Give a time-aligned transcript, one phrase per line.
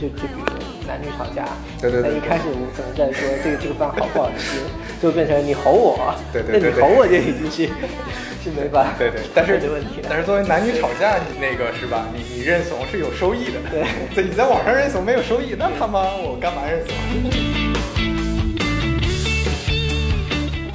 [0.00, 1.44] 就就比如男女吵架，
[1.78, 4.60] 对对对那一开始我们可能在说这个这个饭好不好吃，
[5.02, 7.68] 就变成你吼我，对对那你吼我就已经是
[8.42, 10.00] 是没法对对，但是解决问题。
[10.08, 12.06] 但是作为男女吵架，你那个是吧？
[12.16, 13.60] 你你认怂是有收益的。
[13.70, 13.84] 对，
[14.14, 17.59] 对，你在网上认怂没有收益，那他妈我干嘛认怂？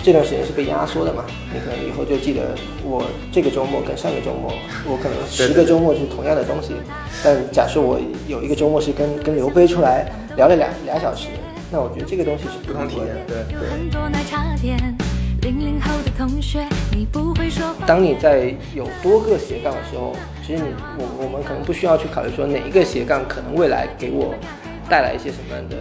[0.06, 1.26] 这段时间是被压缩的嘛？
[1.52, 2.54] 你可能以后就记得
[2.84, 4.54] 我这个周末跟上个周末，
[4.86, 6.76] 我可能十个周末是同样的东西，
[7.24, 10.06] 但假设我有一个周末是跟跟刘飞出来
[10.38, 11.30] 聊了俩俩小时，
[11.72, 13.68] 那我觉得这个东西是不同体验，对对。
[13.68, 14.78] 很多奶茶店，
[15.42, 17.66] 零零后的同学，你不会说。
[17.88, 20.70] 当你在有多个斜杠的时候，其实你
[21.00, 24.36] 我我们可能不需要去考虑说哪一个斜杠可能未来给我
[24.88, 25.76] 带来一些什么样的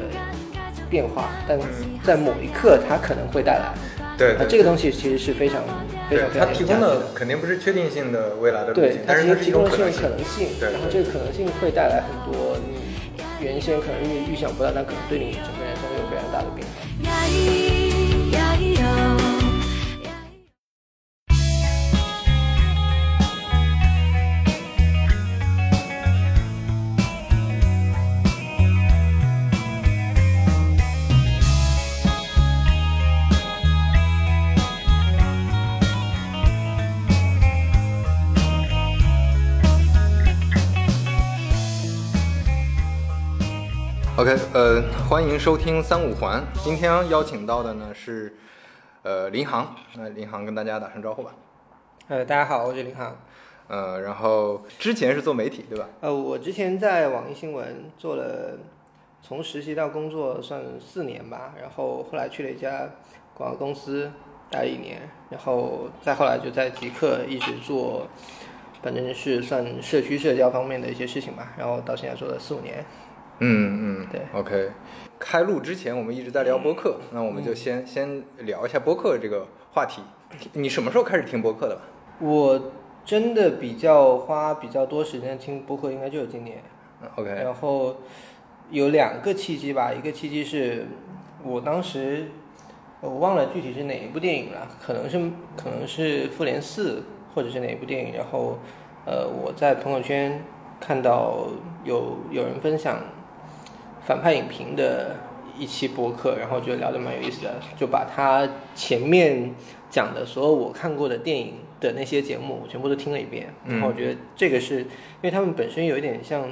[0.88, 1.58] 变化，但
[2.02, 3.74] 在某一刻它可能会带来。
[4.16, 5.62] 对这个东西其实是非常
[6.08, 10.08] 非常非常有它提供的肯定不是确定性的未来的路对径，，但是它提供种可能性的是可。
[10.08, 12.64] 能性，然后这个可能性会带来很多你
[13.44, 16.72] 原先可能预预想不到，但可能对你整个人生会有非常大的变化。
[44.16, 46.40] OK，呃，欢迎收听三五环。
[46.62, 48.32] 今天邀请到的呢是，
[49.02, 49.74] 呃，林航。
[49.96, 51.34] 那林航跟大家打声招呼吧。
[52.06, 53.16] 呃，大家好，我是林航。
[53.66, 55.88] 呃，然后之前是做媒体对吧？
[56.00, 58.56] 呃，我之前在网易新闻做了
[59.20, 62.88] 从实习到工作算四年吧，然后后来去了一家
[63.34, 64.12] 广告公司
[64.48, 68.06] 待了一年，然后再后来就在极客一直做，
[68.80, 72.86] 反正是算社区社交方面的一些事情吧，然后到现在做了四五年。
[73.38, 74.70] 嗯嗯，对，OK。
[75.18, 80.02] 开录之前我们一直在聊播客，那我们就先先聊一下播客这个话题。
[80.52, 81.82] 你什么时候开始听播客的吧？
[82.20, 82.72] 我
[83.04, 86.58] 真的比较花比较多时间听播客，应该就是今年。
[87.02, 87.30] 嗯，OK。
[87.30, 87.96] 然后
[88.70, 90.86] 有两个契机吧，一个契机是
[91.42, 92.26] 我当时
[93.00, 95.18] 我忘了具体是哪一部电影了，可能是
[95.56, 97.00] 可能是《复联四》
[97.34, 98.58] 或者是哪一部电影，然后
[99.06, 100.42] 呃我在朋友圈
[100.80, 101.46] 看到
[101.84, 102.98] 有有人分享
[104.04, 105.16] 反派影评的
[105.58, 109.54] 一期博客，然后觉得聊得蛮有意思的，就把他前面
[109.88, 113.46] 讲的所有我看过的电影的那些节目，我全部都听了一遍。
[113.66, 114.86] 然后我觉得这个是因
[115.22, 116.48] 为他们本身有一点像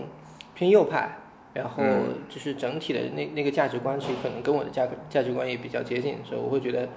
[0.55, 1.19] 偏右派，
[1.53, 1.83] 然后
[2.29, 6.89] 就是整体的那那个价值观，其实可能跟我的价价值观也比较接近，所以我会觉得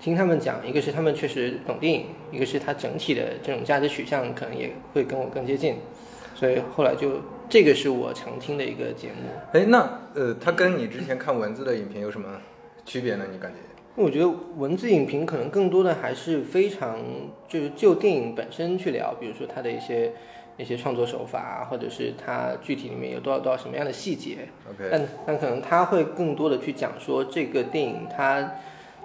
[0.00, 5.76] 听他们讲，一个是他们确实懂电影，一个是他整体的这种价值取向可能也会跟我更接近，
[6.34, 7.20] 所以后来就
[7.52, 9.28] 这个是我常听的一个节目。
[9.52, 12.26] 哎，那呃，它跟你之前看文字的影评有什么
[12.86, 13.26] 区别呢？
[13.30, 13.58] 你感觉？
[13.94, 16.98] 我觉得文字影评可能更多的还是非常
[17.46, 20.12] 就是就电影本身去聊，比如说它的一些
[20.56, 24.48] 一些创作手法啊，或者是它具体里面有多少多少什么样的细节。
[24.70, 28.50] OK，但但可能他会更多的去讲说这个电影它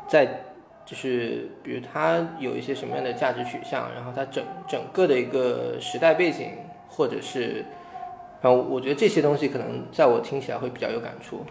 [0.08, 0.46] 在
[0.86, 6.52] 就是比如它有一些什么样的价值取向，然后它整整个的一个时代背景，
[6.88, 7.66] 或者是，
[8.42, 11.46] 然后我觉得这些东西可能在我听起来会比较有感触。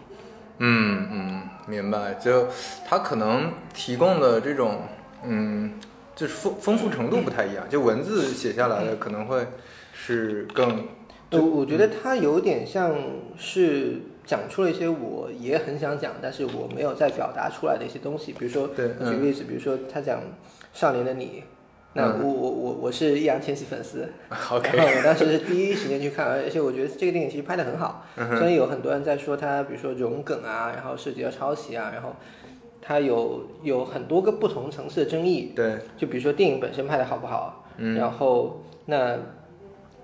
[0.59, 2.15] 嗯嗯，明白。
[2.15, 2.47] 就
[2.85, 4.81] 它可能提供的这种，
[5.23, 5.73] 嗯，
[6.15, 7.69] 就是丰丰富程度不太一样。
[7.69, 9.45] 就文字写下来的可能会
[9.93, 10.87] 是更，
[11.31, 12.95] 我我觉得它有点像
[13.37, 18.31] 是讲出了一些我也很想讲，但是我没有再表达出来的一些东西。
[18.31, 20.19] 比如说，对举个例子，比如说他讲
[20.73, 21.43] 《少年的你》，
[21.97, 24.07] 那我我我我是易烊千玺粉丝
[24.51, 28.05] OK 然后我当时是第一时间去看，而且我觉得这个电影其实拍的很好。
[28.15, 32.15] 虽然有很多人在说它，比如说融梗啊，然后涉及到抄袭啊，然后
[32.81, 35.53] 它有有很多个不同层次的争议。
[35.55, 37.65] 对，就比如说电影本身拍的好不好，
[37.97, 39.17] 然后那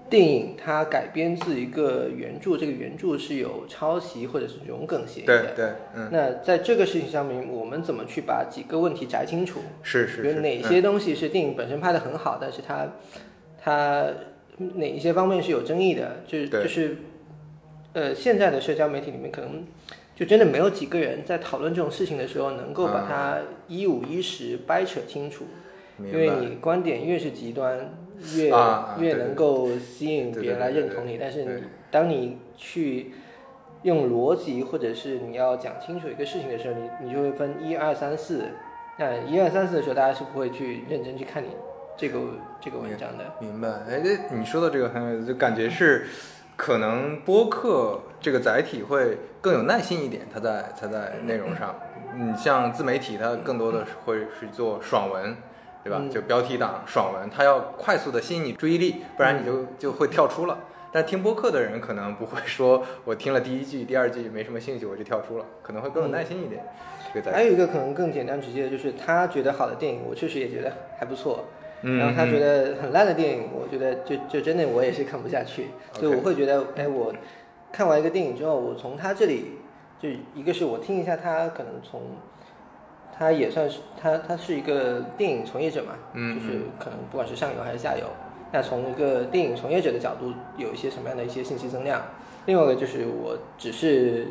[0.09, 5.41] 电影它改编自一个原著，这个原著是有抄袭或者是融梗嫌疑的。
[5.41, 9.61] 对对，嗯，那在这个事情上面，我们怎么去把几个问题摘清楚？
[9.81, 12.87] 是是是，比如哪嗯些东西是电影本身拍的很好，但是它
[13.59, 14.07] 它
[14.57, 16.21] 哪一些方面是有争议的？
[16.27, 16.97] 就是就是
[17.93, 19.65] 呃，现在的社交媒体里面可能
[20.15, 25.45] 就真的没有几个人在讨论这种事情的时候，能够把它一五一十掰扯清楚。
[25.97, 26.29] 明因为。
[26.39, 27.91] 你观点越是极端，
[28.35, 28.51] 越、
[28.99, 31.17] 越能够吸引别人来认同你。
[31.19, 33.13] 但是你当你去
[33.83, 38.45] 用逻辑，或者是你要讲清楚一个事情的时候，你你就会分一二三四。
[38.97, 41.47] 那一二三四的时候，大家是不会去认真去看你
[41.97, 42.19] 这个
[42.61, 43.25] 这个文章的。
[43.39, 46.05] 明白，哎，这你说的这个很有意思，就感觉是，
[46.55, 51.75] 可能播客这个载体会更有耐心一点，它在它在内容上，
[52.15, 55.35] 你像自媒体，它更多的是会是做爽文，
[55.83, 55.97] 对吧？
[55.99, 60.57] 嗯就标题党爽文，它要快速的吸引你注意力，不然你就就会跳出了。
[60.91, 66.63] 但听播客的人可能不会说，我听了第一句、第二句没什么兴趣，我就跳出了，可能会更有耐心一点。
[67.31, 71.45] 还有一个可能更简单直接的，就是他觉得好的电影，我确实也觉得还不错。
[71.85, 77.13] 嗯然后他觉得很烂的电影，我觉得就就真的我也是看不下去，所以我会觉得，哎，我
[77.73, 79.59] 看完一个电影之后，我从他这里，
[79.99, 82.01] 就一个是我听一下他可能从，
[83.17, 88.07] 他也算是他他是一个电影从业者嘛，嗯就是可能不管是上游还是下游，
[88.51, 92.01] 那从一个电影从业者的角度，有一些什么样的一些信息增量。
[92.45, 94.27] 另外一个就是我只是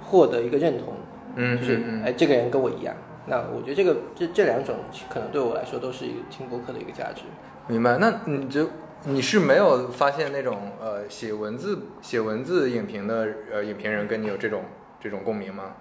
[0.00, 0.94] 获得一个认同，
[1.36, 2.94] 嗯就是哎这个人跟我一样。
[3.26, 4.76] 那我觉得这个这这两种
[5.08, 7.22] 可能对我来说都是一个听播客的一个价值。
[7.68, 7.98] 明白？
[7.98, 8.68] 那你就
[9.04, 14.64] 你是没有发现那种呃写文字写文字影评的呃影评人跟你有这种
[15.00, 15.76] 这种共鸣吗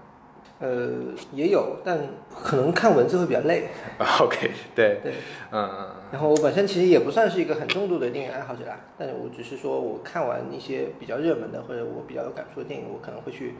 [0.61, 0.89] 呃，
[1.33, 1.97] 也有，但
[2.43, 3.63] 可能看文字会比较累。
[3.97, 4.05] 啊？
[4.21, 5.13] OK，对，对，
[5.51, 13.55] 嗯嗯然后我本身其实也不算是一个很重度的电影爱好者啦，但是我只是说我看完一些比较热门的或者我比较有感触的电影，我可能会去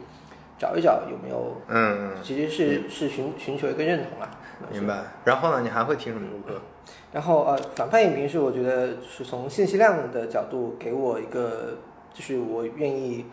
[0.58, 4.30] 找一找有没有，嗯嗯，其实是是寻寻求一个认同啦。
[4.70, 5.02] 明白。
[5.24, 6.62] 然后呢，你还会听什么播客？
[7.12, 11.78] 然后呃，反派影评是我觉得是从信息量的角度给我一个，
[12.14, 13.26] 就是我愿意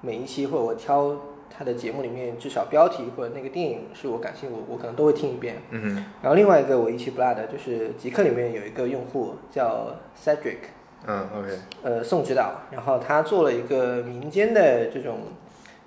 [0.00, 1.16] 每一期或者我挑
[1.50, 5.56] 他的节目里面至少标题或者那个电影是我感兴趣，我我可能都会听一遍。
[5.70, 10.68] 嗯然后另外一个我一期不落的就是极客里面有一个用户叫 Cedric，
[11.06, 15.18] 嗯，OK，呃，宋指导，然后他做了一个民间的这种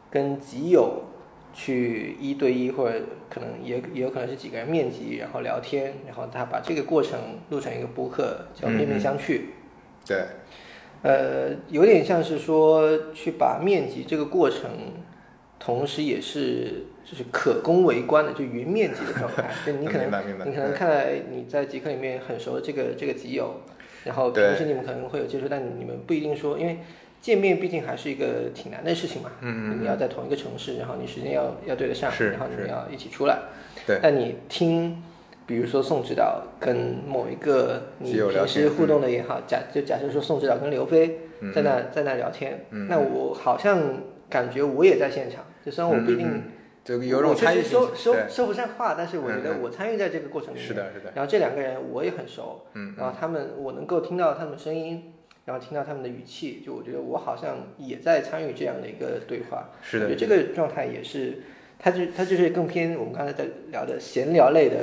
[0.10, 1.04] 跟极友
[1.54, 7.20] 去一对一，或者可能也也有可能是几个人面基，然后聊天，然后他把这个过程
[7.50, 9.42] 录成一个播客，叫嗯面面相觑。
[10.08, 10.24] 对，
[11.04, 14.70] 呃，有点像是说去把面基这个过程，
[15.60, 19.52] 同时也是就是可供围观的，就云面积的状态。
[19.66, 20.08] 就你可能
[20.46, 23.54] 你可能嗯看来你在极客里面很熟这个这个极友，
[24.06, 24.48] 然后对。
[24.50, 26.80] 平时你们可能会有接触，但你们不一定说，因为
[27.20, 29.30] 见面毕竟还是一个挺难的事情嘛。
[29.42, 33.40] 嗯你要在同一个城市，然后你时间要要对得上，然后你们要一起出来。
[33.86, 34.00] 对。
[34.02, 35.04] 但你听，
[35.46, 43.82] 比如说宋指导跟某一个你平时互动的也好，假就假设说宋指导跟刘飞嗯在那在那聊天，嗯那我好像
[44.30, 46.44] 感觉我也在现场，就虽然我不一定。
[46.90, 50.68] 我确参与说，说，说不上话，但是我觉得我参与在这个过程里面。
[50.68, 55.14] 是的，是的，然后这两个人我也很熟，嗯然后他们我能够听到他们的声音，
[55.46, 59.70] 然后听到他们的语气，就我觉得我好像也在参与这样的一个对话。
[59.84, 61.44] 是的我觉得这个状态也是，
[61.78, 64.78] 它就它就是更偏我们刚才在聊的闲聊类的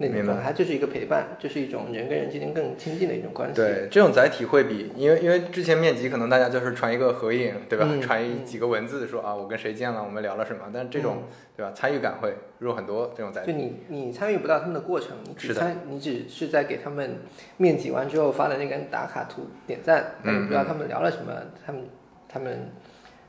[0.00, 3.54] 那种明白状态，它就是一个陪伴，就是一种人跟人之间更亲近的一种关系。
[3.54, 7.86] 对，这种载体会比，因为因为之前面基可能大家就是传一个合影，对吧？
[7.86, 11.24] 嗯传一几个文字说啊，我跟谁见了，我们聊了什么，但这种、
[11.54, 13.12] 对吧，参与感会弱很多。
[13.14, 17.18] 这种载体，就你你参与不到他们的过程，你只是的参你只是在给他们
[17.58, 21.32] 面基完之后发的那个打卡图点赞，但你不知道他们聊了什么，
[21.66, 21.82] 他们
[22.26, 22.70] 他们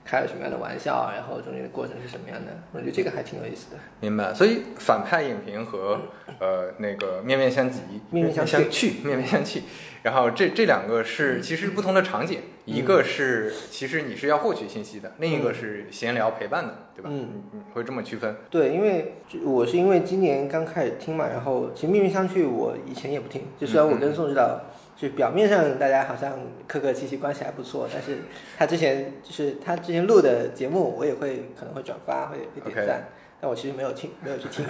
[0.04, 3.78] 开了什么样的玩笑，然后中间的过程是什么样的，我觉得这个还挺有意思的。
[4.00, 4.34] 明白。
[4.34, 6.02] 所以反派影评和
[6.40, 7.76] 呃那个面面相觑，
[8.10, 9.62] 面面相相觑，面面相觑。
[10.04, 17.10] 然后这这两个是其实不同的场景，一个是其实你是要获取信息的，另一个是闲聊陪伴的，对吧？
[17.12, 18.36] 嗯你你会这么区分？
[18.50, 19.14] 对，因为
[19.46, 24.60] 我是因为今年刚开始听嘛，然后其实面面相觑我以前也不听，就虽然我跟宋指导
[25.02, 28.20] 就表面上大家好像客客气气关系还不错，但是
[28.56, 33.06] 他之前就是他之前录的节目我也会可能会转发会会点赞。
[33.40, 34.64] 但我其实没有听，没有去听，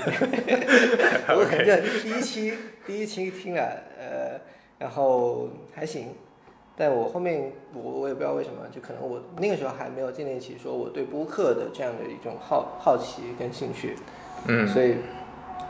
[1.36, 2.54] 我可能就第一期
[2.88, 4.40] 第一期听了，呃，
[4.80, 6.16] 然后还行，
[6.78, 13.98] 但我后面我我也不知道为什么，就可能我那个时候还没有建立起说我对播客的这样的一种好好奇跟兴趣，
[14.48, 14.66] 嗯。
[14.66, 14.96] 所以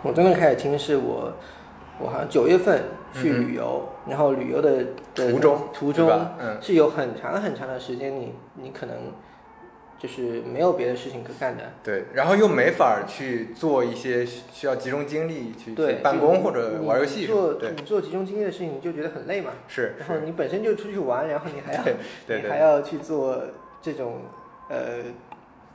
[0.03, 1.33] 我真正开始听是我
[2.01, 2.81] 我好像九月份
[3.13, 6.09] 去旅游，然后旅游的的途中途中
[6.59, 8.95] 是有很长很长的时间你你可能
[9.99, 19.51] 就是没有别的事情可干的，对，然后又没法去做一些需需要集中精力去办公或者玩游戏做你做集中精力的事情，你就觉得很累嘛。
[19.67, 21.83] 是然后你本身就出去玩，然后你还要
[22.27, 23.43] 你还要去做
[23.79, 24.21] 这种
[24.69, 25.03] 呃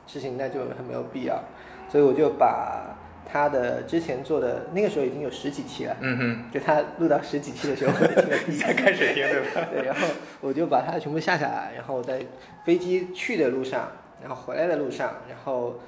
[0.05, 1.41] 事情，那就很没有必要。
[1.89, 2.97] 所以我就把
[3.29, 9.67] 他的之前做的那个时候已经有十几期了，嗯哼，就他录到十几期的时候，我听了第一才开始听对吧？
[9.71, 10.07] 对，然后
[10.39, 12.25] 我就把它全部下下来，然后我在
[12.63, 13.91] 飞机去的路上，
[14.21, 15.79] 然后回来的路上，然后、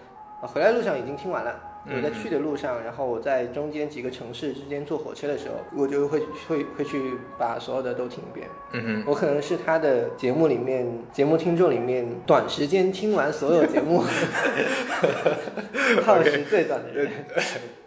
[0.42, 1.56] 呃回来的路上已经听完了，
[1.96, 8.48] 我在去的路上，然后我在中间几个城市之间坐火车的时候，我就会会会去把所有的都听一遍。
[8.72, 14.04] 嗯我可能是他的节目里面节目听众里面短时间听完所有节目
[16.06, 17.10] 耗时最短的人。
[17.36, 17.42] 哼，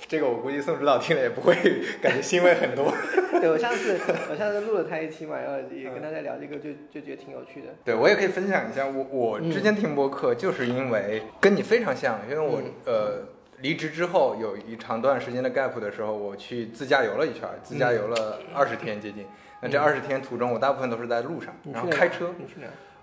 [0.08, 1.54] 这个我估计宋指导听了也不会
[2.00, 2.92] 感觉欣慰很多。
[3.40, 3.98] 对我上次
[4.30, 7.68] 我上次录了他一期嘛，然后也跟他在聊这个，就就觉得挺有趣的。
[7.84, 13.22] 对我也可以分享一下，我我之前听播客就是因为跟你非常像，因为我、呃
[13.62, 19.24] 离职之后有一长段时间的 gap 的时候，我去自驾游了一圈，自驾游了二十天接近。
[19.60, 22.30] 那这二十天途中，我大部分都是在路上，然后开车。
[22.36, 22.54] 你去？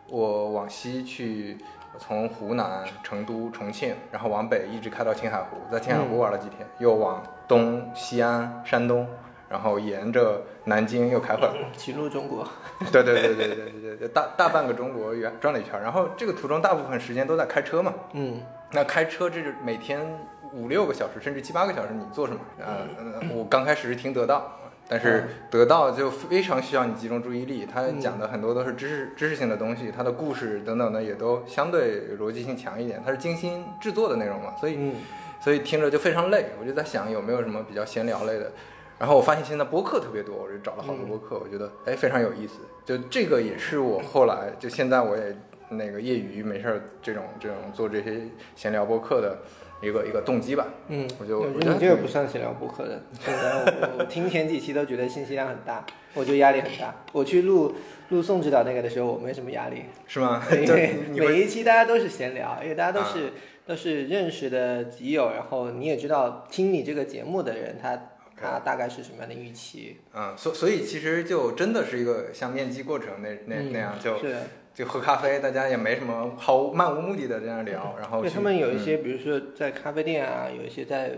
[0.10, 1.58] 我往西去，
[1.98, 9.08] 从湖南、成都、重庆，然后往北一直开到青海湖，在青海湖玩了几天，又往东西安、山东，
[9.48, 11.54] 然后沿着南京又开回来。
[11.78, 12.46] 行路中国。
[12.92, 15.80] 对对对对对对对，大大半个中国圆转了一圈。
[15.82, 17.94] 然后这个途中大部分时间都在开车嘛。
[18.12, 18.42] 嗯。
[18.72, 20.06] 那开车就是每天。
[20.54, 22.40] 五六个小时，甚至七八个小时，你做什么？
[22.60, 24.56] 呃，呃我刚开始是听得到。
[24.92, 34.96] 但是得到就非常需要你集中注意力，他讲的很多都是知识知识性的东西，他的故事等等的也都相对逻辑性强一点，它是精心制作的内容嘛，所以嗯
[35.40, 36.48] 所以听着就非常累。
[36.60, 38.52] 我就在想有没有什么比较闲聊类的，
[38.98, 42.56] 然后我发现现在播客特别多，我就找了好多播客，我觉得哎非常有意思。
[42.84, 45.38] 就这个也是我后来就现在我也
[45.70, 48.22] 那个业余没事儿这种这种做这些
[48.56, 49.40] 闲聊播客的
[49.82, 50.68] 一个一个动机吧。
[50.88, 53.02] 嗯，我就我我觉得你这个不算闲聊播客的。
[53.20, 56.96] 现在我我听前几期都觉得信息量很大，我就压力很大。
[57.12, 57.76] 我去录
[58.10, 60.44] 录宋指导那个的时候，我没什么压力，是吗？
[60.52, 63.32] 因为每一期大家都是闲聊，因为大家都是、啊
[63.70, 67.96] 都是认识的基友，然后你也知道听你这个节目的人，他
[68.36, 69.98] 他大概是什么样的预期。
[70.12, 74.48] 嗯，所所以其实就真的是一个像面基过程那那嗯那样，就是的
[74.80, 81.12] 就喝咖啡，大家也没什么毫无漫无目的的这样聊，然后他们有一些，比如说在咖啡店啊，有一些在，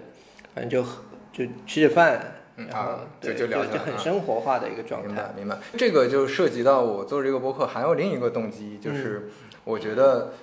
[0.56, 0.84] 反正就
[1.32, 5.10] 就吃着饭，然后嗯啊对就就聊起来啊就很生活化的一个状态。
[5.10, 9.30] 明白明白，这个就涉及到我做这个博客还有另一个动机，就是
[9.64, 10.34] 我觉得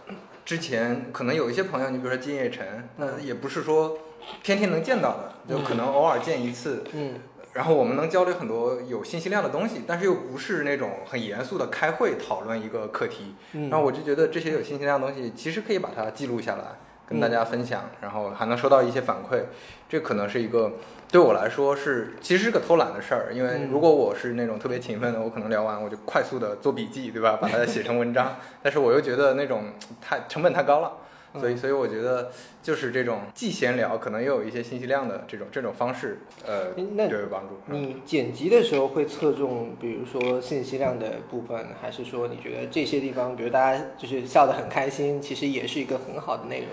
[0.44, 3.98] 之前可能有一些朋友，你比如说金叶晨，那也不是说
[4.44, 7.14] 天天能见到的，就可能偶尔见一次，嗯
[7.58, 13.34] 然后我们能交流很多有信息量的东西，但是又不是那种很严肃的开会讨论一个课题。
[13.54, 16.62] 嗯，然后我就觉得这些有信息量的东西，其实可以把它记录下来，
[17.04, 19.42] 跟大家分享，然后还能收到一些反馈。
[19.88, 20.74] 这可能是一个
[21.10, 27.40] 对我来说是其实是个偷懒的事儿，因为嗯如果我是那种特别勤奋的，我可能聊完我就快速的做笔记，对吧？
[27.42, 28.36] 把它写成文章。
[28.62, 29.64] 但是我又觉得那种
[30.00, 30.92] 太成本太高了。
[31.35, 32.30] 所以，所以我觉得
[32.62, 37.61] 就是这种既闲聊，可能又有一些信息量的这种这种方式，呃，那就有帮助。
[37.68, 46.68] 嗯你剪辑的时候会侧重，比如说信息量的部分，还是说你觉得这些地方，比如大家就是笑得很开心，其实也是一个很好的内容？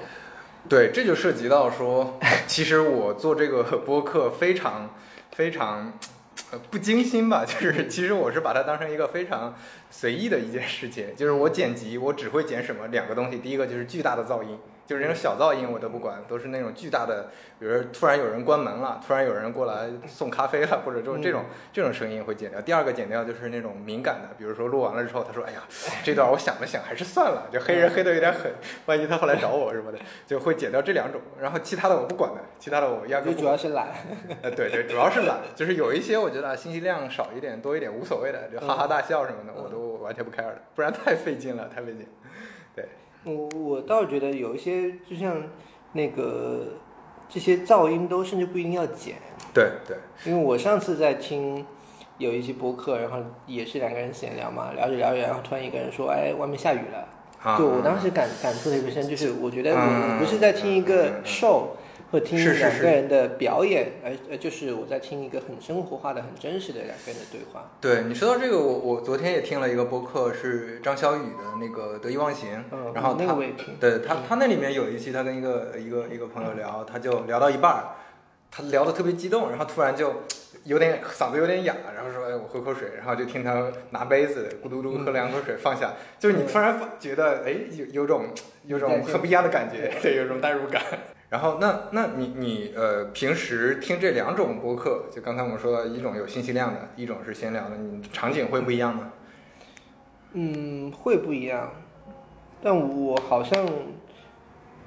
[0.67, 4.89] 对，这就涉及到说， 其实我做这个播客非常
[5.31, 5.93] 非常
[6.71, 9.55] 不精心吧， 就是其实我是把它当成一个非常
[9.89, 14.57] 随意的一件事情，就是我剪辑我只会剪什么两个东西，第一个就是巨大的噪音。
[14.85, 22.61] 就是那种小噪音我都不管，都是那种巨大的，比如说突然有人关门了，突然有人过来送咖啡了，或者就是这种这种声音会剪掉。
[22.61, 25.63] 第二个剪掉就是那种敏感的，比如说录完了之后，他说：“哎呀，
[26.03, 28.51] 这段我想了想，还是算了，就黑人黑的有点狠，
[28.85, 31.19] 万一他后来找我什么的，就会剪掉这两种。
[31.41, 33.87] 然后其他的我不管的，其他的我压根不主要是懒。
[34.41, 42.07] 呃，对对，主要是懒，就是有一些我觉得啊信息量少一点、多一点无所谓的，就哈哈大笑什么的，我都完全不 care 的，不然太费劲了，太费劲。
[42.75, 42.85] 对，
[43.25, 45.35] 我我倒觉得有一些，就像
[45.93, 46.65] 那个
[47.27, 49.15] 这些噪音都甚至不一定要剪，
[49.53, 51.65] 对对，因为我上次在听
[52.17, 53.17] 有一期播客，然后
[53.47, 57.07] 也是两个人闲聊嘛，聊着聊着，然后突然一个人说：“哎，外面下雨了。”
[57.43, 61.63] 啊，就我当时感感触特别深，就是我觉得我不是在听一嗯嗯个嗯 show
[62.11, 67.71] 或听两个人的表演，而呃就是我在听一个很生活化的、很真实的两个人的对话。
[67.79, 73.35] 对你说到这个，我我昨天也听了一个播客，是张小雨的那个得意忘形，嗯，然后他。
[73.79, 77.83] 对他，他那里面有一期，他跟一个一个一个朋友聊，他就聊到一半儿，
[78.49, 80.23] 他聊的特别激动，然后突然就
[80.63, 88.27] 有点嗓子有点哑，然后说：“哎，我喝口水。”然后就听他拿杯子咕嘟嘟喝两口水放下，就是你突然发觉得，哎，有有种
[88.65, 90.81] 有种很不一样的感觉，对，有种代入感。
[91.35, 99.11] 然后那那你你呃平时听这两种播客，就刚才我们说的一种有信息量的，一种是闲聊的，你场景会不一样吗？
[100.31, 101.73] 嗯，会不一样，
[102.63, 103.67] 但我好像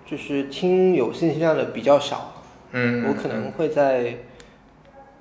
[0.06, 4.16] 就是听有信息量的比较少，嗯，我可能会在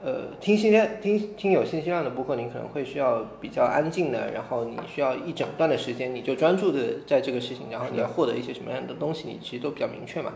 [0.01, 10.31] 呃听信息量听听有信息量的播客，你可能会需要比较安静的，然后你需要一整段的时间，你就专注的在这个事情，然后你要获得一些什么样的东西，你其实都比较明确嘛。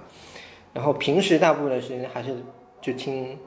[0.74, 2.36] 然后平时大部分的时间还是
[2.82, 3.38] 就听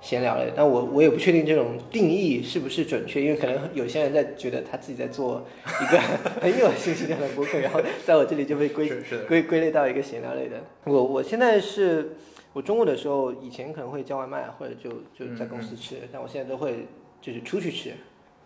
[0.00, 5.98] 闲聊类，但我我也不确定这种定义是不是准确，因为可能有些人在觉得他自己在做一个
[6.42, 8.90] 很有信息量的播客，然后在我这里就被归
[9.28, 10.56] 归归类到一个闲聊类的。
[10.84, 12.16] 我我现在是
[12.52, 16.86] 我中午的时候，以前可能会叫外卖或者就就在公司吃，但我现在都会
[17.20, 17.92] 就是出去吃，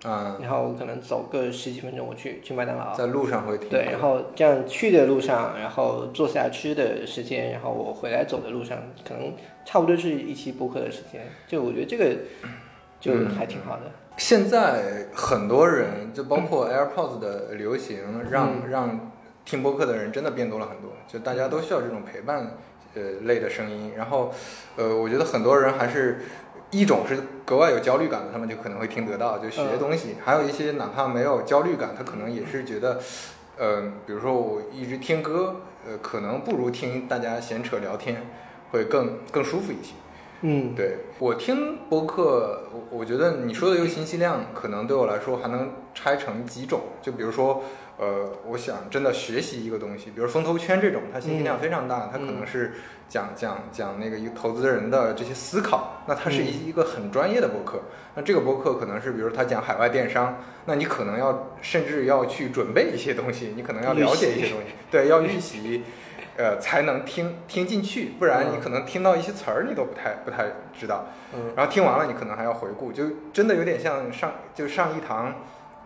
[0.05, 2.95] 啊、然后可能走个十几分钟，我去去麦当劳。
[2.95, 3.69] 在路上会听。
[3.69, 9.33] 对，然后这样去的路上，然后坐下吃的时间，然后我回来走的路上，可能
[9.65, 11.23] 差不多是一期播客的时间。
[11.49, 12.17] 就我觉得这个
[13.01, 13.83] 就还挺好的。
[14.19, 17.99] 现在很多人，就包括 AirPods 的流行，
[18.31, 19.13] 让、嗯让
[19.45, 20.91] 听播客的人真的变多了很多。
[21.07, 22.53] 就大家都需要这种陪伴
[22.95, 23.93] 呃类的声音。
[23.97, 24.33] 然后，
[24.77, 26.21] 呃，我觉得很多人还是
[26.71, 33.01] 一种是格外有焦虑感的，他们就可能会听得到，就学嗯东西；还有一些哪怕没有焦虑感，他可能也是觉得，
[33.57, 35.57] 呃，比如说我一直听歌，
[35.87, 38.23] 呃，可能不如听大家闲扯聊天
[38.73, 39.93] 会更更舒服一些。
[40.43, 46.81] 嗯对我听播客，我我觉得你说的这个信息量，可能对我来说还能拆成几种。
[47.01, 47.63] 就比如说，
[47.99, 52.75] 呃，我想真的学习一个东西，比如风投圈这种，它信息量非常大，它可能是
[53.09, 57.81] 讲讲讲那个一个投资人的这些思考，那它是一一个很专业的博客。
[58.15, 65.83] 那这个博客可能是，比如他讲海外电商，那你可能要甚至要去准备一些东西，你可能要了解一些东西，对，要预习。
[66.39, 70.45] 呃，才能听听进去，不然你可能听到一些词儿你都不太不太
[70.79, 71.07] 知道。
[71.33, 75.35] 嗯然后听完了，你可能还要回顾，就真的有点像上就上一堂，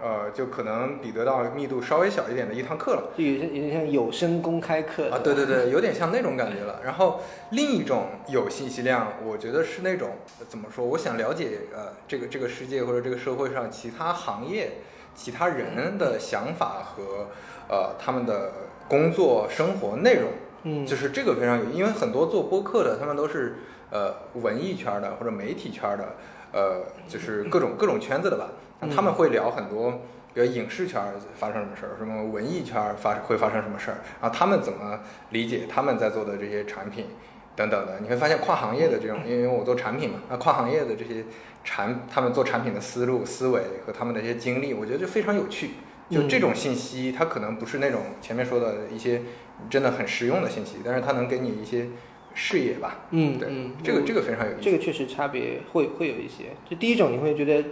[0.02, 3.11] 呃，就可能比得到密度稍微小一点的一堂课了。
[3.16, 6.80] 就有些有点像有声公开课啊，对对对，有点像那种感觉了。
[6.85, 10.85] 然后另一种有信息量，我觉得是那种呃怎么说？
[10.85, 14.73] 我想了解呃这个这个世界或者这个社会上其他行业、
[15.14, 17.28] 其他人的想法和
[17.69, 18.52] 呃他们的
[18.88, 20.30] 工作生活内容。
[20.62, 23.57] 嗯就是这个非常有，因为很多做播客的，他们都是
[23.90, 26.04] 呃文艺圈的或者媒体圈的，
[26.52, 28.50] 呃，就是各种各种圈子的吧。
[28.80, 29.92] 那他们会聊很多，
[30.32, 31.02] 比如影视圈
[31.34, 37.06] 发生什么事儿，什么文艺圈发会发生什么事儿，然后他们怎么理解他们在做的这些产品
[37.54, 38.00] 等等的。
[38.00, 41.24] 你会发现跨行业的这种，因为我做产品嘛，那跨行业的这些
[41.62, 45.70] 产，他们做产品的思路、思维和他们的一些经历，我觉得就非常有趣。
[46.11, 49.22] 就这种信息，它可能不是那种前面说的一些
[49.68, 51.87] 真的很实用的信息，但是它能给你一些
[52.35, 53.07] 视野吧。
[53.11, 54.61] 嗯对，嗯嗯，这个这个非常有意思。
[54.62, 56.45] 这个确实差别会会有一些。
[56.69, 57.64] 就第一种，你会觉得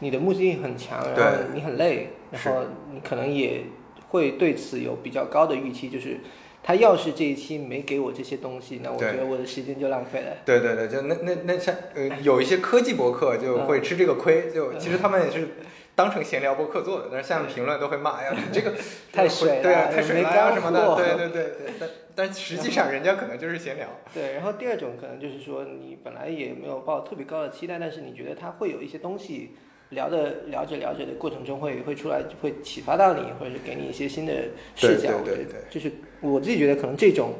[0.00, 3.62] 你的目的性很强，然后你很累，然后你可能也
[4.10, 6.18] 会对此有比较高的预期，就是
[6.62, 10.36] 他要是这一期没给我这些东西，那我觉得我的时间就浪费了。
[10.44, 15.48] 对对对，就那那那像呃，有一些科技博客就会吃这个亏，嗯就其实他们也是
[15.94, 18.72] 当成闲聊博客做的，但是下面评论都会骂，哎呀，你这个
[19.12, 23.86] 太水了对啊，太水没了呀什么的，对对对对，但但实际上人家可能就是闲聊。
[24.12, 29.50] 对，然后第二种可能就是说，你本来也没有抱特别高的期待，但是你觉得他会有一些东西
[29.90, 34.32] 聊的聊着聊着的过程中会会出来，会启发到你，或者是给你一些新的
[34.74, 35.10] 视角。
[35.24, 37.34] 对对对对就是我自己觉得可能这种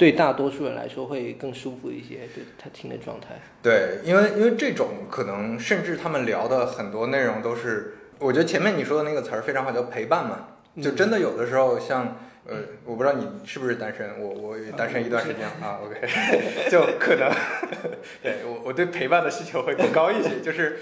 [0.00, 3.38] 对大多数人来说会更舒服一些，对他听的状态。
[3.62, 10.46] 对，因为因为这种可能甚至他们聊的很多内容都是，我觉得前面你说的那个词儿非常好，叫陪伴嘛。
[10.82, 12.16] 就真的有的时候像
[12.48, 16.00] 呃，我不知道你是不是单身，我我也单身一段时间啊，OK，
[16.72, 17.30] 就可能
[18.24, 20.78] 对我我对陪伴的需求会更高一些，就是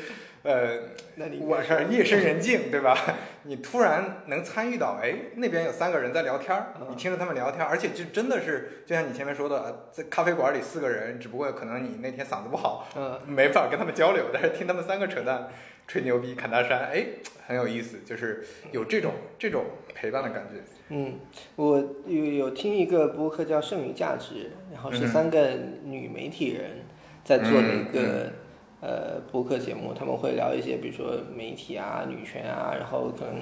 [0.49, 0.79] 呃
[1.17, 2.97] 那你晚上夜深人静，对吧？
[3.45, 15.49] 你突然能参与到，哎，那边有三个人在聊天儿，你听着他们聊天儿，而且就真的是，就像你前面说的，呃在咖啡馆里四个人，只不过可能你那天嗓子不好，嗯没法跟他们交流，但是听他们三个扯淡、
[15.87, 17.05] 吹牛逼、侃大山，哎，
[17.47, 20.63] 很有意思，就是有这种这种陪伴的感觉。
[20.89, 21.19] 嗯，
[21.57, 24.35] 我有有听一个播客叫《剩余价值》，
[24.73, 25.51] 然后是嗯三个
[25.85, 26.85] 女媒体人
[27.23, 28.33] 在做的一嗯个、
[28.81, 33.35] 呃播客节目，他们会聊一些比如说媒体啊、女权啊，然后可能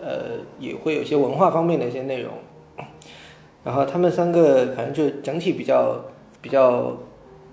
[0.00, 2.32] 呃也会有一些文化方面的一些内容。
[3.64, 6.04] 然后他们三个反正就整体比较
[6.42, 6.96] 比较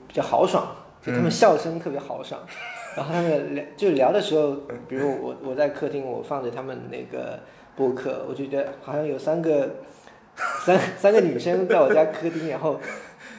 [0.07, 0.67] 比较豪爽，
[1.01, 2.41] 就他们嗯笑声特别豪爽。
[2.97, 4.57] 然后他们聊就聊的时候，
[4.89, 7.39] 比如我我在客厅，我放着他们那个
[7.77, 9.69] 播客，我就觉得好像有三个
[10.65, 12.77] 三三个女生在我家客厅，然后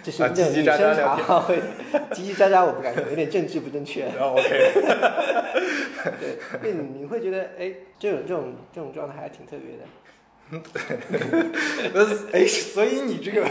[0.02, 1.62] 就是啊那种女叽叽喳喳会
[2.10, 4.04] 叽叽喳喳，我不敢说，有点政治不正确。
[4.06, 4.42] 然后 OK，
[6.18, 9.84] 对，对，你你会觉得哎，这种这种这种状态还挺特别的。
[11.94, 13.46] 呃， 哎，所以你这个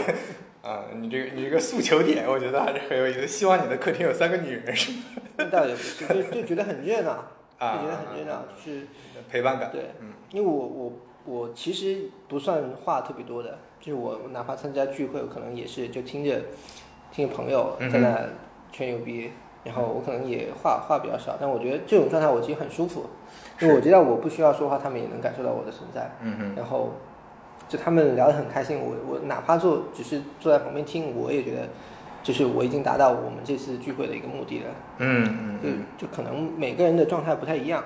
[0.62, 3.26] 啊，你这个你这个诉求点，我觉得还是很有意思。
[3.26, 4.98] 希望你的客厅有三个女人，是吗？
[5.38, 8.82] 那倒也不是，就就觉得很热闹， 就啊觉得很热闹，就是
[9.30, 9.70] 陪伴感。
[9.72, 10.92] 对嗯，因为我我
[11.24, 16.40] 我其实不算话特别多的，就是我哪怕参加聚会，我可能也是就听着
[17.10, 18.20] 听着朋友在那
[18.72, 19.32] 吹牛逼，
[19.64, 23.06] 然后我可能也话话比较少，但我觉得这种状态我其实很舒服，
[23.60, 26.12] 因为我知道我不需要说话，他们也能感受到我的存在。
[26.22, 26.90] 嗯哼，然后
[27.68, 31.68] 就他们聊得很开心，我我哪怕坐只是坐在旁边听，我也觉得
[32.22, 34.66] 就是我已经达到我们这次聚会的一个目的了。
[34.98, 37.82] 嗯嗯就嗯，就可能每个人的状态不太一样。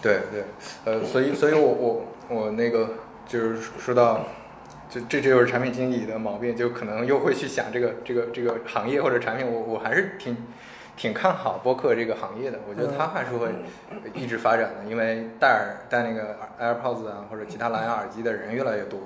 [0.00, 0.44] 对对，
[0.86, 2.88] 呃，所以所以我我我那个
[3.28, 4.20] 就是说到。
[4.90, 10.36] 就这这就是产品经理的毛病，就可能又会去想这个这个这个行业或者产品，我我还是挺
[10.96, 13.48] 挺看好播客这个行业的，我觉得它还是会
[14.14, 18.98] 一直发展的，因为戴耳戴那个 AirPods 啊或者其他蓝牙耳机的人越来越多，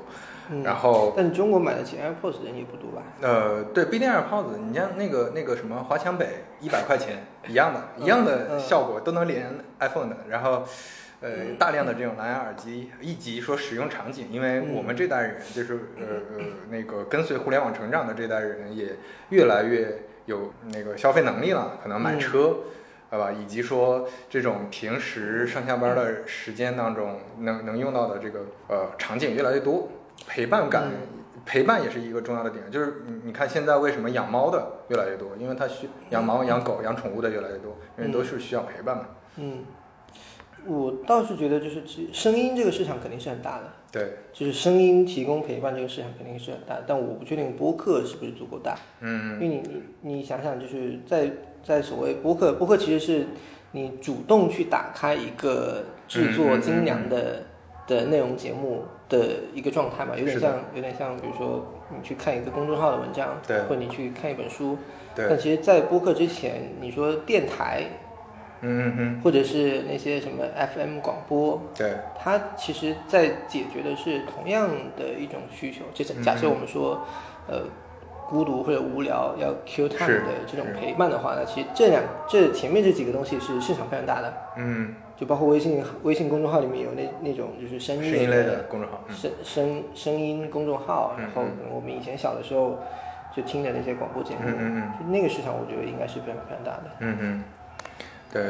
[0.50, 3.02] 嗯然后但中国买得起 AirPods 的人也不多吧？
[3.20, 10.64] 呃，对，不一定 AirPods，你像那个那个什么华强北一百块钱一样的，一样的嗯效果都能连 iPhone 的，然后。
[11.24, 16.04] 呃，大量的这种蓝牙耳机，以及说使用场景，因为我们这代人就是呃
[16.36, 18.94] 呃那个跟随互联网成长的这代人，也
[19.30, 22.58] 越来越有那个消费能力了，可能买车，
[23.10, 23.32] 对吧？
[23.32, 29.88] 以及说这种平时上下班的时间当中能能用到的这个呃场景越来越多，
[30.26, 30.90] 陪伴感。
[31.46, 39.04] 陪伴也是一个重要的点，就是你你看现在为什么养猫的越来越多，因为它需养猫、养狗、养宠物的越来越多，因为都是需要陪伴嘛。
[39.36, 39.62] 嗯，
[40.66, 48.76] 我倒是觉得就是其声音这个市场肯定是很大的，对，就是声音提供陪伴这个市场肯定是很大，但我不确定播客是不是足够大。
[49.00, 49.34] 嗯。
[49.34, 49.62] 因嗯为你
[50.02, 51.30] 你你想想，就是在
[51.62, 53.26] 在所谓播客，播客其实是
[53.72, 57.42] 你主动去打开一个制作精良的、
[57.86, 63.60] 的内容节目的一个状态嘛，有点像有点像，比如说你去看一个公众号的文章，对。
[63.62, 64.76] 或者你去看一本书。
[65.14, 65.26] 对。
[65.28, 67.84] 但，其实，在播客之前，你说电台
[68.64, 75.84] 嗯嗯或者是那些什么 FM 广播，嗯，对，它其实在解决的是同样的一种需求。
[75.92, 77.06] 就假假设我们说，
[77.46, 77.62] 呃，
[78.28, 89.14] 孤独或者无聊要 Q time 的这种陪伴的话，那其实这两这前面这几个东西是市场非常大的，嗯，就包括微信微信公众号里面有那那种就是声音声音类的的公众号，嗯。
[89.14, 92.78] 声声声音公众号，然后我们以前小的时候
[93.36, 94.92] 就听的那些广播节目，嗯嗯嗯。
[94.98, 96.84] 就那个市场我觉得应该是非常非常大的。
[97.00, 97.44] 嗯嗯，
[98.34, 98.42] 对，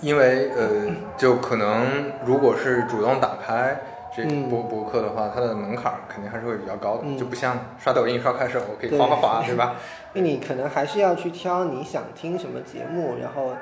[0.00, 3.76] 因因为呃，就可能如果是主动打开
[4.16, 9.76] 这嗯博博客的话，它的门槛肯定还是会比较高的，嗯就不像刷抖音、刷快手，我可以对哗哗哗，对吧？
[10.14, 13.52] 那你可能还是要去挑你想听什么节目，然后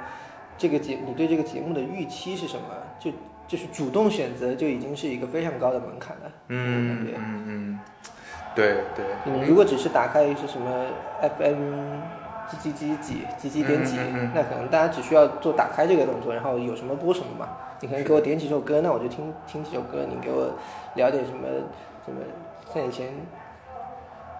[0.56, 2.62] 这个节你对这个节目的预期是什么，
[2.98, 3.10] 就
[3.48, 6.30] 就是主动选择就已经是一个非常高的门槛了。
[6.48, 7.80] 嗯对嗯嗯，
[8.54, 10.86] 对对，你如果只是打开是什么
[11.20, 12.00] FM
[12.58, 13.96] 几几几几几几点几
[14.34, 17.48] 那可能大家只需要做打开这个动作，然后有什么播什么嘛。
[17.80, 20.04] 你可能给我点几首歌，那我就听听几首歌。
[20.08, 20.52] 你给我
[20.94, 21.48] 聊点什么
[22.04, 22.20] 什么，
[22.74, 23.08] 像以前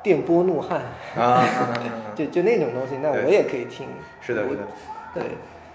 [0.02, 0.82] 电波怒汉，
[1.16, 1.42] 啊
[2.14, 3.88] 就就那种东西，那我也可以听。
[4.20, 4.62] 是的，是的。
[5.14, 5.22] 对，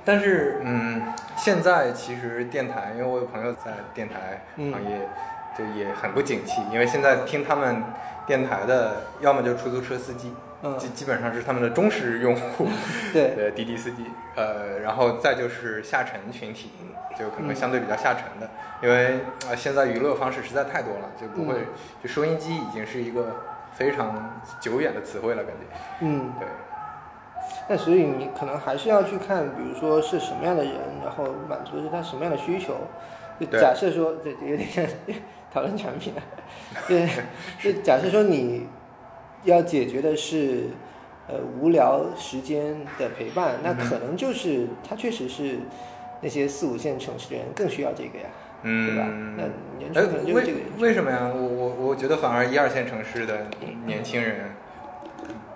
[0.03, 1.01] 但是，嗯，
[1.35, 5.09] 现在其实电台，因为我有朋友在电台嗯行业，
[5.57, 7.83] 就也很不景气，因为现在听他们
[8.27, 10.31] 电台的，要么就出租车司机，
[10.65, 10.77] 嗯。
[10.77, 12.67] 基基本上是他们的忠实用户，
[13.13, 13.33] 对。
[13.35, 14.03] 对，滴滴司机，
[14.35, 16.71] 呃，然后再就是下沉群体，
[17.17, 18.49] 就可能相对比较下沉的，
[18.81, 21.65] 因为呃现在娱乐方式实在太多了，就不会，嗯。
[22.03, 26.47] 就收音机已经是一个非常久远的词汇了，感觉，嗯，对，
[27.69, 30.73] 那所以你可能还是要去看，比如说是什么样的人，
[31.03, 32.75] 然后满足的是他什么样的需求。
[33.37, 34.85] 就假设说，这，有点像
[35.53, 36.23] 讨论产品啊，
[36.87, 37.05] 对，
[37.59, 38.65] 就假设说你
[39.45, 40.65] 要解决的是
[41.27, 45.57] 呃无聊时间的陪伴，那嗯可能就是他确实是
[46.21, 48.25] 那些四五线城市的人更需要这个呀，
[48.63, 49.05] 嗯对吧？
[49.09, 49.43] 嗯那
[49.77, 51.31] 年哎轻可能，就是这个为人为什么呀？
[51.33, 53.47] 我我我觉得反而一二线城市的
[53.85, 54.51] 年轻人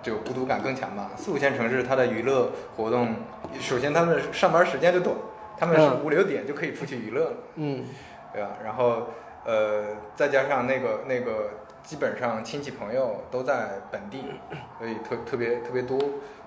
[0.02, 1.10] 就孤独感更强吧。
[1.16, 3.14] 四五线城市它的娱乐活动，
[3.60, 5.14] 首先他们上班时间就短，
[5.58, 7.84] 他们是嗯五六点就可以出去娱乐了，嗯
[8.32, 8.50] 对吧？
[8.64, 9.08] 然后
[9.44, 11.50] 呃，再加上那个那个，
[11.90, 14.18] 基本上亲戚朋友都在本地，
[14.78, 15.98] 所以特特别特别多。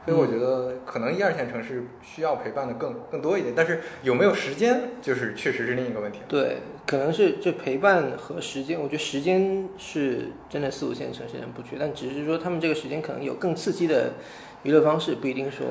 [0.06, 6.20] 所以我觉得可能一二线城市需要陪伴的更更多一点，但是有没有时间，就是确实是另一个问题。
[6.30, 14.14] 对，可能是这陪伴和时间，我觉得时间是真的四五线城市人不缺，但只是说他们这个时间可能有更刺激的
[14.64, 15.68] 娱乐方式，不一定说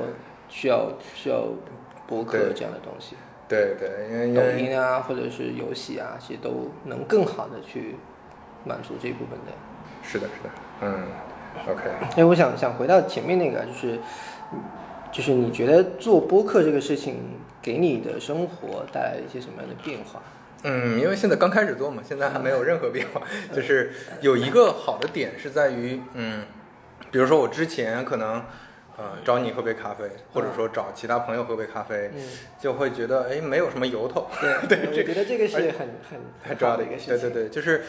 [0.51, 1.49] 需要需要
[2.07, 3.17] 博客这样的东西，
[3.49, 7.97] 对对，因为抖音啊或者是游戏啊，其实都能更好的去
[8.64, 9.53] 满足这一部分的。
[10.03, 10.51] 是的，是的，
[10.83, 11.07] 嗯
[11.68, 11.83] ，OK，
[12.16, 13.98] 哎，我想想回到前面那个，就是
[15.12, 17.20] 就是你觉得做播客这个事情
[17.61, 20.20] 给你的生活带来一些什么样的变化？
[20.64, 23.20] 嗯，因为现在刚开始做嘛，现在还没有任何变化，
[23.53, 26.44] 就是有一个好的点是在于，嗯，
[27.11, 28.44] 比如说我之前可能，
[28.96, 32.22] 呃，找你喝杯咖啡，或者说找其他朋友喝杯咖啡，嗯，
[32.61, 37.18] 就会觉得哎没有什么由头，对 对我觉得这个是很很很重要的一个事情。
[37.18, 37.85] 对对对，就是，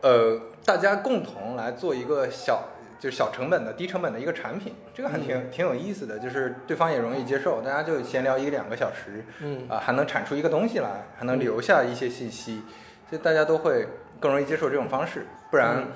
[0.00, 2.64] 呃，大家共同来做一个小，
[2.98, 5.50] 就是小成本的、低成本的一个产品，这个还挺、嗯。
[5.50, 9.68] 挺有意思的，就是对方也容易接受，大家就闲聊一两个小时，嗯。
[9.68, 12.62] 啊、还能产出一个东西来，还能留下一些信息，
[13.10, 13.88] 就大家都会
[14.20, 15.78] 更容易接受这种方式，不然。
[15.78, 15.88] 嗯。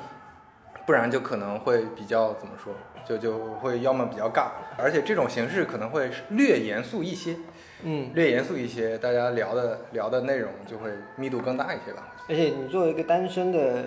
[0.85, 2.75] 不然就可能会比较怎么说，
[3.07, 7.37] 就就会要么比较尬，而且这种形式可能会略严肃一些，
[7.85, 12.15] 嗯，略严肃一些，大家聊的聊的内容就会密度更大一些吧。
[12.29, 13.85] 而且你作为一个单身的，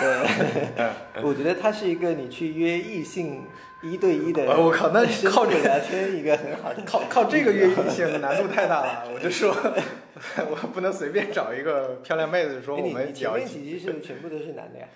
[0.00, 3.42] 呃， 我觉得它是一个你去约异性
[3.82, 9.54] 一对一的，我靠那靠这度聊天一个很好的 靠靠这个约异性难度太大了，我就说，
[10.50, 14.86] 我不能随便找一个漂亮妹子说我们聊一起，面几集是不是全部都是男的呀？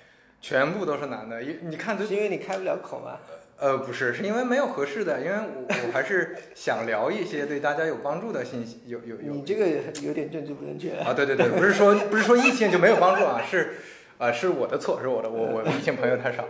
[0.41, 3.19] 全部都是男的，因你看这是因为你开不了口吗？
[3.59, 9.67] 呃不是，是因为没有合适的，因为我我还是想聊一些对大家有帮助的信息，有有有你这个
[10.03, 10.93] 有点政治不正确。
[10.99, 13.75] 啊，对对对，不是说不是说异性就没有帮助啊，是，
[14.19, 16.45] 啊、是我的错，是我的，我我 异性朋友太少。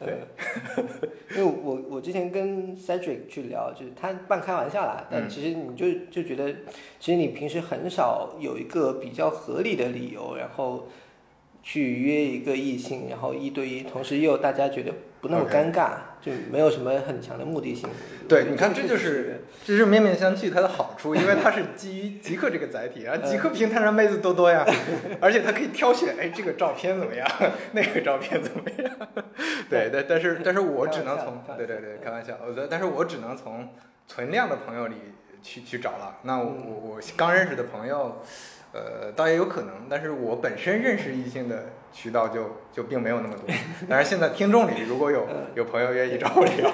[0.00, 0.14] 对，
[1.34, 6.52] 因为我我之前跟 Cedric 去聊，就是他半开玩笑啦，但嗯其实你就就觉得，
[7.00, 10.88] 其实你平时很少有一个比较合理的理由，然后
[11.64, 15.90] 去约一个异性，然后一对一，同时又大家觉得不那么尴尬
[16.20, 17.88] 就没有什么很强的目的性。
[18.28, 24.66] 对，你看这就是是这是面面相觑它的好处，因为它是基于极客这个载体，然后极客平台上妹子多多呀，
[25.20, 27.28] 而且它可以挑选，哎，这个照片怎么样，
[27.72, 29.24] 那个照片怎么样？
[29.70, 33.68] 对，但但是但是我只能从对对对开玩笑，我但是我只能从
[34.06, 34.96] 存量的朋友里
[35.42, 36.18] 去去找了。
[36.22, 38.22] 那我我我刚认识的朋友。
[38.72, 43.44] 呃，倒也有可能，但是我本身认识异性的渠道就就并没有那么多。
[43.88, 46.68] 但是，现在听众里如果有有朋友愿意找我聊，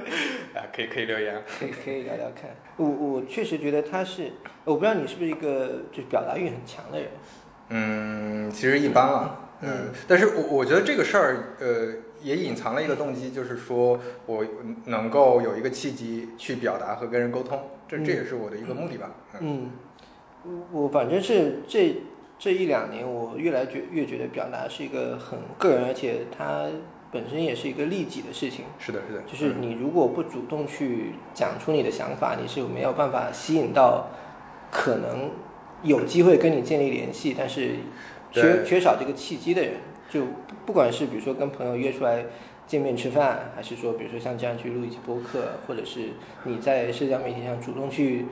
[0.56, 1.42] 啊，可以可以留言。
[1.60, 2.50] 可以可以聊聊看。
[2.76, 4.32] 我我确实觉得他是，
[4.64, 7.08] 我不知道你是不是一个就是表达欲很强的人。
[7.68, 9.38] 嗯，其实一般了。
[9.38, 9.70] 嗯嗯，
[10.06, 11.88] 但是我我觉得这个事儿，呃，
[12.20, 14.44] 也隐藏了一个动机，就是说我
[14.86, 19.10] 能够有一个契机去表达和跟人沟通，这这也是我的一个目的吧。
[19.34, 19.70] 嗯嗯，
[20.44, 21.96] 我我反正是这
[22.38, 26.66] 这一两年，我越来觉越觉得表达是一个很个人，而且它
[27.10, 28.64] 本身也是一个利己的事情。
[28.78, 34.08] 是的，是的，就是你如果不主动去讲出你的想法，你是没有办法吸引到
[34.70, 35.30] 可能
[35.82, 37.76] 有机会跟你建立联系，但是
[38.30, 39.72] 缺缺少这个契机的人。
[40.06, 40.28] 就不
[40.66, 42.24] 不管是比如说跟朋友约出来
[42.66, 46.10] 见面吃饭，还是说比如说像这样去录一期播客，或者是
[46.44, 48.26] 你在社交媒体上主动去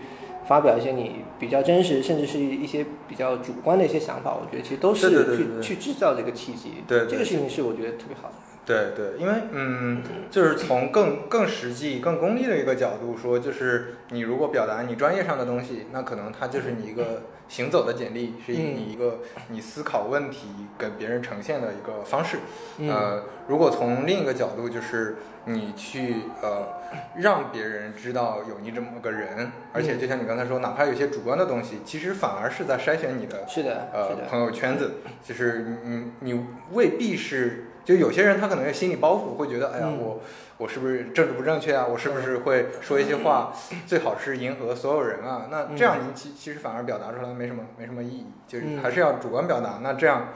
[0.47, 6.71] 发表一些你比较真实，甚至是一些比较主观的一些想法，我觉得其实都是去去制造这个契机。
[6.87, 8.35] 对对这个事情是我觉得特别好的。
[8.65, 20.49] 对对，因为嗯，就是从更更实际、更功利的一个角度说，就是你如果表达你专业上的东西，那可能它就是你一个行走的简历，是嗯你一个你思考问题
[20.79, 22.39] 跟别人呈现的一个方式。
[22.79, 26.69] 嗯呃，如果从另一个角度，就是你去呃
[27.17, 34.17] 让别人知道有你这么个人，而且就像你刚才说，哪怕有些主观的东西，其实反而是在筛选你的是的，呃。
[34.31, 40.21] 朋友圈子，就是你你你未必是，就有些人他可能有心理包袱，会觉得哎呀嗯我
[40.59, 41.87] 我是不是政治不正确啊？
[41.87, 43.53] 我是不是会说一些话，
[43.87, 45.49] 最好是迎合所有人啊？
[45.51, 49.81] 那这样你其其实反而表达出来没什么没什么意义，就是嗯还是要主观表达。
[49.83, 50.29] 那这样。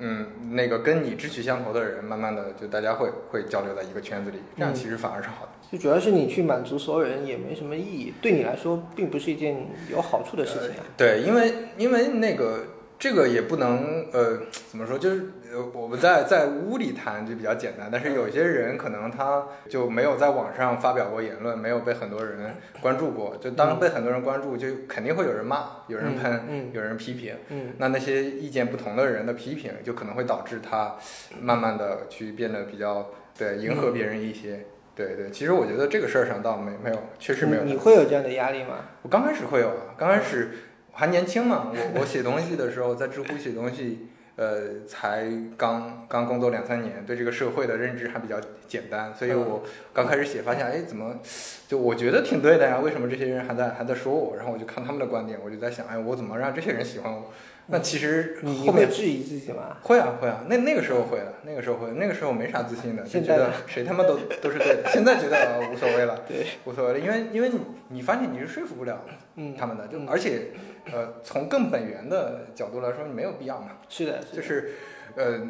[0.00, 5.50] 嗯，那个跟你志趣相投的人，慢慢的就大家会会交流在一个圈子里，这样嗯其实反而是好的。
[5.72, 10.86] 就主要是你去满足所有人也没什么意义，对你来说并不是一件有好处的事情啊。
[10.96, 12.60] 对，因为因为那个
[12.96, 14.38] 这个也不能呃
[14.70, 15.37] 怎么说，就是呃
[15.72, 27.34] 我们在在屋里谈就比较简单，但是有些人可能他就没有在网上发表过言论，没有被很多人关注过，就当被很多人关注，就肯定会有人骂，有人喷，有人批评。
[27.48, 30.96] 嗯那那些意见不同的人的批评，就可能会导致他
[31.40, 34.66] 慢慢的去变得比较对迎合别人一些。
[34.94, 37.72] 对对，其实我觉得这个事儿上倒没没有，确实没有你。
[37.72, 38.80] 你会有这样的压力吗？
[39.02, 40.50] 我刚开始会有啊，刚开始
[40.90, 44.07] 还年轻嘛，我我写东西的时候，在知乎写东西，
[44.38, 51.18] 呃，才刚刚工作两三年，对这个社会的认知还比较简单，所以我刚开始写，发现哎，怎么
[51.66, 52.78] 就我觉得挺对的呀？
[52.78, 54.36] 为什么这些人还在还在说我？
[54.36, 57.32] 然后我就看他们的观点，我就在想，哎，我怎么让这些人喜欢我？
[57.70, 59.76] 那其实你你后面会质疑自己吗？
[59.82, 64.88] 会啊会啊，那那个时候会的，那个时候会，那个时候没啥自信的，就觉得 谁他妈都都是对的。
[64.90, 70.44] 现在觉得呃无所谓了，对，无所谓了，因为因为你你发现你是说服不了嗯，他们的，就嗯而且
[70.92, 74.74] 呃从更本源的角度来说，你没有必要嘛，是的，的就是
[75.16, 75.40] 呃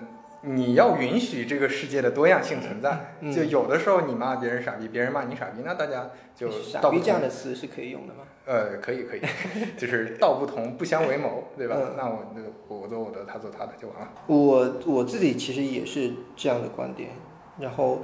[0.42, 3.14] 你要允许这个世界的多样性存在。
[3.20, 8.20] 嗯就有的时候你骂别人傻逼，别人骂你傻逼，那大家就傻逼这样的词是可以用的吗？
[8.46, 9.20] 呃，可以可以，
[9.76, 11.76] 就是道不同不相为谋，对吧？
[11.78, 14.08] 嗯那我就我做我的，他做他的就完了。
[14.26, 17.10] 我我自己其实也是这样的观点，
[17.58, 18.00] 然后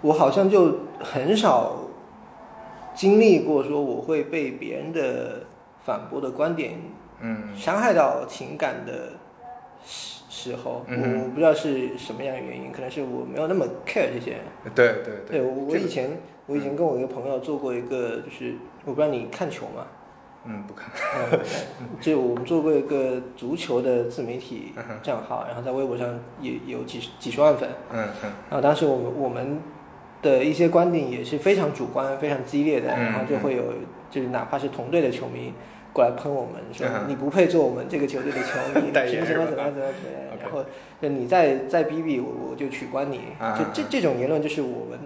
[0.00, 1.90] 我好像就很少
[2.94, 5.41] 经历过说我会被别人的
[5.84, 6.74] 反驳的观点
[7.20, 7.54] 嗯。
[7.56, 9.12] 伤害到情感的
[9.84, 11.18] 时时候，嗯。
[11.18, 14.38] 我我不知道是什么样的原因，可能是我没有那么 care 这些。
[14.74, 15.42] 对对对。
[15.42, 16.10] 我我这个以前
[16.46, 19.86] 我以前跟我一个朋友做过一个，就是我不知道你看球吗？
[20.44, 20.90] 嗯不看，
[21.30, 21.38] 嗯，
[22.00, 27.68] 就我们做过一个足球的自媒体账号，然后在微博上也有几十几十万粉。
[27.92, 28.32] 嗯嗯。
[28.50, 29.60] 然后当时我们我们
[30.20, 33.62] 的一些观点也是非常主观、非常激烈的，嗯然后就会有
[34.12, 35.52] 就是哪怕是同队的球迷
[35.92, 40.38] 过来喷我们，说嗯你不配做我们这个球队的球迷， 什么是吧怎么怎么样怎么样？
[40.40, 40.64] 然后
[41.00, 43.22] 就你再再逼逼我，我就取关你。
[43.40, 44.98] 啊就这这种言论就是我们。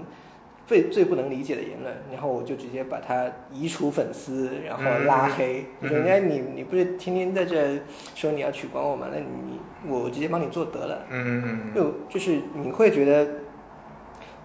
[0.68, 5.64] 最最不能理解的言论，然后我就直接把他移除粉丝，然后拉黑。
[5.80, 7.78] 嗯就说人家你你不是天天在这
[8.16, 9.06] 说你要取关我吗？
[9.12, 11.04] 那你我直接帮你做得了。
[11.08, 13.28] 嗯嗯嗯就就是你会觉得，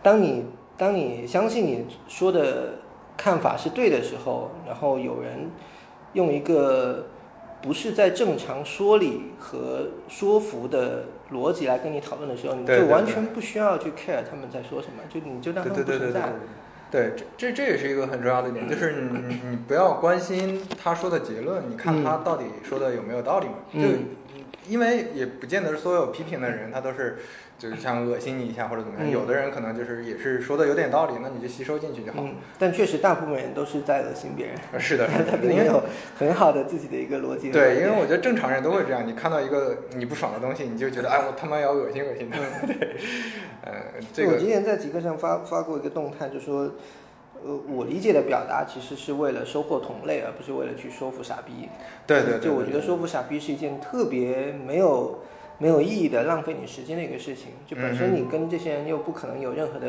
[0.04, 0.46] 当你
[0.78, 2.81] 当你相信你说的
[3.18, 5.50] 看法是对的时候，然后有人
[6.14, 7.08] 用一个
[7.62, 16.30] 不是在正常说理和说服的逻辑来跟你讨论的时候，你就完全不需要去 care 他们在说什么，就你就当他对对对对对们不存在。
[16.92, 23.54] 对，这这这也是一个很重要的点，就是你你你不要关心他说的结论，你看他到底说的有没有道理嘛？
[23.72, 23.88] 嗯就
[24.68, 27.18] 因为也不见得所有批评的人他都是
[27.62, 32.24] 就是想恶心你一下或者怎么样，嗯有的人可能就是也是说的有点道理，那你就吸收进去就好。
[32.24, 35.84] 嗯，但确实大部分人都是在恶心别人，是的， 他的，因为并没有
[36.18, 42.38] 很好的自己的一个逻辑对，因为我觉得正常人都会这样，你看到一个你不爽的东西，你就觉得哎，我他妈要恶心恶心的。
[42.66, 42.96] 对，
[43.64, 43.74] 呃，
[44.12, 46.72] 这个我之前在极客上发发过一个动态，就说，
[47.46, 51.70] 呃，我理解的表达其实是为了收获同类，而不是为了去说服傻逼。
[52.08, 55.20] 对对对，就我觉得说服傻逼是一件特别没有
[55.62, 57.52] 没有意义的、浪费你时间的一个事情。
[57.68, 59.88] 就本身嗯你跟这些人又不可能有任何的，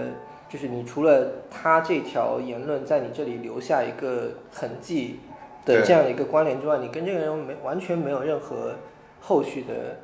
[0.50, 5.20] 就是你除了他这条言论在你这里留下一个痕迹
[5.64, 8.74] 的这样的一个关联之外，你跟这个人没完全没有任何
[9.18, 10.00] 后续的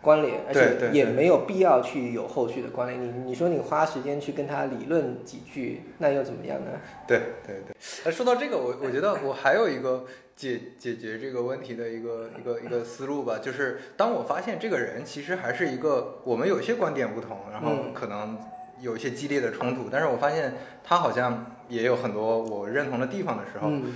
[0.00, 3.00] 关联，而且也没有必要去有后续的关联。
[3.00, 6.70] 你你说你花时间去跟他理论几句，那又怎么样呢？
[7.06, 17.94] 对对对，哎，说到这个，我我觉得我还有一个解解决这个问题的一个一个一个思路吧，就是当我发现这个人其实还是一个我们有些观点不同，然后嗯。
[17.94, 18.38] 可能
[18.80, 23.94] 有一些激烈的冲突，但是我发现他好像也有很多我认同的地方的时候，嗯。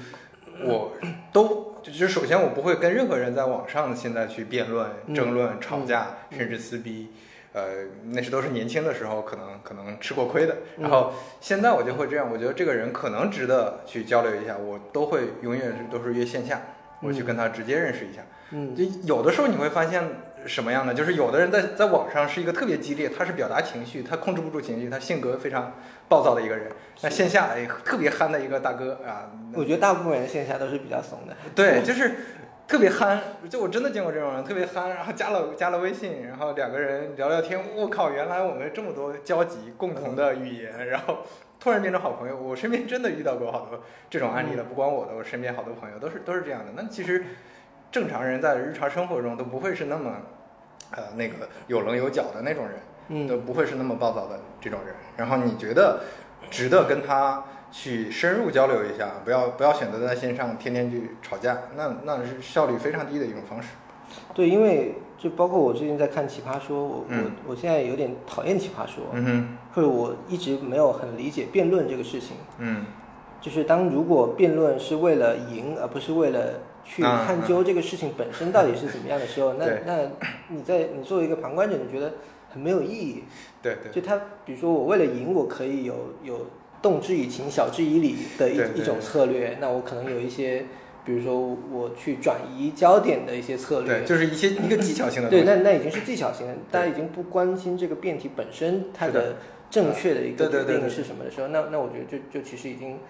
[0.64, 0.92] 我
[1.32, 5.14] 都就是首先我不会跟任何人在网上现在去辩论、嗯。
[5.14, 6.38] 争论、吵架，嗯。
[6.38, 7.08] 甚至撕逼。
[7.56, 16.60] 呃，那是都是年轻的时候可能可能吃过亏的，嗯然后现在我就会这样，我觉得这个人可能值得去交流一下，我都会永远是都是约线下，
[17.00, 18.20] 我去跟他直接认识一下。
[18.50, 20.04] 嗯就有的时候你会发现
[20.44, 20.92] 什么样呢？
[20.92, 25.72] 就是有的人在在网上是一个特别激烈，他是表达情绪，他控制不住情绪，他性格非常
[26.10, 26.70] 暴躁的一个人。
[27.00, 31.34] 那线下哎特别憨的一个大哥啊，我觉得大部分人线下都是比较怂的。
[31.54, 32.12] 对，就是
[32.66, 41.18] 特别憨，就我真的见过这种人，特别憨，然后加了加了微信，然后两个人聊聊天，我靠，原来我们这么多交集，共同的语言，然后
[41.60, 42.36] 突然变成好朋友。
[42.36, 46.72] 我身边真的遇到过好多这种案例了，不光我的，我身边好多朋友都是都是这样的。
[46.74, 47.24] 那其实
[47.92, 50.16] 正常人在日常生活中都不会是那么
[50.90, 52.74] 呃那个有棱有角的那种人。
[53.08, 54.92] 嗯都不会是那么暴躁的这种人。
[55.16, 56.00] 然后你觉得
[56.50, 63.68] 值得跟他去深入交流一下，不要不要选择在线上天天去吵架，那那是效率非常低的一种方式。
[64.32, 72.36] 对，因为就包括我最近在看《奇葩说》，我、嗯我我现在有点讨厌《奇葩说》嗯哼，或者我一直没有很理解辩论这个事情。
[72.58, 72.86] 嗯
[73.38, 79.98] 就是当如果辩论是为了赢，而不是为了去啊探究这个事情本身到底是怎么样的时候，那那
[80.48, 82.14] 你在你作为一个旁观者，你觉得
[82.50, 83.24] 很没有意义。
[83.62, 86.46] 对对就他，比如说我为了赢，我可以有有
[86.86, 89.58] 动之以情，晓之以理的一一种策略。
[89.60, 90.66] 那我可能有一些，
[91.04, 91.34] 比如说
[91.72, 94.00] 我去转移焦点的一些策略。
[94.00, 99.12] 对，就是一些一个技巧性的对，那那已经是技巧性的，大家已经不关心这个辩题本身它的。
[99.12, 99.36] 的
[99.68, 100.88] 正确的一个决定对对对对。
[100.88, 103.00] 是什么的时候，那那我觉得就就其实已经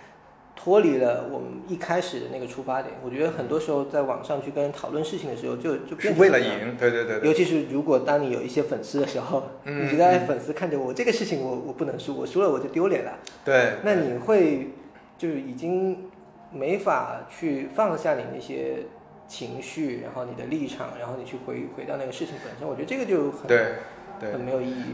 [0.56, 2.94] 脱离了我们一开始的那个出发点。
[3.04, 6.40] 我觉得很多时候在网上去跟人讨论事情的时候，就就是为了。
[6.40, 13.74] 赢，对对对对尤其是如果当你有一些粉丝的时候，嗯你觉得哎粉丝看着我这个事情我我不能输，我输了我就丢脸了，对。
[13.82, 14.70] 那你会
[15.18, 16.08] 就是已经
[16.52, 18.84] 没法去放下你那些
[19.26, 22.66] 情绪，然后你的立场，然后你去回回到那个事情本身。
[22.66, 23.74] 我觉得这个就很对
[24.20, 24.84] 对很没有意义。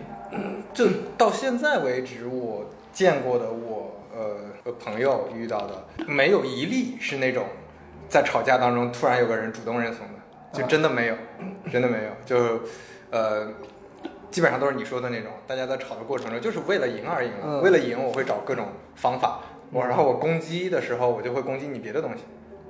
[0.72, 0.86] 就
[1.18, 7.46] 到现在为止，我见过的我呃呃朋友遇到的，没有一例是那种
[8.08, 11.16] 在吵架当中突然有个人主动认怂的，就真的没有，
[11.70, 12.60] 真的没有，就
[13.10, 13.48] 呃。
[14.30, 17.30] 基本上都是你说的那种，大家在吵的过程中就是为了赢而赢
[17.62, 19.40] 为了赢我会找各种方法，
[19.70, 22.24] 我然后我攻击的时候我就会攻击你别的东西，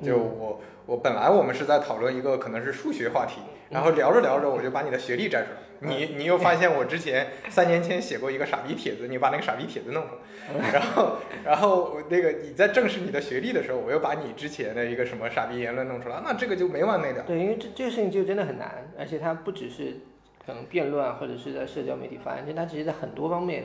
[0.05, 0.39] 就嗯。
[0.41, 10.11] 我我本来我们是在讨论一个可能是数学话题，然后聊着聊着我就把你的学历摘出来，你你又发现我之前三年前写过一个傻逼帖子，你把那个傻逼帖子弄出
[10.59, 17.25] 来，然后然后我那个你在证实你的学历的时候，我又把你之前的一个什么傻逼言论弄出来，那这个就没完没了。
[17.27, 20.01] 对，因为这这个事情就真的很难，而且它不只是
[20.45, 23.65] 可能辩论啊，或者是在社交媒体发言，就它其实在很多方面，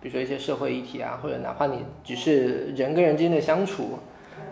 [0.00, 3.98] 比如说一些社会议题啊，或者哪怕你只是人跟人之间的相处，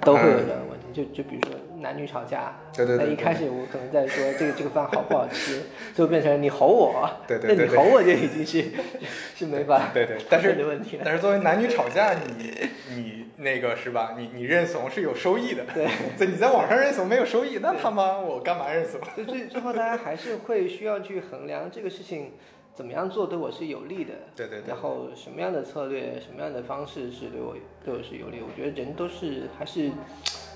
[0.00, 0.86] 都会有这样的问题。
[0.92, 5.62] 就就比如说男女吵架，对对对一开始我可能在说这个这个饭好不好吃，
[5.94, 8.70] 最后变成你吼我，对 对对对那你吼我就已经是
[9.36, 11.02] 是没法对对，但是的问题了。
[11.04, 14.14] 但是作为男女吵架，你你那个是吧？
[14.16, 19.00] 你你认怂是有收益的，对，在你在网上认怂没有收益，那他妈我干嘛认怂？
[19.14, 22.32] 所以最最后大家还是会需要去衡量这个事情
[22.74, 28.40] 怎么样做对我是有利的，对对对然后什么样的策略、什么样的方式是对我对我是有利。
[28.40, 29.90] 我觉得人都是还是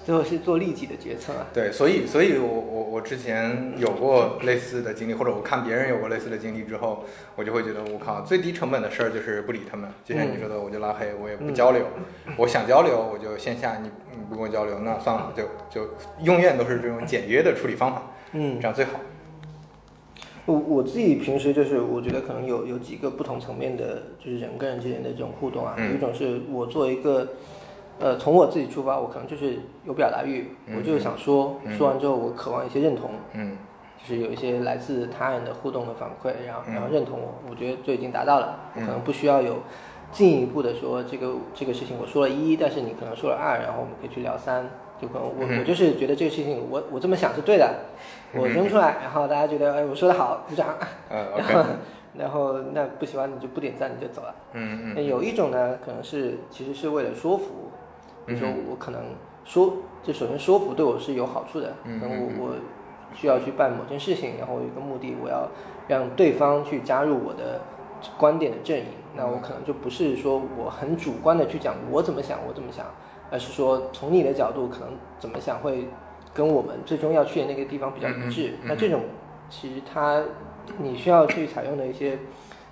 [0.05, 1.47] 最后是做利己的决策啊。
[1.53, 9.89] 对，所以，所以我我我之前有过类似的经历，或者我看别人有过类似的经历之后，我就会觉得，我靠，最低成本的事儿就是不理他们。
[10.05, 11.87] 就像你说的，我就拉黑，我也不交流。
[12.37, 15.89] 我想交流，我就线下，你你不跟我交流，那算了，就就
[16.23, 18.03] 永远都是这种简约的处理方法，
[18.33, 19.01] 嗯这，样最好。
[20.47, 25.75] 我我自己平时就是我觉得可能有有几个不同层面的，就是人跟人之间的这种互动啊。
[25.79, 27.29] 嗯有一种是我作为一个，
[28.01, 33.11] 呃，从我自己出发，我可能就是有表达欲，嗯我就是想说，嗯说完之后我渴望一些认同。
[33.33, 33.57] 嗯。
[34.07, 39.57] 就是有一些来自他人的互动和反馈，然后嗯然后认同我，我觉得就已经达到了，可能不需要有
[40.13, 44.69] 进一步的说这个这个事情我说了一，但是你可能说了二，然后我们可以去聊三，
[45.01, 45.59] 就可能我嗯。
[45.59, 47.75] 我就是觉得这个事情我我这么想是对的，
[48.35, 50.67] 我扔出来，然后大家觉得哎我说的好，鼓掌，
[51.09, 51.65] 呃然后
[52.19, 54.35] 然后那不喜欢你就不点赞你就走了。
[54.53, 57.71] 嗯嗯那有一种呢，可能是其实是为了说服，
[58.27, 58.65] 比如说嗯。
[58.71, 59.01] 我可能
[59.45, 62.55] 说，就首先说服对我是有好处的，嗯可能我我
[63.15, 65.49] 需要去办某件事情，然后有一个目的，我要
[65.87, 67.61] 让对方去加入我的
[68.17, 72.87] 观点的阵营，那我可能就不是说我很主观的去讲我怎么想，我怎么想，
[73.31, 75.87] 而是说从你的角度可能怎么想会
[76.33, 78.55] 跟我们最终要去的那个地方比较一致。
[78.65, 79.03] 那这种
[79.49, 80.23] 其实它
[80.79, 82.19] 你需要去采用的一些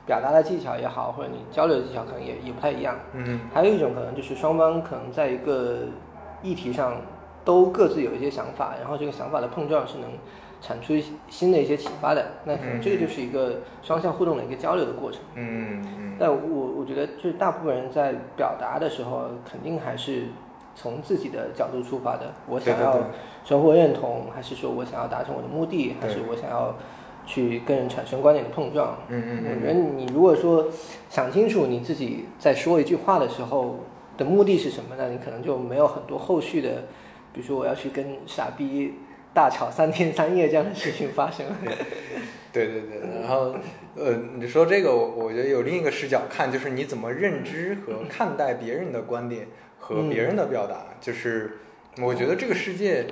[0.07, 2.97] 表达的技巧也好，或者你交流的技巧可能也也不太一样。
[3.13, 5.81] 嗯还有一种可能就是双方可能在一个
[6.43, 6.97] 议题上
[7.45, 10.11] 都各自有一些想法，然后这个想法的碰撞是能
[10.61, 10.95] 产出
[11.29, 12.25] 新的一些启发的。
[12.45, 15.21] 那可能这个就是一个双向互动的一个交流的过程。
[15.35, 20.27] 嗯嗯但我我觉得，就是大部分人在表达的时候，肯定还是
[20.77, 22.33] 从自己的角度出发的。
[22.47, 23.11] 我想要对对对
[23.45, 26.75] 生活认同，还是说我想要达成我的目的，还是我想要
[27.27, 28.99] 去跟人产生观点的碰撞？
[29.09, 30.69] 嗯嗯嗯我觉得你如果说
[31.09, 33.85] 想清楚你自己在说一句话的时候
[34.17, 36.85] 的目的是什么，那你可能就没有很多后续的，
[37.33, 38.95] 比如说我要去跟傻逼
[39.33, 41.47] 大吵三天三夜这样的事情发生。
[42.53, 43.55] 对对对，然后
[43.97, 49.47] 呃，你说这个，我我觉得有另一个视角看，就是你怎么认知和看待别人的观点
[49.79, 51.61] 和别人的表达，就是
[52.03, 53.07] 我觉得这个世界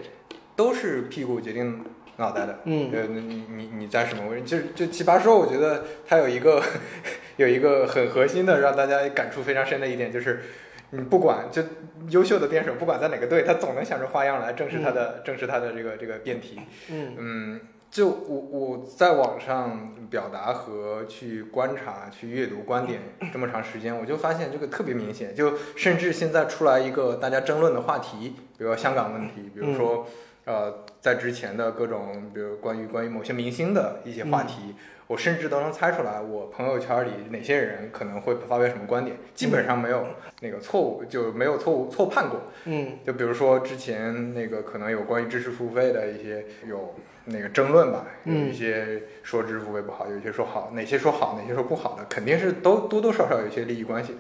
[0.55, 1.83] 都是屁股决定
[2.21, 4.67] 脑袋的，嗯呃，你你你在什么位置？
[4.75, 6.63] 就就奇葩说，我觉得它有一个
[7.37, 10.43] 有一个很核心的，让大家感触非常深的一点，就是
[10.91, 11.63] 你不管就
[12.11, 16.61] 优秀的辩手，不管在哪个队，他总能想出花样来证实他的、证实他的这个这个辩题。
[16.91, 17.61] 嗯嗯，
[17.91, 23.01] 就我我在网上表达和去观察、去阅读观点
[23.33, 25.35] 这么长时间，我就发现这个特别明显。
[25.35, 30.07] 就甚至现在出来一个大家争论的话题，比如说香港问题，比如说、
[30.51, 34.75] 呃，在之前的各种，比如关于关于某些明星的一些话题。
[35.07, 40.07] 我甚至都能猜出来，我朋友圈里哪些人可能会发表什么观点，基本上没有
[40.41, 42.43] 那个错误，就没有错误错判过。
[42.65, 46.95] 嗯就比如说之前那个可能有关于知识付费的一些有
[47.25, 54.17] 那个争论吧，有嗯一些说知识付费不好，有一些说好，哪些说好，哪些说不好的，肯定是都多多少少有一些利益关系，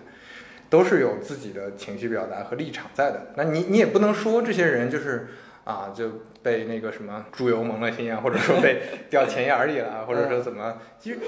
[0.68, 3.28] 都是有自己的情绪表达和立场在的。
[3.36, 5.28] 那你你也不能说这些人就是
[5.64, 6.10] 啊就
[6.42, 11.18] 被那个什么猪油蒙了心啊，或者说被掉钱眼里了，或者说怎么，其实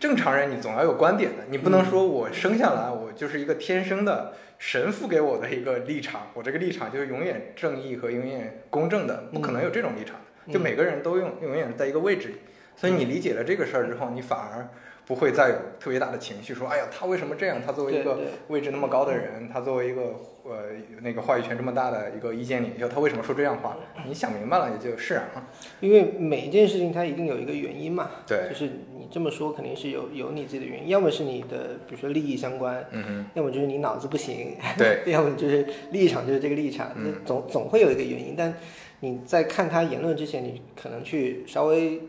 [0.00, 4.34] 正常人你总要有观点的，你不能说我生下来我就是一个天生的。
[4.58, 10.16] 神赋给我的一个立场，我这个立场就是永远正义和永远公正的，不可能有这种立场。
[10.50, 12.36] 就每个人都用永远在一个位置里，
[12.74, 14.66] 所以你理解了这个事儿之后，你反而
[15.06, 17.60] 不会再有特别大的情绪，说哎呀，他为什么这样？
[17.64, 20.02] 他作为一个位置那么高的人，他作为一个
[20.42, 20.64] 呃
[21.00, 23.76] 那个话语权这么大的一个意见领袖，他为什么说这样话？
[24.04, 25.48] 你想明白了也就释然了。
[25.80, 38.34] 因为每一件事情它一定有一个原因嘛，对就是你这么说肯定是有有你自己的原因，要么是你的比如说利益相关，嗯要么就是你脑子不行，对， 要么就是立场就是这个立场，嗯总总会有一个原因。
[38.36, 38.52] 但
[39.00, 42.00] 你在看他言论之前，你可能去稍微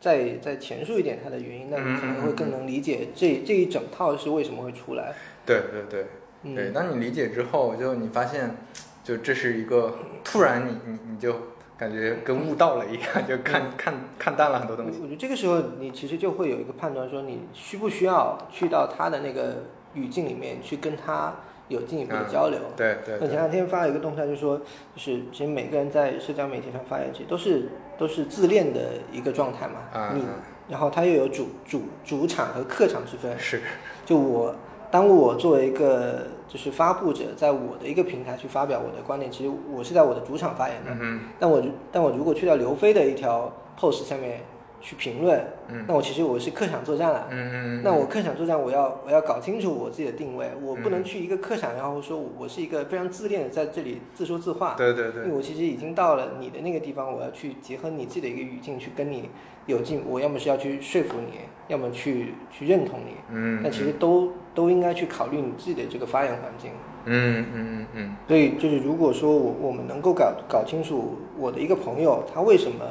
[0.00, 5.12] 再再前述一点它的原因，那你可能会更能理解这这一整套是为什么会出来。
[5.44, 6.06] 对对对。
[6.42, 8.56] 嗯对，当你理解之后，就你发现，
[9.04, 9.94] 就这是一个
[10.24, 11.34] 突然你你你就
[11.76, 15.00] 感觉跟悟道了一样，就看看看淡了很多东西。
[15.02, 21.34] 我觉得这个时候你其实就会有一个判断，说你需不需要去到他的那个语境里面去跟他
[21.68, 22.58] 有进一步的交流。
[22.74, 24.64] 对对对，我前两天发了一个动态，就说，就
[24.96, 27.68] 是其实每个人在社交媒体上发言，其实都是
[28.00, 30.10] 都是自恋的一个状态嘛。
[30.14, 30.24] 你
[30.70, 33.38] 然后它又有主主主场和客场之分。
[33.38, 33.60] 是，
[34.06, 34.54] 就我
[34.90, 40.90] 当我作为一个就是发布者，在我的一个平台去发表我的观点，其实我是在我的主场发言的。
[40.98, 44.40] 嗯但我但我如果去到刘飞的一条 post 下面
[44.80, 47.26] 去评论，嗯那我其实我是客场作战了。
[47.30, 54.74] 嗯嗯，那我客场作战，我要我要搞清楚我自己的定位，我不嗯能去一个客场，然后说我是一个非常自恋的在这里自说自话。
[54.76, 59.28] 对对对因为我其实已经到了你的那个地方，我要去结合你自己的一个语境去跟你
[59.66, 63.12] 有进，我要么是要去说服你，要么去去认同你。
[63.30, 66.70] 嗯，但其实都都应该去考虑你自己的这个发言环境。
[67.06, 72.84] 嗯嗯嗯嗯所以就是如果说我我们能够搞搞清楚我的一个朋友他为什么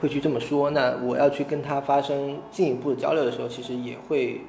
[0.00, 4.42] 会去这么说，那我要去跟他发生进一步的交流的时候，其实也会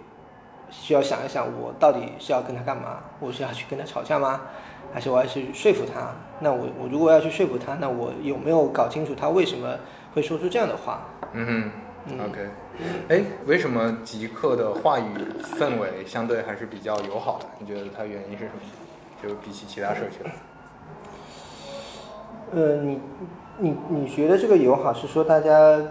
[0.69, 3.03] 需要想一想，我到底是要跟他干嘛？
[3.19, 4.41] 我是要去跟他吵架吗？
[4.93, 6.13] 还是我要去说服他？
[6.39, 9.77] 那我我如果要去说服他，那我有没有搞清楚他为什么
[10.13, 11.07] 会说出这样的话？
[11.33, 11.71] 嗯
[12.05, 12.49] 嗯哼，OK，
[13.09, 15.05] 哎，为什么极客的话语
[15.59, 17.45] 氛围相对还是比较友好的？
[17.59, 18.61] 你觉得它原因是什么？
[19.21, 20.31] 就比起其他社群，
[22.53, 23.01] 呃，你
[23.59, 25.81] 你你觉得这个友好是说大家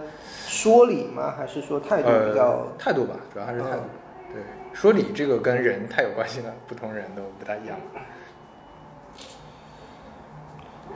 [0.45, 1.33] 说理吗？
[1.37, 2.45] 还是说态度比较？
[2.45, 3.77] 呃，态度吧，主要还是态度。
[3.77, 3.89] 嗯
[4.33, 4.41] 对，
[4.73, 7.77] 说理这个跟人太有关系了，不同人都不太一样。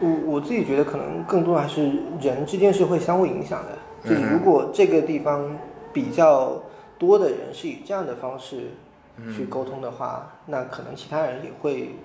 [0.01, 4.09] 我我自己觉得可能更多还是人之间是会相互影响的。
[4.09, 5.57] 就如果这个地方
[5.93, 6.61] 比较
[6.99, 8.71] 多的人是以这样的方式
[9.15, 11.95] 嗯去沟通的话，那可能其他人也会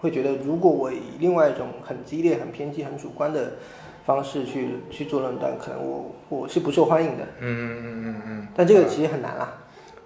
[0.00, 3.52] 会觉得，如果我以另外一种很激烈、很偏激、很主观的
[4.08, 7.24] 方式去去做论断，可能我我是不受欢迎的。
[7.40, 8.48] 嗯嗯嗯嗯嗯。
[8.56, 9.52] 但这个其实很难啦，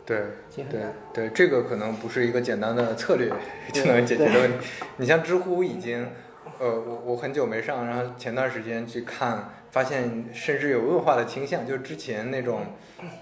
[0.04, 0.92] 对对其实很难。
[1.12, 3.32] 对，这个可能不是一个简单的策略
[3.72, 4.66] 就能解决的问题。
[4.96, 6.08] 你像知乎已经，
[6.58, 12.62] 呃，我我很久没上，然后前段时间去看，发现甚至有恶化的倾向，就是之前那种，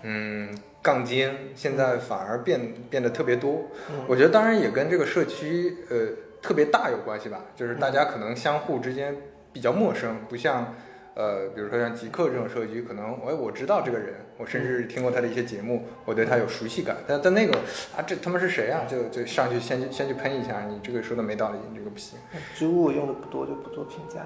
[0.03, 0.49] 嗯，
[0.81, 3.65] 杠精，现在反而变变得特别多。
[3.91, 5.97] 嗯我觉得当然也跟这个社区呃
[6.41, 9.15] 特别大有关系吧，就是大家可能相互之间
[9.53, 10.75] 比较陌生，不像。
[11.13, 16.97] 呃，比如说像极客这种社区，可能哎我知道这个人，我甚至听过他的一些节目，我对他有熟悉感。
[17.07, 17.53] 但但那个
[17.95, 18.87] 啊，这他们是谁啊？
[18.89, 22.17] 就就上去先去先去喷一下，你这个说的没道理，你这个不行。
[22.55, 24.25] 植物我用的不多，就不做评价。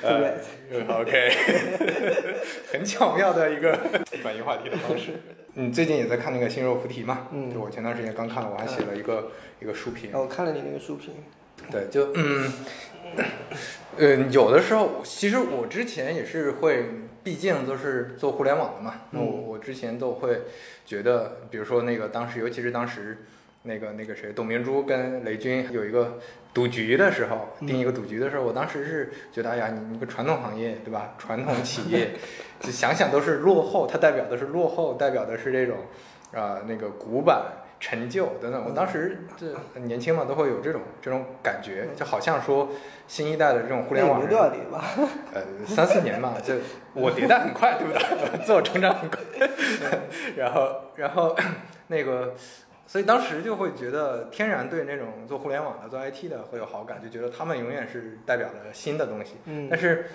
[0.00, 0.86] 对 不对？
[0.88, 1.30] 呃 OK，
[2.72, 3.78] 很巧妙的一个
[4.22, 5.12] 转移话题的方式。
[5.52, 7.28] 你最近也在看那个《心若菩提》嘛？
[7.32, 10.22] 嗯就我前段时间刚看了，我还写了一个一个书评哦。
[10.22, 11.12] 我看了你那个书评，
[11.70, 12.50] 对，就嗯，
[13.98, 16.84] 呃，有的时候，其实我之前也是会，
[17.24, 20.42] 毕竟都是做互联网的嘛，那我嗯我之前都会
[20.86, 23.24] 觉得，比如说那个当时，尤其是当时
[23.62, 26.18] 那个那个谁，董明珠跟雷军有一个
[26.54, 31.14] 赌局的时候，定一个赌局的时候，我当时是觉得，哎呀，你一个传统行业对吧？
[31.18, 32.10] 传统企业，
[32.60, 35.76] 就想想都是落后，它代表的是落后，代表的是这种
[36.32, 37.42] 啊、那个古板。
[37.80, 42.68] 陈旧等等，我当时这很年轻嘛，都会有这种这种感觉，就好像说
[43.06, 44.84] 新一代的这种互联网人那也没多，少年吧？
[45.32, 46.54] 呃，三四年嘛，就
[46.94, 48.38] 我迭代很快，对不对？
[48.44, 49.20] 自我成长很快，
[50.36, 51.36] 然后然后
[51.86, 52.34] 那个，
[52.88, 59.34] 所以当时就会觉得天然对那种做互联网的、做 IT 的会有好感，就觉得他们永远是代表了新的东西。
[59.44, 59.68] 嗯。
[59.70, 60.06] 但是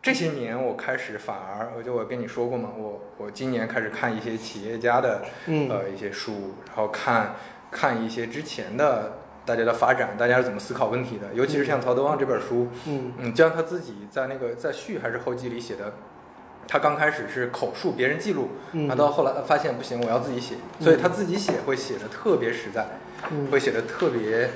[0.00, 5.68] 这些年我开始反而，我就我跟你说过嘛，我我今年开始看一些企业家的嗯。
[5.68, 7.34] 呃一些书，然后看
[7.70, 13.12] 看一些之前的大家的发展，大家是怎么思考问题的，尤其是像曹德旺这本书，嗯。
[13.18, 15.92] 嗯，就像他自己在那个在序还是后记里写的，
[16.66, 22.86] 他刚开始是口述别人记录，嗯然后到后来发现不行，我要自己写，所以他自己写会写的特别实在，
[23.30, 24.50] 嗯会写的特别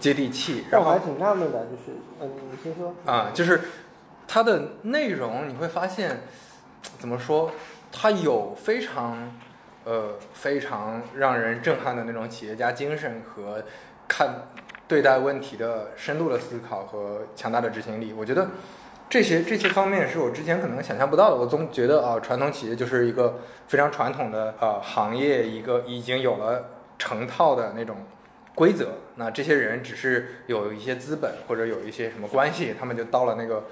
[0.00, 2.94] 接地气，然后但我还挺纳闷的，就是，嗯，你先说。
[3.04, 3.60] 啊，就是
[4.26, 6.20] 它的内容你会发现，
[6.98, 7.52] 怎么说，
[7.92, 9.32] 它有非常
[9.84, 13.62] 呃非常让人震撼的那种企业家精神和
[14.08, 14.48] 看
[14.88, 18.12] 对待问题的深度的思考和强大的执行力。
[18.12, 18.48] 我觉得
[19.12, 21.36] 这些这些方面是我之前可能想象不到的。
[21.36, 27.98] 我总觉得啊、传统企业就是一个非常传统的呃行业，一个已经有了成套的那种
[28.54, 28.92] 规则。
[29.16, 33.64] 那这些人只是有一些资本或者有一些什么关系，他们就到了那个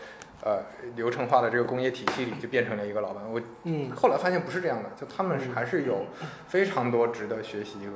[0.45, 0.59] 呃
[0.95, 3.25] 流程化的这个工业体系里，就变成了一个老板。
[3.33, 6.05] 我嗯后来发现不是这样的，就他们是还是有
[6.49, 7.95] 非常多值得学习和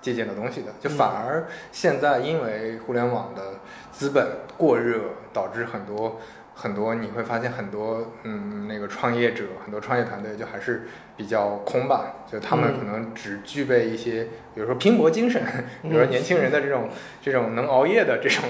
[0.00, 0.68] 借鉴的东西的。
[0.80, 3.54] 就反而现在因为互联网的
[3.90, 4.24] 资本
[4.56, 5.00] 过热，
[5.32, 6.20] 导致很多
[6.60, 10.82] 很多你会发现很多嗯那个创业者，很多创业团队就还是
[11.16, 15.42] 比较空吧，就他们嗯可能只具备一些，比如说拼搏精神，
[15.80, 16.90] 比如说年轻人的这种
[17.22, 18.44] 这种能熬夜的这种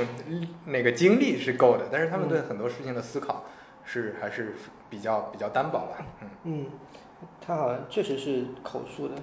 [0.66, 3.44] 那个精力是够的，但是他们对很多事情的思考
[3.84, 4.54] 是还是
[4.88, 6.28] 比较比较单薄吧，嗯。
[6.42, 6.66] 嗯，
[7.40, 9.14] 他好像确实是口述的。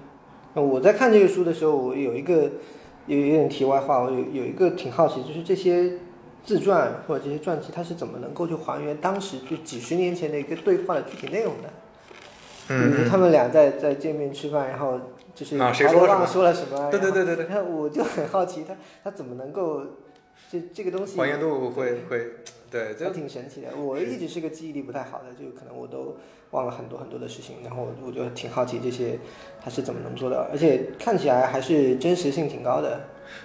[0.54, 2.52] 那我在看这个书的时候，我有一个
[3.06, 5.92] 有有点题外话，我有有一个挺好奇，就是这些
[6.48, 11.68] 自传或者这些传记，它是怎么能够去还原当时就几十年前的一个对话的具体内容的？
[12.66, 14.98] 比如说嗯，他们俩在在见面吃饭，然后
[15.34, 16.90] 就是啊谁说了什么说了什么？
[16.90, 18.74] 对对对对对，然后我就 很好奇他
[19.04, 19.82] 他怎么能够
[20.50, 22.26] 这这个东西还原度会会，
[22.70, 23.68] 对，就挺神奇的。
[23.76, 26.16] 我一直是个记忆力不太好的，就可能我都
[26.52, 29.18] 忘了很多很多的事情，然后我我就挺好奇这些
[29.62, 33.00] 他是怎么能做到，而且看起来还是真实性挺高的。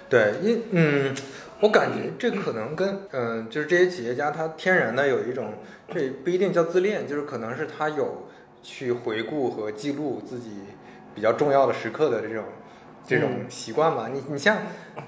[0.08, 1.14] 对，因嗯，
[1.60, 5.54] 我感觉这可能跟嗯、就是这些企业家他天然的有一种，
[5.88, 8.26] 这不一定叫自恋，就是可能是他有
[8.62, 10.50] 去回顾和记录自己
[11.14, 12.44] 比较重要的时刻的这种
[13.06, 14.08] 这种习惯吧。
[14.12, 14.58] 你你像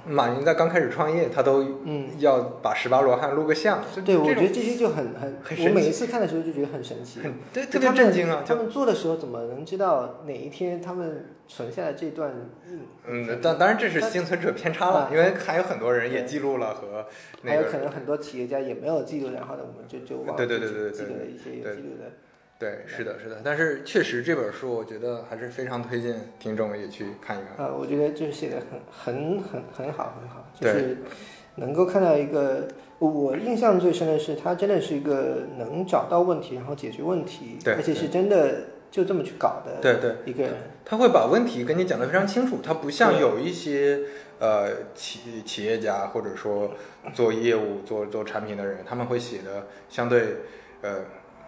[0.07, 7.21] 马云在刚开始创业，他都嗯，要把十八罗汉录个像，对，我觉得这些就很很，很神奇我每一次看的时候就觉得很神奇。
[7.21, 8.45] 很对特别震惊啊！
[8.47, 12.33] 他们做的时候怎么能知道哪一天他们存下来这段？
[12.67, 17.07] 嗯，嗯，当当然这是幸存者偏差了啊，因为还有很多人也记录了和
[17.43, 22.11] 那个还有可能很多企业家也没有记录，然后呢，我们就就忘了对对对对对记录了一些有记录的。
[22.59, 27.67] 对，是的，是的，但是确实这本书，我觉得还是非常推荐听众也去看一看。
[27.67, 30.73] 啊，我觉得就是写的很很很很好很好，就对。
[30.73, 30.97] 是
[31.57, 40.53] 能够看到一个，我印象最深的是他真的是一个能找到问题然后解决问题，而且是真的就这么去搞的对对，一个人。
[40.85, 44.01] 他会把问题跟你讲得非常清楚，他不像有一些
[44.39, 46.73] 呃企企业家或者说
[47.15, 50.37] 做业务做做产品的人，他们会写的相对
[50.83, 50.99] 呃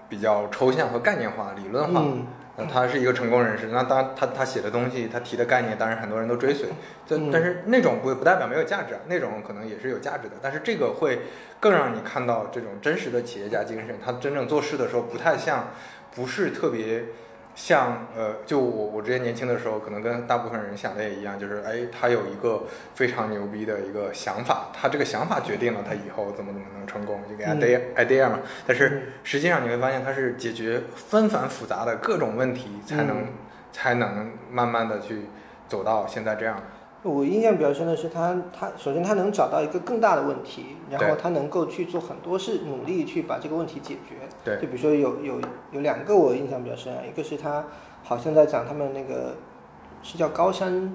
[0.08, 2.00] 比较抽象和概念化、理论化。
[2.04, 2.26] 嗯
[2.58, 6.68] 呃，他是一个成功人士，那当然他他写的东西，他提的概念，当然很多人都追随。
[7.06, 10.34] 但嗯但是那种不不代表没有价值啊，那种可能也是有价值的。
[10.42, 11.20] 但是这个会
[11.60, 15.68] 更让你看到这种真实的企业家精神，他真正做事的时候不太像，
[16.16, 17.04] 不是特别
[17.58, 22.62] 像呃，就我我之前年轻的时候，可能跟大部分人想的也一样，就是哎，他有一个
[22.94, 28.38] 非常牛逼的一个想法，他这个想法决定了他以后怎么怎么能成功，就给嗯 idea、idea 嘛。
[28.64, 33.26] 但是实际上你会发现，他是解决纷繁复杂的各种问题，才能、嗯
[33.70, 35.26] 才能慢慢的去
[35.66, 36.58] 走到现在这样。
[37.04, 44.16] 我印象比较深的是他，他首先他能找到一个更大的问题，然后他能够去做很多事，努力去把这个问题解决。
[44.44, 44.56] 对。
[44.56, 45.40] 就比如说有有
[45.70, 47.64] 有两个我印象比较深啊，一个是他
[48.02, 49.36] 好像在讲他们那个
[50.02, 50.92] 是叫高山，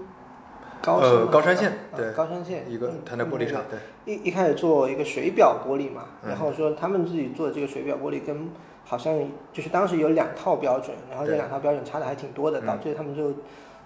[0.82, 1.20] 高山吗？
[1.22, 2.12] 呃高山线啊对。
[2.12, 2.70] 高山线。
[2.70, 6.30] 一个它的玻璃厂，对，一一开始做一个水表玻璃嘛，嗯。
[6.30, 8.50] 然后说他们自己做的这个水表玻璃跟
[8.84, 9.18] 好像
[9.54, 13.32] 就是当时有两套标准，然后这两套标准差的还挺多的，嗯导致他们就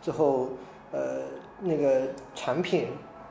[0.02, 0.50] 最后
[0.92, 1.22] 呃
[1.62, 2.02] 那个
[2.36, 2.88] 产品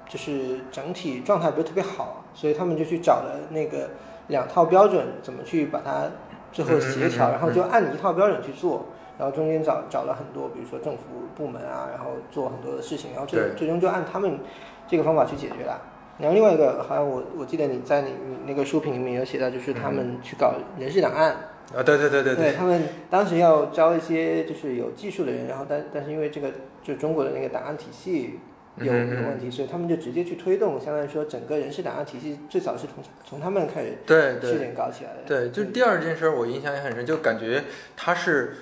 [0.09, 3.91] 就是整体状态不是特别好，所以他们就去找了那个
[4.29, 6.11] 两套标准怎么去把它
[6.53, 8.87] 最后协调，然后就按一套标准去做。
[9.19, 11.05] 然后中间找找了很多，比如说政府
[11.35, 14.39] 部门啊，然后做很多的事情，然后最对最终就按他们
[14.87, 15.81] 这个方法去解决了。
[16.19, 21.31] 然后另外一个，好像我我记得你在你你那个书评里面有写到，就是他们去搞人事档案，
[21.75, 26.51] 啊，对对对对对，他们当时要招一些就是有技术的人，然后但但是因为这个
[26.87, 28.39] 就中国的那个档案体系
[28.77, 35.23] 有有问题，所以他们就直接去推动，相当于说整个人事档案体系最早是从从他们开始对对试点搞起来的。
[35.27, 37.65] 对，就是第二件事儿，我印象也很深，就感觉
[37.97, 38.55] 他是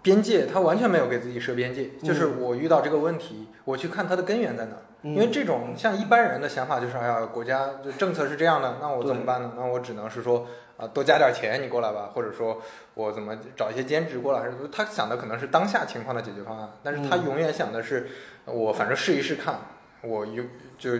[0.00, 4.82] 边界，他完全没有给自己设边界，就是我遇到这个问题，我去看它的根源在哪儿。
[5.02, 9.52] 因为这种像一般人的想法就是，哎呀，国家就政策是这样的，那我怎么办呢？
[9.56, 10.46] 那我只能是说
[10.76, 12.60] 啊，多加点钱，你过来吧，或者说
[12.94, 18.08] 我怎么找一些兼职过来，还是他想的可能是当下情况的解决方案，但是他永远想的是，
[18.46, 19.60] 我反正试一试看，
[20.02, 20.42] 我有
[20.78, 20.90] 就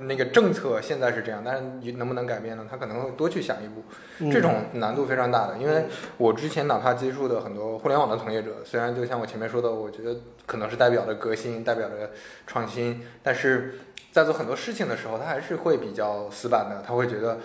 [0.00, 2.66] 那个政策现在是这样，但是你能不能改变呢？
[2.70, 3.82] 他可能会多去想一步，
[4.18, 5.56] 嗯这种难度非常大的。
[5.58, 5.84] 因为
[6.16, 10.16] 我之前哪怕接触的很多互联网的从业者，虽然就像我前面说的，我觉得
[10.46, 12.10] 可能是代表着革新，代表着
[12.46, 13.78] 创新，但是
[14.12, 17.38] 在做很多事情的时候，他还是会比较死板的，他会觉得。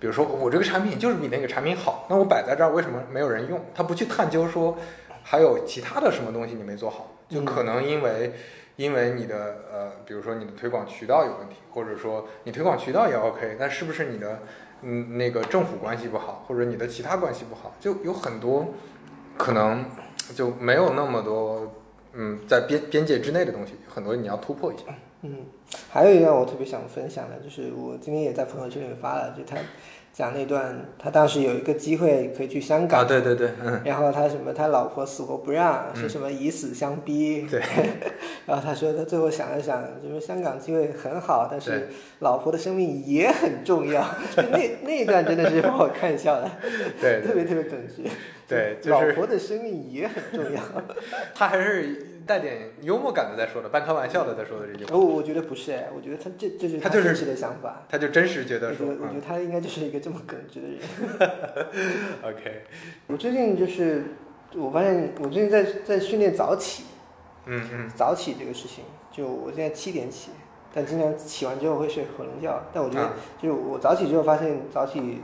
[0.00, 3.60] 比如说，我这个产品就是比那个产品好，那我摆在这儿为什么没有人用？
[3.74, 4.76] 他不去探究说
[5.22, 8.32] 还有其他的什么东西你没做好，就可能因为
[8.76, 14.38] 因为你的呃，比如说你的推广渠道有问题，或者说你推广渠道也 OK，但是不是你的
[14.82, 18.72] 嗯那个政府关系不好，或者你的其他关系不好，就有很多
[19.36, 19.84] 可能
[20.34, 21.74] 就没有那么多
[22.12, 24.84] 嗯在边边界之内的东西，很多你要突破一下。
[25.22, 25.46] 嗯，
[25.90, 29.56] 还有一段我特别想分享的，就是我今天也在朋友圈里面发了，就他
[30.12, 37.46] 讲那段，他当时有一个机会可以去香港，啊，对对对，嗯，然后他什么，他老婆死活不让，嗯说什么以死相逼。
[37.50, 37.60] 对。
[38.46, 41.88] 然后他说他最后想了想，就是香港机会很好，但是
[42.20, 44.02] 老婆的生命也很重要。
[44.36, 46.50] 那那一段真的是把我看笑了，
[46.98, 48.02] 对特别特别耿直。
[48.48, 50.62] 对，就老婆的生命也很重要。
[51.34, 57.82] 他还是带点幽默感的在说的，半开玩笑的在说的这句话，我我觉得不是哎，我觉得他这这是他真实的想法。
[57.88, 60.78] 他就真实觉得说，觉得我觉嗯得他应该就是一个这么耿直的人。
[62.22, 62.62] OK，
[63.06, 64.04] 我最近就是
[64.54, 66.84] 我发现我最近在在训练早起。
[67.50, 70.32] 嗯嗯，早起这个事情，就我现在七点起，
[70.74, 72.62] 但经常起完之后会睡回笼觉。
[72.74, 75.22] 但我觉得啊，就是我早起之后发现早起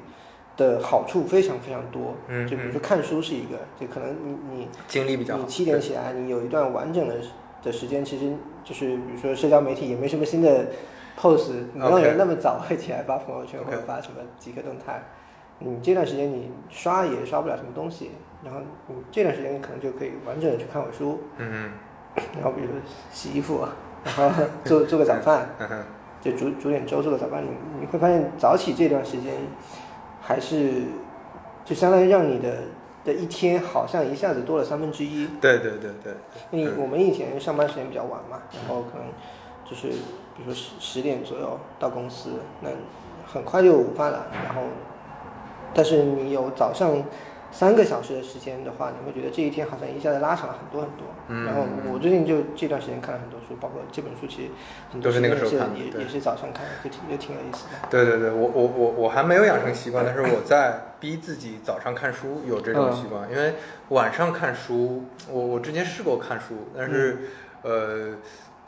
[0.57, 2.15] 的好处非常非常多。
[2.29, 7.17] 嗯就比如说看书是一个，就可能你你精力比较好，你七点起来，你有一段完整的
[7.63, 8.33] 的时间，其实
[8.63, 10.67] 就是比如说社交媒体也没什么新的
[11.19, 15.03] post，没有人那么早会起来发朋友圈或者发什么即刻动态。
[15.61, 18.11] 你这段时间你刷也刷不了什么东西，
[18.45, 21.21] 然后你这段时间你可能就可以完整的去看会儿书。
[21.39, 21.71] 嗯
[22.35, 22.75] 然后比如说
[23.13, 23.67] 洗衣服，
[24.05, 25.49] 然后做做个早饭，
[26.21, 27.49] 就煮煮点粥做个早饭，你
[27.81, 29.33] 你会发现早起这段时间，
[30.27, 30.85] 还是
[31.65, 32.63] 就相当于让你的
[33.05, 35.29] 的一天好像一下子多了三分之一。
[35.41, 36.15] 对对对对，
[36.51, 39.07] 因为我们以前上班时间比较晚嘛，然后可能
[39.69, 42.31] 就是比如说十十点左右到公司，
[42.63, 42.71] 那
[43.27, 44.63] 很快就午饭了，然后
[45.75, 47.03] 但是你有早上
[47.55, 51.07] 三个小时的时间的话，你会觉得这一天好像一下子拉长了很多很多。
[51.29, 54.51] 嗯然后我最近就这段时间看了很多书，包括这本书，其实
[54.91, 57.89] 很多都是那个时候看的也也是早上看的，就挺就挺有意思的。
[57.89, 63.31] 对对对，我我我我还没有养成习惯，但是我在逼自己早上看书，有这种习惯。
[63.31, 63.55] 因为
[63.91, 67.31] 晚上看书，我我之前试过看书，但是、
[67.63, 68.17] 呃，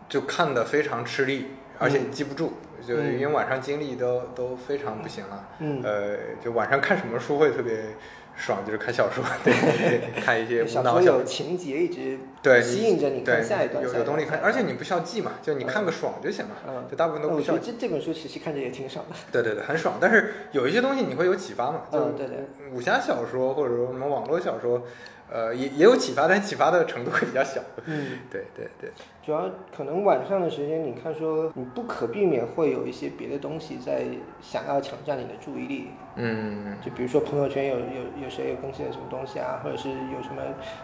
[0.08, 2.54] 就看的非常吃力，而且记不住，
[2.86, 5.48] 就嗯因为晚上精力都都非常不行了。
[5.58, 7.96] 嗯，呃，就晚上看什么书会特别
[8.36, 11.24] 爽，就是看小说， 对，对看一些无小说有。
[11.24, 19.16] 情节一直对，吸引着你看下一段，有有动力看，而且你不需要记嘛，就你看个爽就行了，嗯就大部分都不需要这这本书其实看着也挺爽的。
[19.32, 19.96] 对对对，很爽。
[20.00, 21.82] 但是有一些东西你会有启发嘛？
[21.90, 22.36] 就嗯对对
[22.72, 24.82] 武侠小说或者说什么网络小说，
[25.30, 27.60] 呃，也也有启发，但启发的程度会比较小。
[27.84, 28.18] 嗯。
[28.30, 28.90] 对对对，
[29.24, 34.04] 主要可能晚上的时间，你看说你不可避免会有一些别的东西在
[34.40, 40.42] 想要抢占你的注意力，嗯就比如说朋友圈有有有谁有更新了什么东西啊，或者是有什么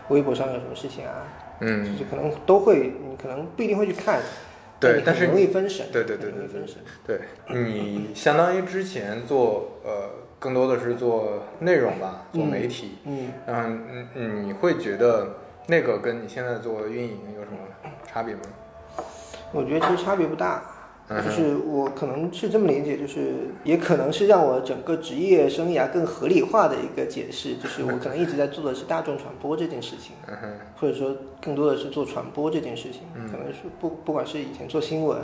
[0.08, 1.22] 微博上有什么事情啊，
[1.60, 4.20] 嗯就嗯，是可能都会，你可能不一定会去看，
[4.80, 7.20] 对但是容易分神，对对对很容易对对分神，对
[7.54, 10.10] 你相当于之前做呃，
[10.42, 15.36] 更多的是做内容吧，做媒体，嗯，嗯嗯嗯，你会觉得
[15.68, 17.58] 那个跟你现在做运营有什么
[18.04, 18.40] 差别吗？
[19.52, 20.64] 我觉得其实差别不大。
[21.08, 23.34] 就是我可能是这么理解，就是
[23.64, 30.14] 也可能是让我整个职业生涯更合理化的一个解释，就是我可能一直在做的是大众传播这件事情，
[30.80, 35.18] 或者说更多的是做传播这件事情，嗯可能是不不管是以前做新闻，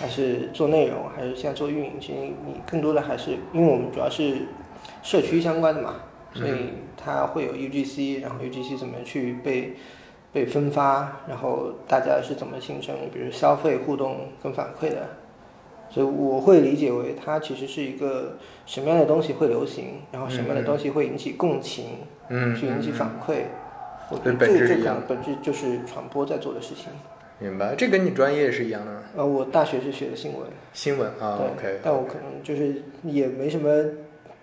[0.00, 4.46] 还是做内容，还是现在做运营，其实你你更多的还是因为我们主要是
[5.02, 5.96] 社区相关的嘛，
[6.32, 9.76] 所以它会有 UGC，然后 UGC 怎么去被
[10.32, 15.06] 被分发，然后大家是怎么形成，比如消费互动跟反馈的。
[15.90, 21.98] 所以我会理解为它其实是一个什么样的东西会流行，然后什么样的东西会引起共情，
[22.28, 23.42] 嗯，去引起嗯反馈。
[24.08, 26.90] 我觉得这这可本质一样能本质就是传播在做的事情。
[27.40, 33.70] 明白，这跟你专业是一样的，呃，我大学是学的新闻，新闻啊对，OK，但我可能就是也没什么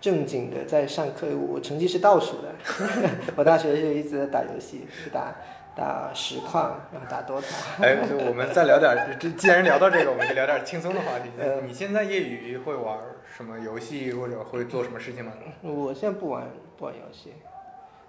[0.02, 2.56] 正经的在上课，我成绩是倒数的。
[3.38, 5.36] 我大学就一直在打游戏，是打
[5.76, 7.43] 打实况，然后打 DOTA。
[7.82, 11.30] 哎，就我们再聊点，这既然聊到这个，我们就聊点轻松的话题。
[11.39, 12.98] 呃 你现在业余会玩
[13.36, 15.34] 什么游戏，或者会做什么事情吗？
[15.62, 17.34] 我现在不玩不玩游戏，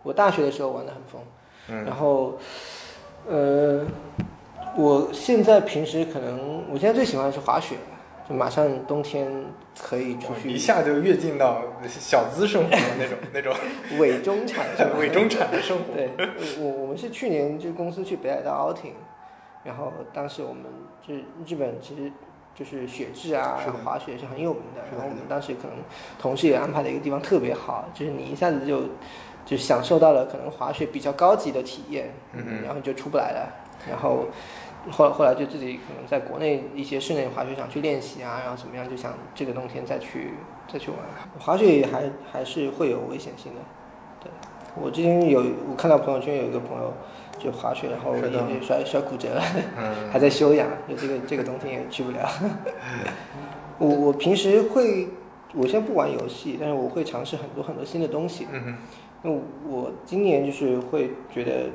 [0.02, 1.20] 我大学的时候玩的很疯，
[1.68, 2.38] 嗯然后
[3.26, 3.84] 呃，
[4.76, 7.76] 我现在平时可能，我现在最喜欢的是滑雪，
[8.28, 9.26] 就马上冬天
[9.82, 13.54] 可以出去一下就跃进到小资生活的那种 那种
[13.98, 14.66] 伪中产
[14.98, 15.94] 伪中产的生活。
[15.94, 16.10] 对，
[16.60, 18.92] 我我们是去年就公司去北海道 outing，
[19.64, 20.64] 然后当时我们
[21.06, 22.12] 就是日本其实
[22.54, 24.82] 就是雪质啊然后，滑雪是很有名的。
[24.92, 25.76] 然后我们当时可能
[26.20, 28.82] 同事也安排了一个地方特别好，就是你一下子就
[29.46, 33.64] 就享受到了可能滑雪比较高级的体验，嗯哼然后你就出不来了。
[33.86, 34.26] 然后
[34.90, 40.32] 后后来就自己可能在国内一些室内滑雪场去练习啊，然后怎么样，就想这个冬天再去
[40.72, 40.98] 再去玩。
[41.38, 43.60] 滑雪还还是会有危险性的。
[44.20, 44.30] 对，
[44.80, 46.94] 我之前有我看到朋友圈有一个朋友
[47.38, 48.14] 就滑雪，然后
[48.62, 49.42] 摔摔骨折了，
[49.76, 52.28] 嗯 还在休养，就这个这个冬天也去不了。
[53.78, 55.08] 我我平时会，
[55.54, 58.48] 我现在不玩游戏，但是我会尝试很多很多新的东西。
[58.50, 58.76] 嗯哼，
[59.22, 59.30] 那
[59.70, 61.70] 我今年就是会觉得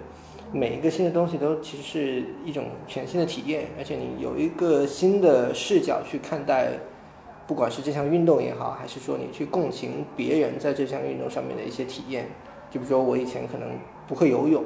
[0.54, 6.70] 每一个新的东西都其实是一种全新的体验，而且你有一个新的视角去看待，
[7.48, 12.28] 不管是这项运动也好，还是说你去共情别人在这项运动上面的一些体验。
[12.70, 13.68] 就比如说我以前可能
[14.08, 14.64] 不会游泳，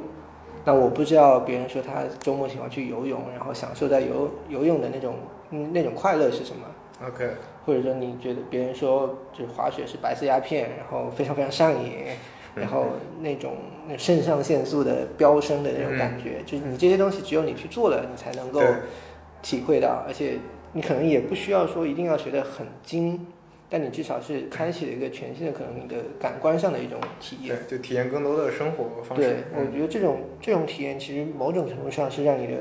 [0.65, 5.15] 那我不知道别人说他周末喜欢去游泳，然后享受在游游泳的那种
[5.51, 6.65] 嗯那种快乐是什么。
[7.05, 7.29] ，OK，
[7.65, 11.91] 或者说你觉得别人说就是滑雪是白色鸦片，然后非常非常上瘾，
[12.59, 12.87] 然后
[13.21, 13.53] 那种
[13.87, 18.61] 那肾上腺素的飙升的那种感觉，就是你这些东西只有你去做了，你才能够
[19.41, 20.37] 体会到，而且
[20.73, 23.27] 你可能也不需要说一定要学得很精，
[23.69, 27.57] 但你至少是开启了一个全新的可能你的感官上的一种体验。
[27.67, 29.23] 对，就体验更多的生活方式。
[29.23, 32.53] 对，我嗯觉得这种这种体验其实某种程度上是让你的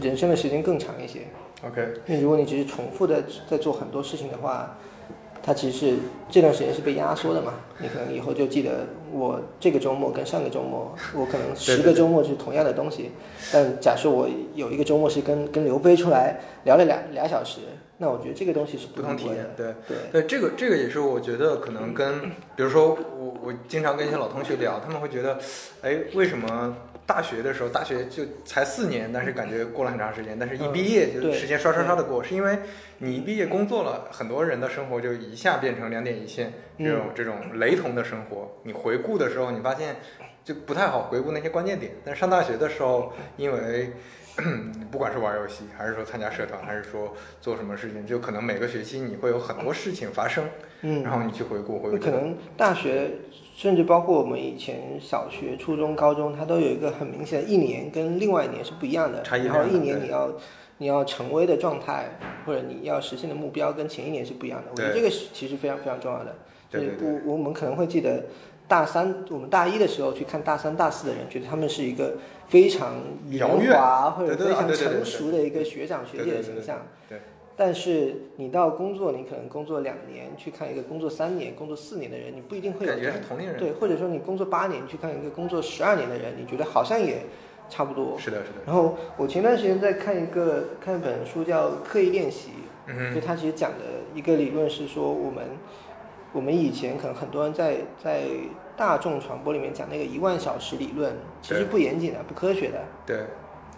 [0.00, 1.20] 人生的时间更长一些。
[1.66, 4.78] ，OK，那如果你只是重复的在做很多事情的话，
[5.46, 5.96] 它其实是
[6.28, 7.54] 这段时间是被压缩的嘛。
[7.78, 13.12] 你可能以后就记得我这个周末跟上个周末，我可能十个周末是同样的东西，
[13.52, 17.60] 但假设我有一个周末是跟跟刘飞出来聊了俩俩小时，
[17.98, 19.74] 那我觉得这个东西是不同体验。，对。
[19.86, 25.38] 对，对，这个这个也是我觉得可能跟，比如说我我经常跟一些老同学聊，他们会觉得，
[25.82, 26.76] 哎，为什么
[27.06, 32.58] 大学的时候，大学就才四年，但是感觉过了很长时间，但是一嗯毕业就时间刷刷刷的过，是因为
[32.98, 39.96] 你一毕业工作了，很多人的生活就一下变成两点一线，这种这种雷同的生活，你回顾的时候，你发现
[40.44, 43.92] 就不太好回顾那些关键点，但是上大学的时候，因为
[44.90, 50.44] 不管是玩游戏，还是说参加社团，还是说做什么事情，就可能每个学期你会有很多事情发生，
[50.82, 53.12] 嗯，然后你去回顾，会那可能大学，
[53.56, 59.22] 甚至包括我们以前小学、初中、高中，它都有一个很明显的一年跟另外一年是不一样的。
[59.22, 60.30] 差异然后一年你要
[60.76, 64.70] 你要成为的状态，或者你要实现的目标跟前一年是不一样的。
[64.72, 66.36] 我觉得这个是其实非常非常重要的。
[66.68, 68.26] 就是对对对我我们可能会记得
[68.68, 72.96] 大三，我们大一的时候去看大三、大四的人，觉得他们是一个非常
[73.30, 76.86] 圆滑或者非常成熟的一个学长学姐对对对对的形象。
[77.08, 77.18] 对
[77.56, 87.22] 但是你到工作，你可能工作两年，去看一个工作三年、工作四年的人，你不一定会有感觉是同龄人，对，或者说你工作八年，去看一个工作十二年的人，你觉得好像也
[87.70, 88.18] 差不多。
[88.18, 92.50] 是的，是的，然后我前段时间在看一个看一本书叫《刻意练习》，
[92.88, 93.78] 嗯，就它其实讲的
[94.14, 95.44] 一个理论是说，我们
[96.32, 98.24] 我们以前可能很多人在在
[98.76, 102.84] 大众传播里面讲那个一万小时理论，其实不严谨的、不科学的。
[103.06, 103.24] 对，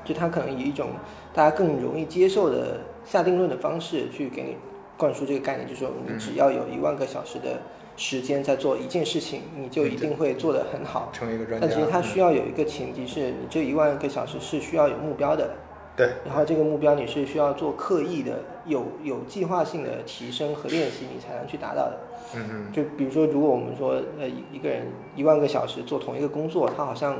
[0.04, 0.88] 就他可能以一种
[1.34, 4.56] 大家更容易接受的下定论的方式去给你
[4.96, 7.60] 灌输这个概念，就是说你只要有一万个小时的
[7.96, 11.10] 时间在做一件事情，你就一定会做得很好。
[11.12, 15.50] 成为一个专家，但其实它嗯需要有一个前提是，你这一万个小时是需要有目标的，
[15.96, 21.98] 对，然后这个目标你是需要做刻意的、有有计划性的提升和练习，你才能去达到的。
[22.34, 24.86] 嗯嗯，就比如说，如果我们说，呃，一一个人
[25.16, 27.16] 一万个小时做同一个工作，他好像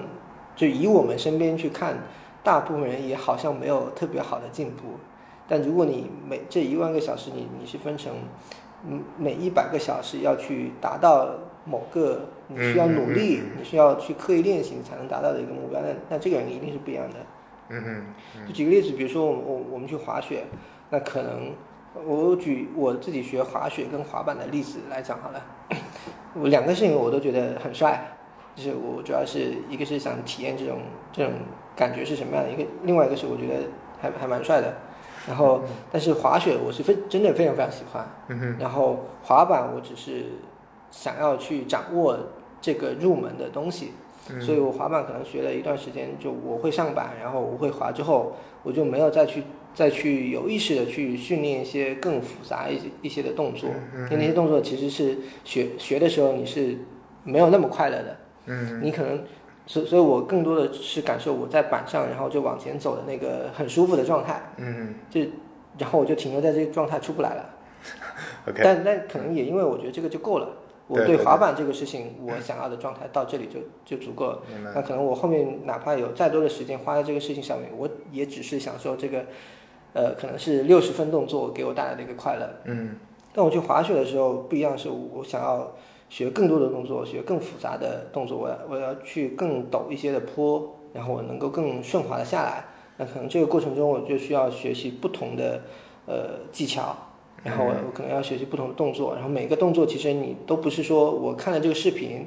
[0.54, 1.96] 就以我们身边去看，
[2.42, 4.98] 大部分人也好像没有特别好的进步。
[5.46, 8.12] 但如果你每这一万个小时你，你是分成，
[8.86, 11.30] 嗯，每一百个小时要去达到
[11.64, 17.16] 某个你需要努力，嗯嗯嗯你需要去刻意练习你才能达到的一个目标，那那这个人一定是不一样的。
[17.70, 18.04] 嗯
[18.36, 20.44] 嗯，就举个例子，比如说我我我们去滑雪，
[20.90, 21.52] 那可能
[22.06, 25.42] 我举我自己学滑雪跟滑板的例子来讲好了。
[26.34, 28.16] 我两个事情我都觉得很帅，
[28.54, 30.78] 就是我主要是一个是想体验这种
[31.10, 31.32] 这种
[31.78, 33.54] 感觉是什么样的，一个另外一个是我觉得
[34.00, 34.74] 还还蛮帅的。
[35.28, 35.62] 然后，
[35.92, 38.08] 但是滑雪我是非真的非常非常喜欢，
[38.58, 40.24] 然后滑板我只是
[40.90, 42.18] 想要去掌握
[42.62, 43.92] 这个入门的东西，
[44.30, 44.40] 嗯。
[44.40, 49.42] 所以我滑板可能学了一段时间，就我会上板，然后我会滑之后，我就没有再去
[49.74, 56.78] 再去有意识的去训练一些更复杂一些一些的动作，嗯因为那些动作其实是学学的时候你是
[57.22, 58.16] 没有那么快乐的，
[58.46, 59.22] 嗯你可能
[59.68, 65.20] 所所以，我更多的是感受我在板上，然后就往前走的那个很舒服的状态，嗯就
[65.76, 67.50] 然后我就停留在这个状态出不来了。
[68.48, 70.48] OK，但但可能也因为我觉得这个就够了，
[70.86, 74.42] 我对滑板这个事情，我想要的状态到这里就就足够了。
[74.74, 79.26] 那可能我后面哪怕有再多的时间花在这个事情上面，我也只是享受这个，
[79.92, 82.48] 呃，可能是六十分动作给我带来的一个快乐。
[82.64, 82.96] 嗯
[83.34, 85.70] 但我去滑雪的时候不一样，是我想要
[86.08, 92.64] 学更多的动作，学更复杂的动作，我要我要去更陡一些的坡，然后我能够更顺滑的下来。
[92.96, 95.62] 那可能这个过程中我就需要学习不同的
[96.06, 96.96] 呃技巧，
[97.44, 102.26] 然后我我可能要学习不同的动作，然后每个动作其实你都不是说我看了这个视频。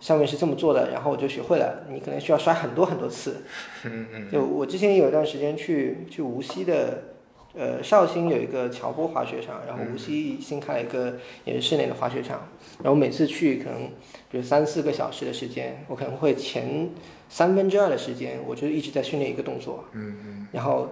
[0.00, 1.84] 上面是这么做的，然后我就学会了。
[1.88, 3.44] 你可能需要摔很多很多次。
[3.84, 7.11] 嗯嗯就我之前有一段时间去去无锡的，
[7.54, 12.48] 呃，绍兴有一个乔波滑雪场，然后无锡新开了一个也是室内的滑雪场，
[12.82, 13.90] 然后每次去可能
[14.30, 16.90] 比如三四个小时的时间，我可能会前
[17.28, 20.88] 三分之二的时间我就一直在训练一个动作，嗯嗯然后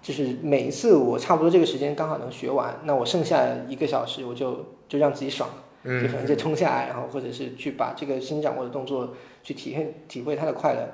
[0.00, 5.48] 就是每一次我差不多这个时间刚好能学完，那我剩下一个小时我就就让自己爽。
[5.84, 10.88] 就可能就冲下来，然后或者是去把这个新掌握的动作去体验体会它的快乐。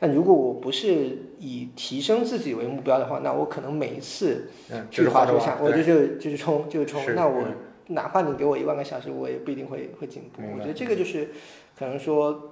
[0.00, 7.02] 那如果我不是以提升自己为目标的话，那我可能每一次嗯，去滑雪场，我就对就就是冲就是冲。
[7.14, 7.54] 那我嗯
[7.94, 10.42] 哪怕你给我一万个小时，我也不一定会会进步。
[10.54, 11.30] 我觉得这个就是
[11.78, 12.50] 可能说。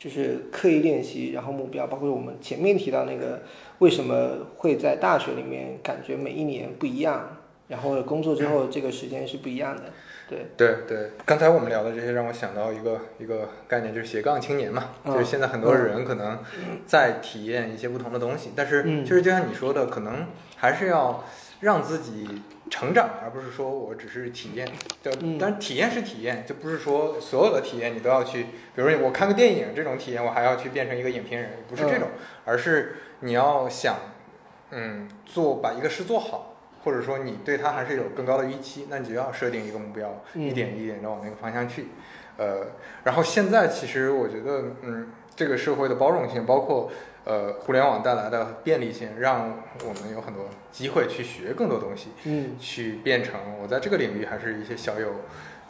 [0.00, 3.42] 就是刻意练习，然后目标，包括我们前面提到那个，
[3.80, 7.36] 为什么会在大学里面感觉每一年不一样，
[7.68, 9.92] 然后工作之后这个时间是不一样的，
[10.30, 15.12] 对，对对，刚才我们聊的这些让我想到一个一个概念，就是斜杠青年嘛，嗯。
[15.12, 16.38] 就是现在很多人可能
[16.86, 19.04] 在体验一些不同的东西，但是嗯。
[19.04, 21.24] 就是就像你说的，可能还是要
[21.58, 24.68] 让自己成长，而不是说我只是体验。
[25.02, 25.36] 就嗯。
[25.36, 32.06] 但是体验是体验，就不是说所有的体验你都要去，比如说我看个电影这种体验，我还要去变成一个影评人，不是这种，
[32.44, 33.96] 而是你要想，
[34.70, 36.49] 嗯，做把一个事做好。
[36.82, 41.86] 或者说你对它还是有更高的预期，那你就要设定一个目标，嗯一点一点的往那个方向去。
[42.36, 42.66] 呃，
[43.04, 46.90] 然后现在其实我觉得，嗯，这个社会的包容性，包括
[47.24, 55.08] 呃互联网带来的便利性，让我们有很多机会去学更多东西，嗯去变成我在这个领域还是一些小有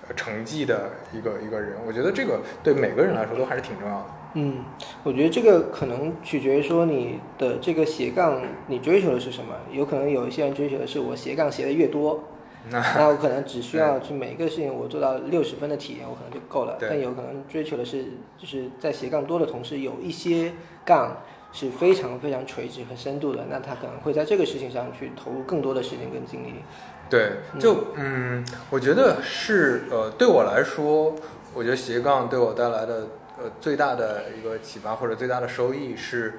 [0.07, 1.73] 呃成绩的一个一个人。
[1.85, 4.07] 我觉得这个对每个人来说都还是挺重要的。
[4.35, 4.64] 嗯，
[5.03, 12.22] 我觉得这个可能取决于说你的这个斜杠你追求的是什么，有可能有一些人追求的是我斜杠斜的越多，
[12.70, 16.76] 那我可能只需 要去每一个事情我做到六十分的体验，我可能就够了。
[16.81, 18.05] 但有可能追求的是
[18.39, 20.53] 就是在斜杠多的同时，有一些
[20.85, 21.16] 杠
[21.53, 26.55] 是非常非常垂直和深度的，那他可能会在这个事情上去投入更多的时间跟精力。
[27.09, 31.16] 对，就嗯，我觉得是呃，对我来说，
[31.53, 33.09] 我觉得斜杠对我带来的
[33.43, 36.34] 呃最大的一个启发或者最大的收益是，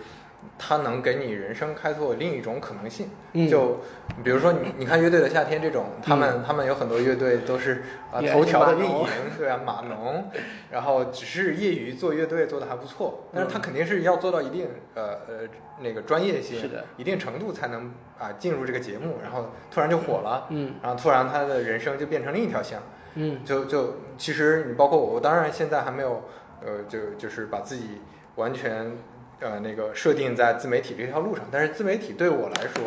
[0.58, 3.10] 它能给你人生开拓另一种可能性。
[3.34, 3.48] 嗯。
[3.48, 3.80] 就
[4.24, 10.30] 比如说你你看乐队的夏天这种，他们、他们有很多乐队都是啊、头条的运营，对啊码农，
[10.70, 15.48] 然后只是业余做乐队做的还不错，但是他肯定是要做到一定呃呃
[15.80, 16.84] 那个专业性，是的。
[16.98, 20.48] 一定程度才能啊进入这个节目，然后突然就火了。
[20.50, 20.74] 嗯。
[20.84, 22.84] 然后突然他的人生就变成另一条线了，
[23.16, 23.44] 嗯。
[23.46, 26.26] 就就其实你包括我，我当然现在还没有，
[26.66, 28.02] 呃，就就是把自己
[28.36, 28.92] 完全
[29.40, 32.84] 呃那个设定在自媒体这条路上，但是自媒体对我来说，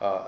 [0.00, 0.26] 呃，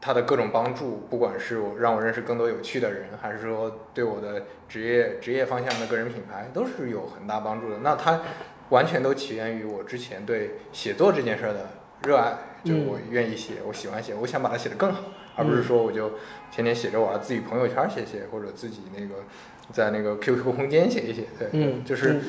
[0.00, 7.78] 它的各种帮助，不管是我让我认识更多有趣的人，还是说对我的职业职业方向的个人品牌，都是有很大帮助的。
[7.78, 8.20] 那它
[8.68, 11.70] 完全都起源于我之前对写作这件事儿的
[12.06, 15.02] 热爱，就嗯我愿意写，我喜欢写，我想把它写得更好，
[15.34, 16.12] 而不是说我就
[16.52, 19.24] 天天写着我要自己朋友圈写写，或者自己那个
[19.72, 22.20] 在那个 QQ 空间写一写，对，嗯，就是嗯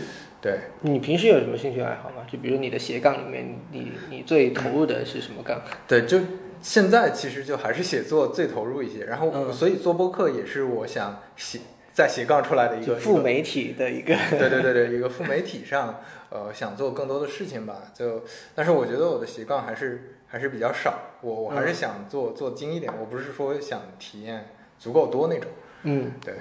[0.41, 0.59] 对。
[0.81, 2.25] 你平时有什么兴趣爱好吗？
[2.31, 5.61] 就比如你的斜杠里面，你你最投入的是什么杠？
[5.87, 6.19] 对，就
[6.61, 11.59] 现在其实就还是写作最投入一些，然后嗯所以做播客也是我想写
[11.93, 17.83] 在斜杠出来的一个副媒体的一个，对对对对，一个副媒体上，呃，想做更多的事情吧。
[17.93, 18.23] 就，
[18.53, 25.49] 但是我觉得我的斜杠还是还是比较少，我我还是嗯想做做精一点，我不是说想体验足够多那种。
[25.83, 26.33] 嗯对，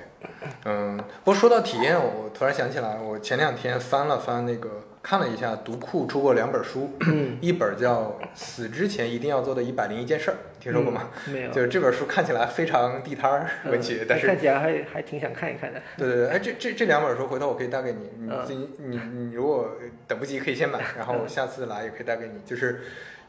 [0.65, 4.69] 嗯，不过说到体验，我突然想起来，我前两天翻了翻那个，
[5.01, 8.03] 看了一下读库出过两本书，嗯， 一本叫
[8.35, 11.11] 《死之前一定要做的一百零一件事儿》，听说过吗？
[11.29, 11.33] 嗯？
[11.33, 15.81] 没有，就是这本书看起来非常地摊儿文学，嗯但是看起来还还挺想看一看的。
[15.97, 19.71] 对对对，哎，这这这两本书回头我可以带给你，你嗯自己你你如果
[20.09, 22.41] 等不及可以先买，然后下次来也可以带给你。
[22.45, 22.81] 就是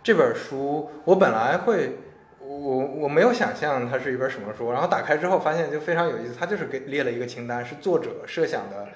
[0.01, 1.91] 这本书，我本来会。
[2.59, 8.87] 我我没有想象它是一本什么书，然后打开之后发现就非常有意思，它就是给列了一个清单，是作者设想的，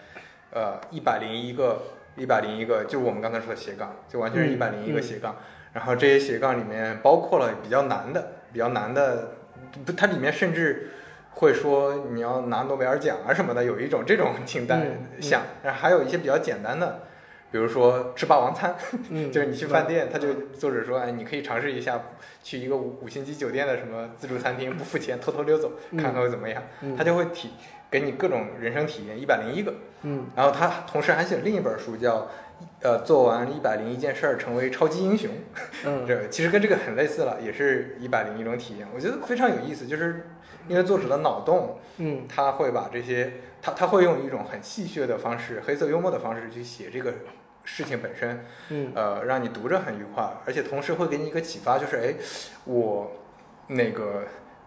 [0.51, 1.83] 呃，一百零一个
[2.17, 5.35] 一百零一个，就是我们刚才说的斜杠，就完全是一嗯百零一个嗯斜杠。
[5.73, 9.31] 然后这些斜杠里面包括了比较难的，比较难的，
[9.85, 10.91] 不，它里面甚至
[11.31, 15.41] 会说你要拿诺贝尔奖啊什么的，有一种这种清单嗯嗯项。
[15.63, 16.99] 然后还有一些比较简单的，
[17.53, 18.75] 比如说吃霸王餐，
[19.11, 22.01] 嗯， 就是你去饭店，他就作者说，哎，你可以尝试一下
[22.41, 26.63] 去一个五五星级酒店的什么自助餐厅，不付钱，偷偷溜走，嗯看看会怎么样。
[26.81, 27.51] 嗯他就会体
[27.91, 29.71] 给你各种人生体验，一百零一个。
[30.01, 32.27] 嗯然后他同时还写另一本书，叫
[32.81, 35.29] 呃，做完一百零一件事儿，成为超级英雄。
[35.85, 38.87] 嗯 这其实跟这个很类似了，也是一百零一种体验。
[38.95, 40.25] 我觉得非常有意思，就是
[40.67, 47.13] 因为作者的脑洞，嗯他会把这些，他他会用一种很戏谑的方式，黑色幽默的方式去写这个
[47.63, 48.45] 事情本身。
[48.69, 52.13] 嗯呃，让你读着很愉快，而且同时会给你一个启发，就是哎，
[52.65, 53.11] 我
[53.67, 54.23] 那个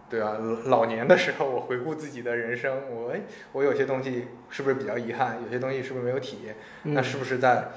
[0.09, 3.21] 对啊，老年的时候我回顾自己的人生，我哎，
[3.51, 6.55] 我有些东西是不是比较遗憾，有些东西是不是没有体验？
[6.83, 7.69] 嗯那是不是在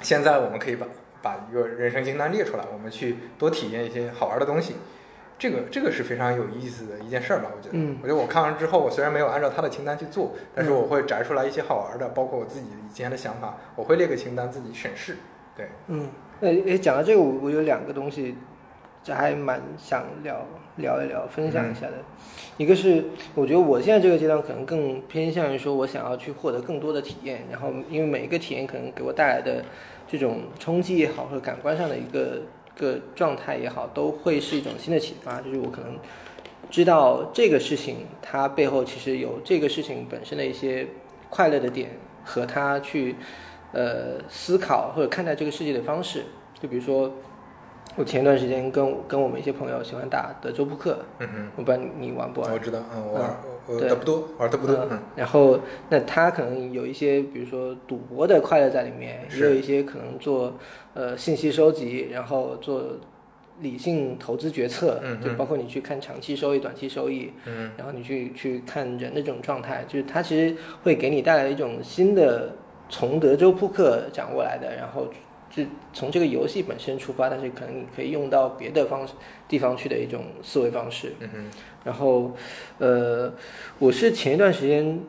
[0.00, 0.86] 现在我们可以把
[1.22, 4.76] 把一个人生清单列出来，我们去多体验一些好玩的东西？
[5.38, 7.50] 这个这个是非常有意思的一件事儿吧？
[7.54, 15.16] 我觉得，嗯我觉得我看完之后，我虽然没有按照他的清单去做，但是我会摘出来一些好玩的，包括我自己以前的想法，我会列个清单自己审视。
[15.56, 16.08] 对，嗯，
[16.40, 18.36] 那诶，讲到这个，我我有两个东西，
[19.02, 21.94] 这还蛮想聊聊一聊，分享一下的。
[22.56, 23.04] 一个是
[23.34, 29.64] 我觉得我现在这个阶段可能更偏向于说，我想要去获得更多的体验，然后因为每一个体验可能给我带来的
[30.06, 32.42] 这种冲击也好，或者感官上的一个
[32.76, 35.98] 个状态也好，都会是一种新的启发，就是我可能
[36.70, 40.86] 知道这个事情它背后其实有这个事情本身的一些
[41.30, 41.90] 快乐的点
[42.24, 43.16] 和他去
[43.72, 46.24] 呃思考或者看待这个世界的方式。
[46.60, 47.12] 就比如说，
[47.96, 51.50] 我前段时间跟跟我们一些朋友喜欢打德州扑克，嗯哼。
[51.56, 52.58] 我不知道你玩不玩我。
[52.58, 53.88] 知道，嗯，我玩嗯我对。
[53.88, 55.58] 的不多，玩的不多，嗯嗯，然后，
[55.88, 60.54] 那他可能有一些，比如说赌博的快乐在里面，也有一些可能做
[60.94, 62.82] 呃信息收集，然后做
[63.60, 72.52] 理性投资决策，就包括你去看长期收益、短期收益，嗯，然后你去去看人的这种状态，就是它其实会给你带来一种新的
[72.88, 75.06] 从德州扑克掌握来的，然后
[75.54, 79.14] 就从这个游戏本身出发，但是可能你可以用到别的方式
[79.46, 81.12] 地方去的一种思维方式。
[81.20, 81.50] 嗯哼，
[81.84, 82.32] 然后，
[82.78, 83.32] 呃，
[83.78, 85.00] 我是前一段时间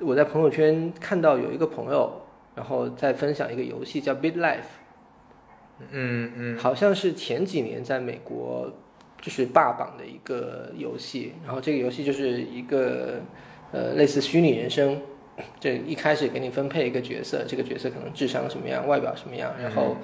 [0.00, 2.22] 我在朋友圈看到有一个朋友，
[2.54, 4.70] 然后在分享一个游戏叫 Bit Life，
[5.90, 8.72] 嗯嗯，好像是前几年在美国
[9.20, 11.34] 就是霸榜的一个游戏。
[11.44, 13.20] 然后这个游戏就是一个
[13.72, 14.98] 呃类似虚拟人生，
[15.58, 19.96] 这一开始给你分配一个角色，这个角色可能智商什么样，外表什么样，然后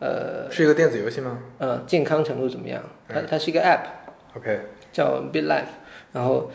[0.00, 2.82] 呃是一个电子游戏吗呃健康程度怎么样。
[3.08, 3.86] 它它是一个 App。
[4.36, 4.60] ？OK，
[4.92, 5.66] 叫 Bit Life，
[6.12, 6.50] 然后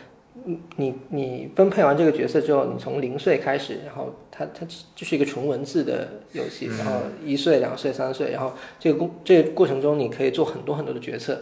[0.46, 11.42] 嗯你你分配完这个角色之后，你从零岁开始，然后它它就是一个纯文字的游戏，然后一岁、两岁、三岁，然后这个过这个过程中你可以做很多很多的决策，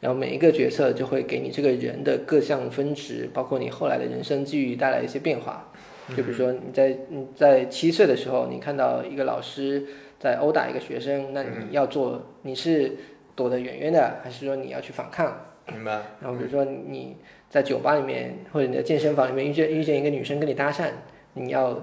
[0.00, 5.70] 然后每一个决策就会给你这个人的各项分值，包括你后来的人生际遇带来一些变化。
[6.14, 9.84] 就比如说你在你在七岁的时候，你看到一个老师
[10.18, 12.92] 在殴打一个学生，那你要做你是
[13.34, 15.36] 躲得远远的，还是说你要去反抗？
[15.72, 15.92] 明白。
[16.20, 17.16] 然后比如说你
[17.48, 20.90] 在酒吧里面或者你的健身房里面遇见遇见一个女生跟你搭讪，
[21.34, 21.82] 你要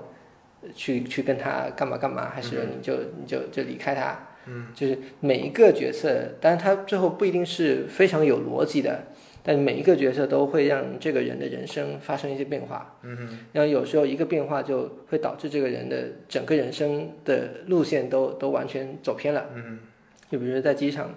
[0.73, 4.27] 去去跟她干嘛干嘛，还是说你就你就就离开她？
[4.45, 6.09] 嗯，就是每一个角色，
[6.41, 9.03] 当然他最后不一定是非常有逻辑的，
[9.43, 12.97] 但每一个角色都会让这个人的人生发生一些变化。
[13.03, 19.49] 嗯哼，然后有时候一个变化就会导致这个人的整个人生的路线都都完全走偏了。
[19.53, 19.79] 嗯，
[20.31, 21.13] 就比如说在机场。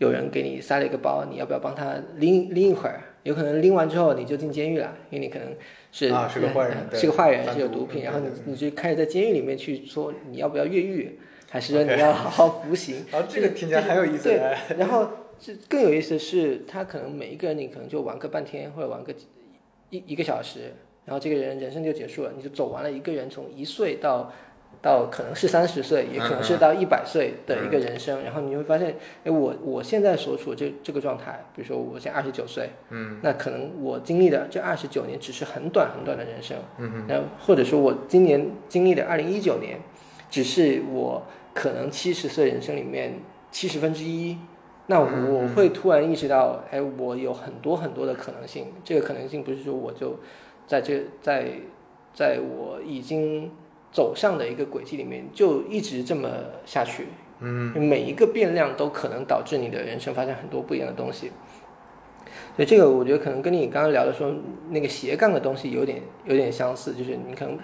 [0.00, 3.02] 有人给你塞了一个包，你要不要帮他拎拎一会儿？
[3.22, 5.46] 有可能拎完之后你就进监狱了，因为你可能
[5.92, 11.18] 是啊是个坏人是个坏人，是有毒品，嗯然后你你就开始在监狱里面去说你要不要越狱，
[11.50, 13.04] 还是说你要好好服刑？
[13.12, 14.58] 啊，这个听起来很有意思对哎。
[14.78, 15.06] 然后
[15.40, 19.12] 这更有意思的是，他可能每一个人你可能就玩个半天或者玩个
[19.88, 20.74] 一一个小时，
[21.06, 24.30] 然后这个人人生就结束了，你就走完了一个人从一岁到
[24.82, 28.94] 到可能是三十岁，也可能是到一百岁的一个人生，然后你会发现，
[29.24, 37.06] 哎，我我现在所处这这个状态，比如说我现在二十九岁，嗯，那可能我经历的这二十九年只是很短很短的人生，嗯。
[37.08, 39.80] 然后或者说我今年经历的二零一九年，
[40.30, 43.14] 只是我可能七十岁人生里面
[43.50, 44.36] 七十分之一。
[44.90, 48.66] 那我会突然意识到，哎，我有很多很多的可能性。
[48.82, 50.16] 这个可能性不是说我就
[50.66, 51.52] 在这在
[52.12, 53.52] 在我已经
[53.92, 56.28] 走上的一个轨迹里面就一直这么
[56.66, 57.06] 下去。
[57.38, 61.30] 嗯，每一个变量都可能导致你的人生发生很多不一样的东西。
[62.56, 64.34] 所以这个我觉得可能跟你刚刚聊的说
[64.70, 67.56] 那个斜杠的东西有点有点相似，就是你可能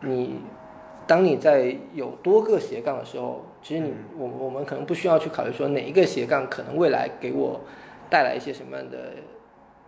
[0.00, 0.40] 你
[1.06, 7.60] 当你在有多个斜杠的时候，其实你我我们可能不需要去考虑说哪一个斜杠可能未来给我
[8.08, 9.12] 带来一些什么样的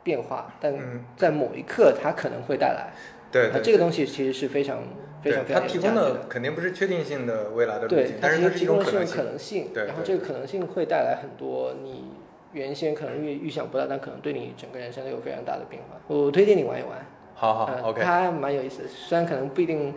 [0.03, 2.93] 变化，但嗯在某一刻它可能会带来。
[3.31, 4.79] 对对，那这个东西其实是非常
[5.23, 6.27] 非常非常它提供的。
[6.29, 9.23] 肯定不是确定性的未来的路对径，，但是它是一其实提供的是可。
[9.23, 12.05] 能性，对对然后这个可能性会带来很多你
[12.53, 15.99] 原先可能预预想不到，但可能对你整个人生都有非常大的变化。
[16.09, 18.89] 我推荐你玩一玩，好好呃，OK，它蛮有意思的。
[18.89, 19.95] 虽然可能不一定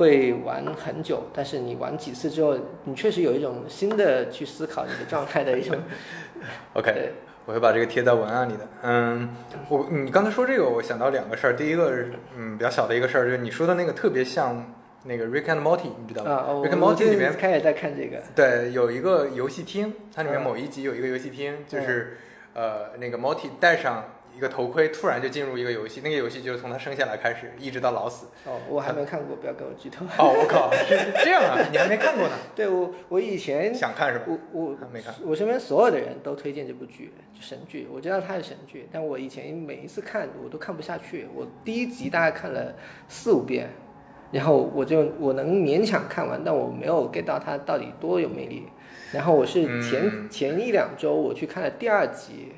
[0.00, 5.76] 会玩很久，但是你玩几次之后，你确实有一种新的去思考你的状态的一种
[6.72, 7.12] OK，
[7.44, 8.66] 我会把这个贴在文案里的。
[8.82, 9.28] 嗯，
[9.68, 11.54] 我你刚才说这个，我想到两个事儿。
[11.54, 14.72] 第一个是嗯比较小的一个事儿，就是你说的那个特别像
[15.04, 22.16] 那个 Rick and Morty，你知道吗、啊，我 r i c k and 我 Morty 里面开始在看这个，对有一个游戏厅，它里面嗯某一集有一个游戏厅，就是、
[22.54, 24.02] 呃那个 Morty 带上
[24.36, 28.26] 一个头盔，突然就进入一个游戏，那个游戏就是从他生下来开始，一直到老死。
[28.46, 30.04] 哦，我还没看过，不要跟我剧透。
[30.18, 31.58] 哦，我靠，是这样啊？
[31.70, 32.34] 你还没看过呢？
[32.54, 34.24] 对我，我以前想看是吧？
[34.28, 37.88] 我我还没看我身边所有的人都推荐这部剧，就神剧。
[37.92, 41.28] 我知道它是神剧，但我以前每一次看我都看不下去。
[41.34, 42.74] 我第一集大概看了
[43.08, 43.68] 四五遍，
[44.32, 48.66] 然后我就我能勉强看完，但我没有 get 到它到底多有魅力。
[49.12, 52.52] 然后我是前、嗯前一两周我去看了第二集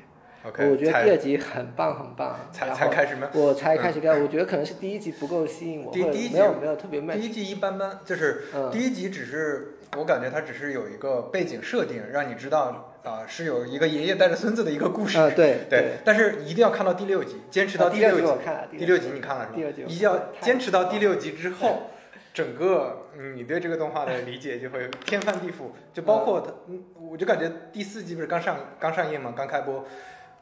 [0.45, 3.29] OK，我觉得第二集很棒很棒，才才开始吗？
[3.33, 7.13] 我才开始看，我觉得可能是第一集不够吸引我，或者第第一集没有没有特别 match。
[7.13, 15.17] 第一集一般般，就是嗯第一集只是我感觉它只是有一个背景设定，让你知道啊、是有一个爷爷带着孙子的一个故事。
[15.17, 18.25] 啊， 对对，但是一定要看到第六集，坚持到啊第六六集。
[18.25, 19.55] 集我看了，第六集你看了是吧？
[19.55, 21.83] 第六集一定要坚持到第六集之后，
[22.33, 29.85] 整个嗯你对这个动画的理解就会天翻地覆，就包括它，嗯，我就感觉第四季不是刚上刚上映嘛，刚开播，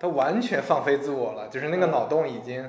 [0.01, 2.67] 它完全放飞自我了，就是那个嗯脑洞已经。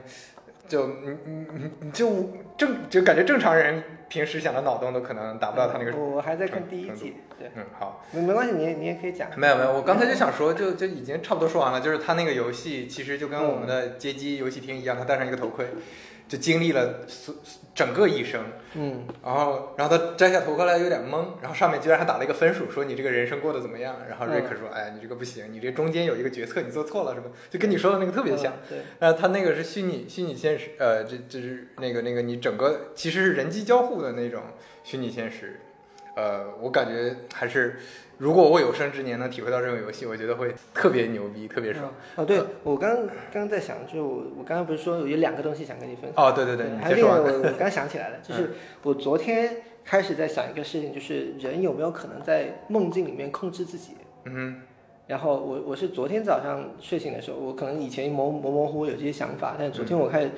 [0.69, 5.95] 就你你你你就正就感觉正常人平时想的脑洞都可能达不到他那个。
[5.99, 9.29] 我还在看第一季，对，嗯，好，没没关系，你也你也可以讲。
[9.37, 15.67] 没有没有，我刚才就想说，就就已经差不多说完了，就是他那个游戏其实就跟我们的街机游戏厅一样，他戴上一个头盔，
[16.27, 17.35] 就经历了所
[17.75, 18.45] 整个一生，
[18.75, 23.97] 嗯，然后然后他摘下头盔来有点懵，然后上面居然还打了一个分数，说你这个人生过得怎么样？
[24.09, 27.31] 然后瑞克说，哎，你这个不行，你这中间有一个决策你做错了，什么？
[27.49, 28.53] 就跟你说的那个特别像。
[28.53, 34.43] 嗯对，那他那个是虚拟虚拟现实，呃，这这是那个那个你整个其实是人机交互的那种
[34.85, 35.61] 虚拟现实，
[36.15, 37.79] 呃，我感觉还是
[38.23, 41.93] 如果我有生之年能体会到这种游戏，我觉得会特别牛逼，特别爽。
[42.15, 42.97] 哦，对，我刚
[43.33, 46.25] 刚在想，就我我刚刚不是说有两个东西想跟你分享。
[46.25, 47.19] 哦，对对对，你还有另外。
[47.19, 48.53] 我我刚想起来了，就 是
[48.85, 53.95] 我昨天开始在想一个事情，就是人有没有可能在梦境里面控制自己？
[54.27, 54.63] 嗯
[55.09, 60.31] 然后我我是昨天早上睡醒的时候，我可能以前模模模糊糊有这些想法，但是昨天我开始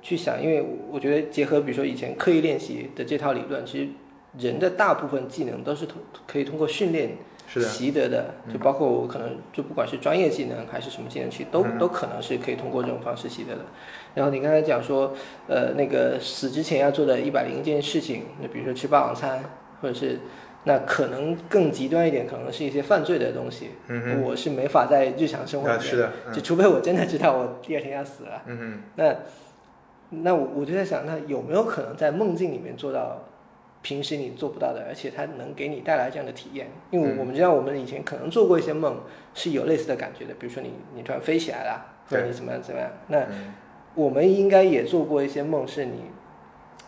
[0.00, 3.90] 去想，因为我觉得结合比如说以前刻意练习的这套理论，其实
[4.38, 7.16] 人的大部分技能都是通可以通过训练
[7.46, 11.78] 习得的，就包括我可能就不管是专业技能还是什么技能，其实都嗯。
[11.78, 13.60] 都可能是可以通过这种方式习得的。
[14.14, 15.12] 然后你刚才讲说，
[15.46, 19.42] 呃，那个死之前要做的一百零一件事情，那比如说吃霸王餐，
[19.80, 20.18] 或者是
[20.64, 28.42] 那可能更极端一点，可能是一些犯罪的东西，嗯，我是没法在日常生活里是的，就嗯除非我真的知道我第二天要死了，
[28.96, 29.14] 那
[30.10, 33.20] 那我我就在想，那有没有可能在梦境里面做到
[33.84, 36.68] 平时你做不到的，而且它能给你带来这样的体验？
[36.90, 39.02] 因为嗯我们知道，我们以前可能做过一些梦
[39.34, 42.90] 是有类似的感觉的，比如说你你突然飞起来了，或者你怎么样怎么样。
[43.08, 43.54] 那嗯
[43.94, 46.06] 我们应该也做过一些梦，是你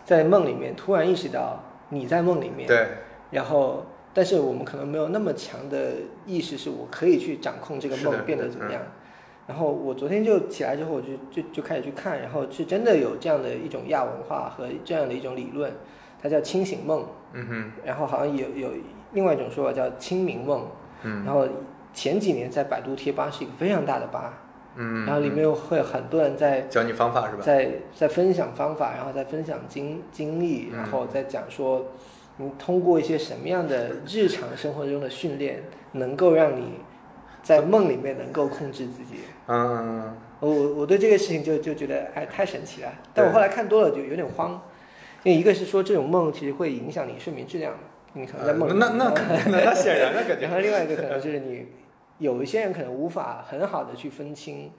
[0.06, 2.86] 在梦里面突然意识到你在梦里面，对，
[3.30, 5.92] 然后但是我们可能没有那么强的
[6.24, 8.80] 意识，是我可以去掌控这个梦变得怎么样。
[9.46, 15.72] 然后我昨天就起来之后，我就就就开始去看，然后是真的有这样的一种亚文化和这样的一种理论，
[16.26, 18.70] 它叫清醒梦，嗯哼，然后好像有有
[19.12, 20.66] 另外一种说法叫清明梦，
[21.04, 21.24] 嗯。
[21.24, 21.46] 然后
[21.94, 24.34] 前几年在百度贴吧是一个非常大的吧，
[24.74, 27.42] 嗯，然后里面会有很多人在教你方法是吧？
[27.44, 30.78] 在在分享方法，然后再分享经经历，嗯。
[30.78, 31.86] 然后再讲说，
[32.38, 35.62] 你通过一些什么样的日常生活中的训练，
[35.92, 36.80] 能够让你
[37.44, 39.20] 在梦里面能够控制自己。
[39.46, 44.60] 嗯，我我对这个事情就就觉得哎太神奇了，但我后来看多了就有点慌，
[45.26, 47.74] 因为一个是说这种梦其实会影响你睡眠质量，
[48.12, 51.66] 你可能在梦里呃那那那肯那那显然那肯定 然后另外一个可能就是你
[52.18, 54.70] 有一些人可能无法很好的去分清。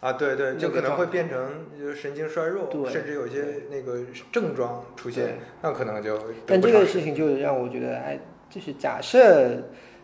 [0.00, 8.20] 啊，对对，就可能会变成就是神经衰弱，对甚至有些那个症状出现，那可能就但这个事情就让我觉得，哎，
[8.50, 9.62] 就是假设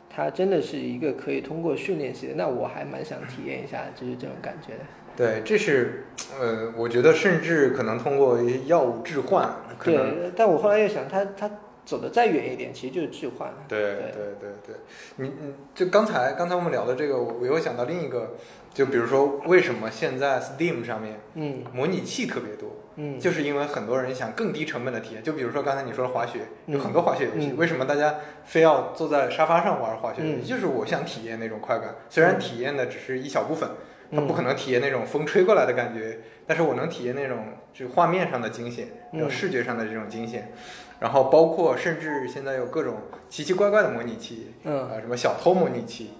[0.09, 4.81] 它真的是一个可以通过训练习的，那我还蛮想体验一下，就是这种感觉的。
[5.17, 6.07] 对，这是
[6.41, 11.51] 呃，我觉得甚至可能通过一些药物置换，可能对，但我后来又想，他他
[11.85, 13.53] 走的再远一点，其实就是置换。
[13.69, 14.77] 对对对对，
[15.17, 18.37] 你你就刚才刚才我们聊的这个，我我又想到另一个，
[18.73, 25.23] 就比如说为什么现在 Steam 上面嗯模拟器特别多，嗯，就是因为很多人想更低成本的体验。
[25.23, 30.43] 就比如说刚才你说的滑雪，有嗯很多滑雪游戏，嗯为什么大家非要坐在沙发上玩滑雪游戏？
[30.43, 33.69] 嗯就是我想体验那种快感，虽然体验的只是一小部分，
[34.13, 37.39] 它嗯不可能体验那种风吹过来的感觉，但是我能体验那种
[37.73, 40.53] 就画面上的惊险，还有嗯视觉上的这种惊险。
[41.01, 42.97] 然后包括甚至现在有各种
[43.29, 46.11] 奇奇怪怪的模拟器，嗯啊，什么小偷模拟器，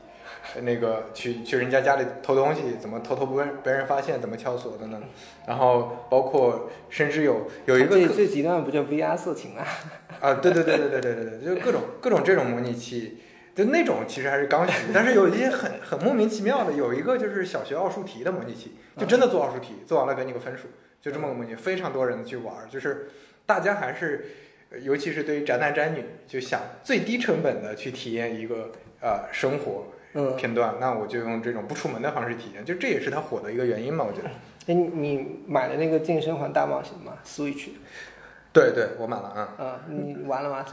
[0.55, 5.03] 呃那个去去人家家里偷东西，怎么偷偷不被被人发现，怎么撬锁等等。
[5.47, 9.67] 然后包括甚至有有一个最最极端的不就 VR 色情啊？
[10.19, 13.19] 啊，对对对对对对对对，就各种各种这种模拟器，
[13.55, 20.69] 就那种其实还是刚需，但是有一些很很莫名其妙的，有一个就是小学奥数题的模拟器，就真的做奥数题，做完了给你个分数，
[21.01, 23.11] 就这么个模拟，非常多人去玩儿，就是
[23.45, 24.27] 大家还是，
[24.71, 34.29] 呃尤其是对于宅男宅女，就想最低成本的去体验一个呃生活嗯，片段，那我就用这种不出门的方式体验，就这也是它火的一个原因嘛，我觉得。
[34.67, 37.69] 哎，你你买的那个健身环大冒险吗？Switch，
[38.53, 39.49] 对对，我买了啊。
[39.59, 40.65] 啊，你完了吗？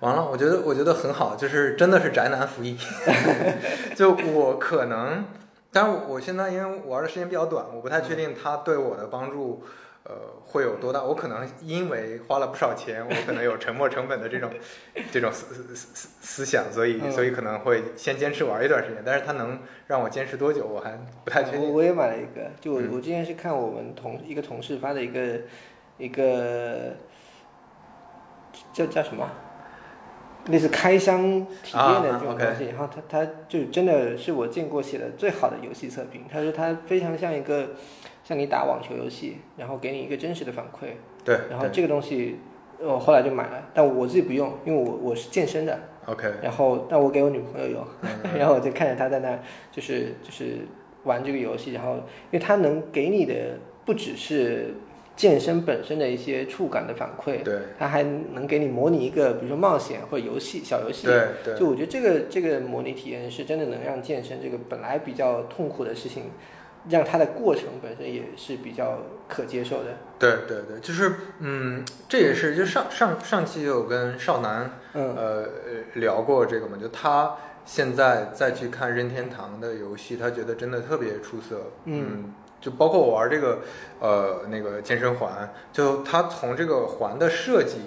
[0.00, 2.78] 完了，我觉得我觉得很好，就是真的是宅男福音。
[3.94, 5.24] 就我可能，
[5.70, 9.62] 当然我我现在因为玩的时间比较短，我不太确定它对我的帮助，
[10.04, 10.14] 呃，
[10.46, 11.02] 会有多大。
[11.02, 14.50] 我可能因为花了不少钱，我可能有沉没成本的这种
[15.12, 19.02] 这种思思思思想，所以嗯所以可能会先坚持玩一段时间。
[19.04, 19.58] 但是它能
[19.88, 21.62] 让我坚持多久，我还不太确定。
[21.62, 25.40] 我我也买了一个，就我嗯我之前是看我们同一个同事发的一个
[25.98, 26.94] 一个
[28.76, 29.26] 叫叫什么，
[30.48, 31.22] 类似开箱
[31.62, 36.24] 体验的啊这种东西，然后他他就真的是我见过写的最好的游戏测评。
[36.30, 37.70] 他说他非常像一个
[38.22, 40.88] 像你打网球游戏，然后给你一个真实的反馈，
[41.24, 41.36] 对。
[41.36, 42.38] 对然后这个东西
[42.78, 47.86] 我后来就买了，但我自己不用，因为我我是健身的，，OK，然后但我给我女朋友用。
[48.02, 48.08] 嗯
[48.38, 49.38] 然后我就看着她在那，
[49.72, 50.58] 就是就是
[51.04, 53.34] 玩这个游戏，然后因为他能给你的
[53.86, 54.74] 不只是
[55.16, 61.06] 健身本身的一些触感的反馈，对它还能给你模拟一个比如说冒险或者游戏小游戏。
[61.06, 66.24] 对对就我觉得这个这个模拟体验是真的能让健身这个本来比较痛苦的事情，
[66.90, 69.96] 让它的过程本身也是比较可接受的。
[70.18, 81.72] 对对对，就是嗯，这也是就上上上期有跟少南嗯呃呃聊过这个嘛，就他现在再去看任天堂的游戏，他觉得真的特别出色。
[81.86, 83.58] 嗯就包括我玩这个
[84.00, 87.82] 呃那个健身环，就它从这个环的设计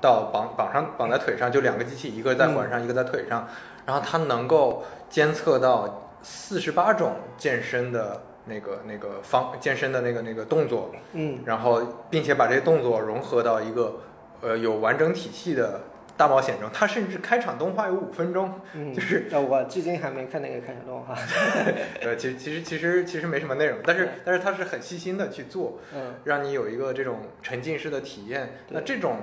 [0.00, 3.48] 到绑绑上绑在腿上，就两个机器，一个在环上，一个在腿上，
[3.86, 11.40] 然后它能够监测到四十八种健身的那个那个方健身的那个那个动作，嗯。
[11.44, 11.80] 然后
[12.10, 14.00] 并且把这些动作融合到一个
[14.40, 15.80] 呃有完整体系的
[16.16, 16.68] 大冒险中。
[16.72, 21.14] 它甚至开场动画有五分钟，嗯， 就是呃我至今还没看那个开场动画。
[22.00, 28.58] 对，其实其实其实其实没什么内容，但是但是它是很细心的去做，嗯让你有一个这种沉浸式的体验。
[28.68, 29.16] 那这种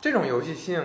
[0.00, 0.82] 这种游戏性，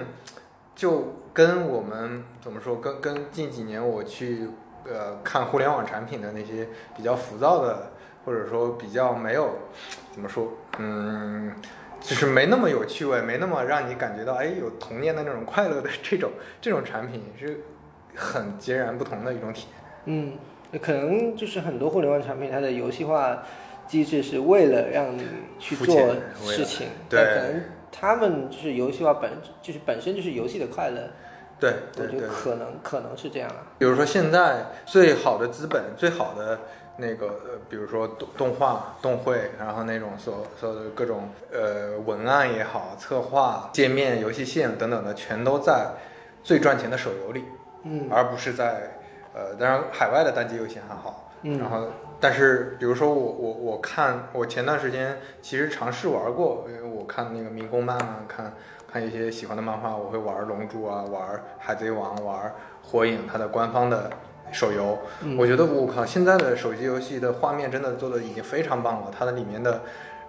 [0.76, 4.48] 就跟我们怎么说，跟跟近几年我去
[4.86, 7.92] 呃看互联网产品的那些比较浮躁的，
[8.26, 9.58] 或者说比较没有
[10.12, 11.54] 怎么说，嗯。
[12.02, 17.62] 就是没那么有趣味，没那么让你感觉到哎有童年的那种快乐的这种这种产品是
[18.16, 19.80] 很截然不同的一种体验。
[20.06, 23.44] 嗯，可能就是很多互联网产品，它的游戏化
[23.88, 25.24] 机制是为了让你
[25.60, 27.62] 去做事情，对可能
[27.92, 29.30] 他们就是游戏化本
[29.62, 31.10] 就是本身就是游戏的快乐，
[31.60, 33.68] 对我觉得可能可能是这样啊。
[33.78, 36.60] 比如说现在最好的资本、最好的
[37.02, 45.88] 那个呃，比如说动动画、动绘，然后那种所所有的各种呃文案也好、策划、界面、游戏性等等的，全都在
[46.44, 47.44] 最赚钱的手游里，
[47.84, 48.08] 嗯。
[48.10, 49.00] 而不是在
[49.34, 51.58] 呃，当然海外的单机游戏还好，嗯。
[51.58, 51.88] 然后
[52.20, 58.54] 但是比如说我我我看我前段时间其实尝试玩过，因为我看那个民工漫啊，看
[58.92, 62.54] 看一些喜欢的漫画，我会玩龙珠啊，玩海贼王，玩
[62.84, 64.12] 火影它的官方的
[64.52, 65.00] 手游。
[65.24, 69.82] 嗯我觉得我靠，现在的手机游戏的画面真的做的已经非常棒了，它的里面的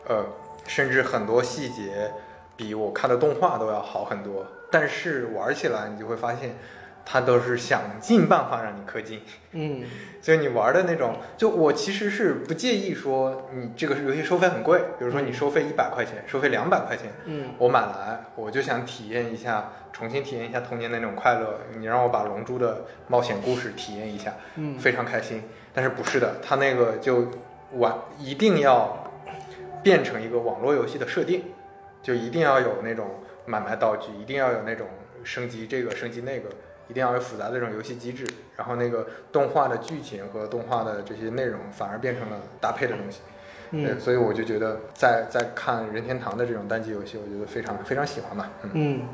[0.08, 0.24] 呃，
[0.66, 2.12] 甚至很多细节
[2.56, 4.46] 比我看的动画都要好很多。
[4.70, 6.56] 但是玩起来你就会发现，
[7.04, 9.20] 它都是想尽办法让你氪金。
[9.52, 9.84] 嗯
[10.22, 21.60] 就你玩的那种，就我其实是不介意说你这个游戏收费很贵，比如说你收费一百块钱，收费两百块钱，嗯我买来我就想体验一下，重新体验一下童年的那种快乐。
[21.78, 25.42] 你让我把《龙珠》的冒险故事体验一下，嗯非常开心。
[25.74, 27.26] 但是不是的，它那个就
[27.74, 29.10] 玩一定要
[29.82, 31.44] 变成一个网络游戏的设定，
[32.02, 33.06] 就一定要有那种
[33.46, 34.86] 买卖道具，一定要有那种
[35.24, 36.50] 升级这个升级那个，
[36.88, 43.20] 一定要有复杂的这种游戏机制，然后那个动画的剧情和动画的这些内容反而变成了搭配的东西。
[43.70, 48.50] 对，嗯所以我就觉得在在看任天堂的这种单机游戏，我觉得非常非常喜欢吧。
[48.64, 49.08] 嗯嗯，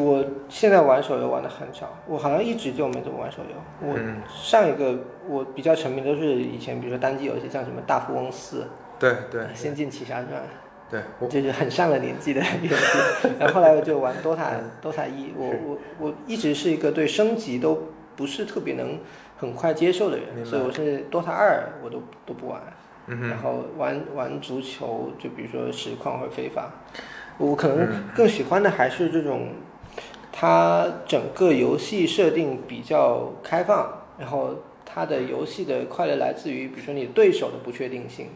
[0.00, 3.88] 我现在玩手游玩的很少，我好像一直就没怎么玩手游。
[3.88, 4.22] 我嗯。
[4.28, 4.98] 上一个
[5.28, 8.66] 我比较沉迷都是以前，比如说单机游戏，像什么大富翁四、
[8.98, 10.42] 对对仙剑奇侠传，
[10.90, 13.28] 对，就是很上了年纪的游戏。
[13.38, 18.98] 然后后来我就玩 DOTA DOTA 一，我我我一直是一个对升级都不是特别能
[19.36, 22.60] 很快接受的人，所以我是 DOTA 二我都都不玩。
[23.10, 26.70] 嗯，然后玩玩足球，就比如说实况或者非法，
[27.38, 28.04] 我可能嗯。
[28.14, 29.48] 更喜欢的还是这种，
[30.40, 34.54] 它整个游戏设定比较开放，然后
[34.86, 38.28] 它的游戏的快乐来自于，比如说你对手的不确定性，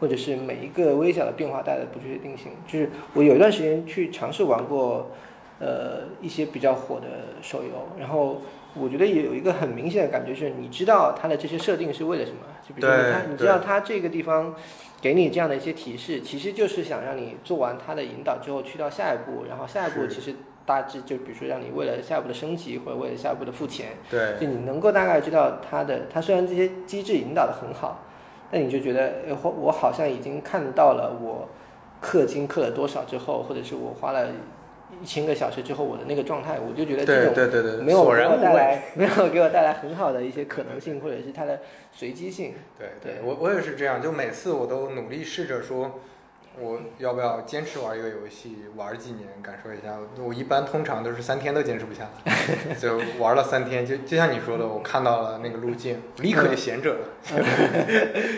[0.00, 2.52] 或者是每一个微小的变化带来的不确定性。
[2.66, 5.10] 就是我有一段时间去尝试玩过，
[5.58, 7.06] 呃，一些比较火的
[7.42, 8.40] 手游，然后
[8.72, 12.38] 我觉得也有一个很明显的感觉是，你知道它的这些设定是为了什么？
[12.66, 14.54] 就比如说它，你知道它这个地方
[15.02, 20.34] 给你这样的一些提示，其实就是想让你做完它的引导之后去到下一步，然后下一步其实
[20.64, 28.04] 大致就比如说让你为了下一步的升级或者为了下一步的付钱，对就你能够大概知道它的，它虽然这些机制引导的很好，
[28.50, 31.48] 但你就觉得，呃我我好像已经看到了我
[32.02, 34.28] 氪金氪了多少之后，或者是我花了
[35.00, 38.36] 一千个小时之后我的那个状态，我就觉得这对种对对对，没有给我。
[38.36, 41.60] 带来 没有给我带来很好的一些可能性，或者是它的
[41.90, 42.54] 随机性。
[42.78, 46.00] 对对我我也是这样，就每次我都努力试着说，
[46.60, 49.96] 我要不要坚持玩一个游戏，玩几年，感受一下。
[50.22, 52.34] 我一般通常都是三天都坚持不下来，
[52.78, 56.98] 就玩了三天，就就像你说的，我看到了那个路径，立刻就闲着了，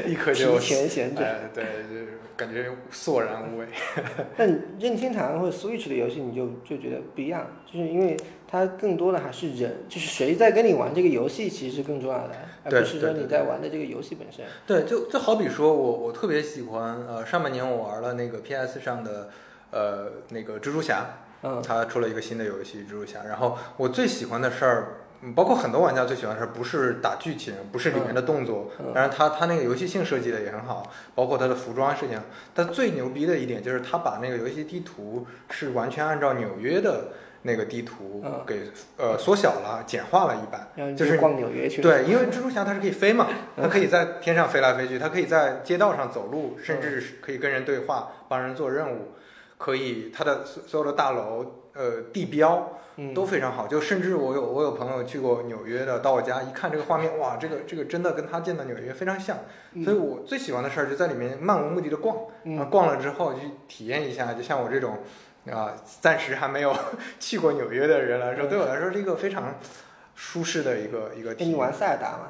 [0.06, 3.66] 立刻就提前闲着哎对，就是感觉索然无味。
[4.36, 8.16] 但任天堂或者 Switch 的游戏，你就就觉得不一样，就是因为
[8.54, 12.30] 它更多的还是人，就是谁在跟你玩这个游戏，其实是更重要的，
[12.62, 14.44] 而对不是说你在玩的这个游戏本身。
[14.64, 19.28] 对，就就好比说我我特别喜欢呃上半年我玩了那个 PS 上的
[19.72, 21.04] 呃那个蜘蛛侠，
[21.42, 24.86] 嗯它出了一个新的游戏蜘蛛侠，然后我最喜欢的事儿。
[24.86, 25.00] 嗯
[25.34, 32.12] 包括很多玩家最喜欢的事儿，不是打剧情，不是里面的动作，嗯当然它它那个游戏性设计的也很好，包括它的服装设计。
[32.54, 37.08] 它最牛逼的一点就是它把那个游戏地图是完全按照纽约的
[37.46, 38.62] 那个地图嗯给
[38.96, 40.66] 呃缩小了、简化了一版，
[40.96, 41.82] 就就是逛纽约去。
[41.82, 49.12] 对，因为蜘蛛侠它是可以飞嘛，它可以在天上飞来飞去，它可以在街道上走路，甚至是可以跟人对话，帮人做任务，
[49.58, 51.44] 可以它的所所有的大楼，
[51.74, 53.66] 呃，地标嗯，都非常好。
[53.66, 59.36] 就甚至我有我有朋友去过纽约的，到我家一看这个画面，哇，这个这个真的跟他见到纽约非常像。
[59.84, 62.16] 所以我最喜欢的事儿就在里面漫无目的的逛，
[62.70, 65.00] 逛了之后去体验一下，就像我这种。
[65.50, 66.74] 啊，暂时还没有
[67.20, 69.54] 去过纽约的人来说，对我来说是一个非常
[70.14, 71.52] 舒适的一个一个哎，体验。
[71.52, 72.28] 你玩塞尔达吗？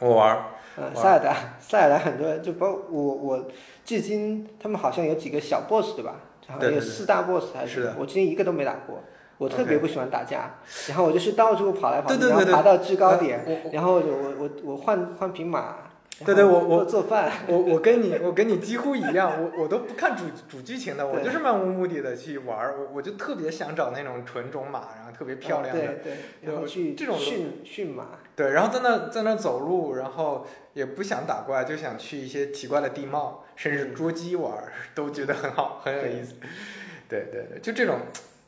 [0.00, 0.38] 我玩，
[0.76, 3.48] 嗯，玩塞尔达，塞尔达很多人就包括我我
[3.84, 6.14] 至今他们好像有几个小 boss 对吧？
[6.48, 9.00] 好像有四大 boss 还是我之前一个都没打过。
[9.38, 10.54] 我特别不喜欢打架，
[10.88, 15.78] 然后我就是到处跑来跑去，然后爬到制高点，然后我我我我换换匹马，
[16.24, 36.34] 对对我我做饭， 我我跟你我跟你几乎一样，我我都不看主主剧情的，我就是漫无目的的去玩儿，我我就特别想找那种纯种马，然后特别漂亮的，嗯对对，然后就去这种驯驯马，对，然后在那在那走路，然后也不想打怪，就想去一些奇怪的地貌，甚至捉鸡玩儿，都觉得很好，很有意思。
[37.08, 38.00] 对对对，就这种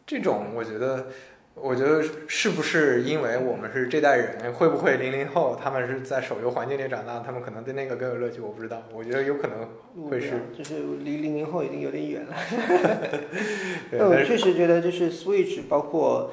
[0.06, 1.06] 这种，我觉得。
[1.54, 8.40] 我觉得是不是因为我们是这代人，会不会零零后他们是在手游环境里长大，他们可能对那个更有乐趣？
[8.40, 10.74] 我不知道，我觉得有可能会是，就是
[11.04, 12.34] 离零零后已经有点远了。
[13.88, 16.32] 对，但我确实觉得，就是 Switch 包括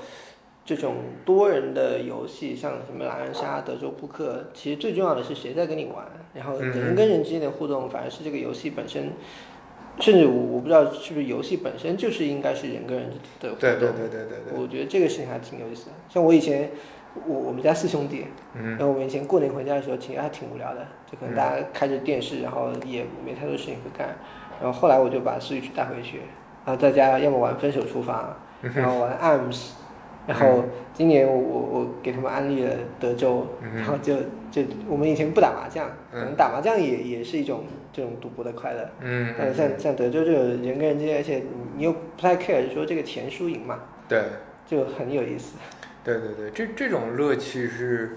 [0.65, 6.03] 这种多人的游戏，像什么狼人杀、德州扑克，其实最重要的是谁在跟你玩，
[6.33, 9.13] 然后嗯人跟人之间的互动，反而是这个游戏本身。
[9.99, 13.09] 甚至我我不知道是不是游戏本身就是应该是人跟人
[13.39, 13.59] 的互动。
[13.59, 15.91] 对对对对对对，我觉得这个事情还挺有意思的。
[16.09, 16.71] 像我以前，
[17.27, 24.15] 我我们家四兄弟，嗯然后我们以前过年回家的时候，其实还挺无聊的，就可能大家开着电视，然后也没太多事情可干。
[24.61, 26.21] 然后后来我就把 Switch 带回去，
[26.65, 28.35] 然后在家要么玩《分手厨房》，
[28.75, 29.71] 然后玩 ARMS，
[30.31, 30.63] 然后
[30.93, 33.75] 今年我我我给他们安利了德州，嗯。
[33.75, 34.15] 然后就
[34.49, 38.89] 就我们以前不打麻将，可能嗯打麻将也也是一种这种赌博的快乐。
[39.01, 39.33] 嗯。
[39.37, 41.43] 但是像像德州这种人跟人之间，而且你
[41.77, 44.23] 你又不太 care 说这个钱输赢嘛，对。
[44.67, 45.57] 就很有意思。
[46.03, 48.15] 对对对，这这种乐趣是，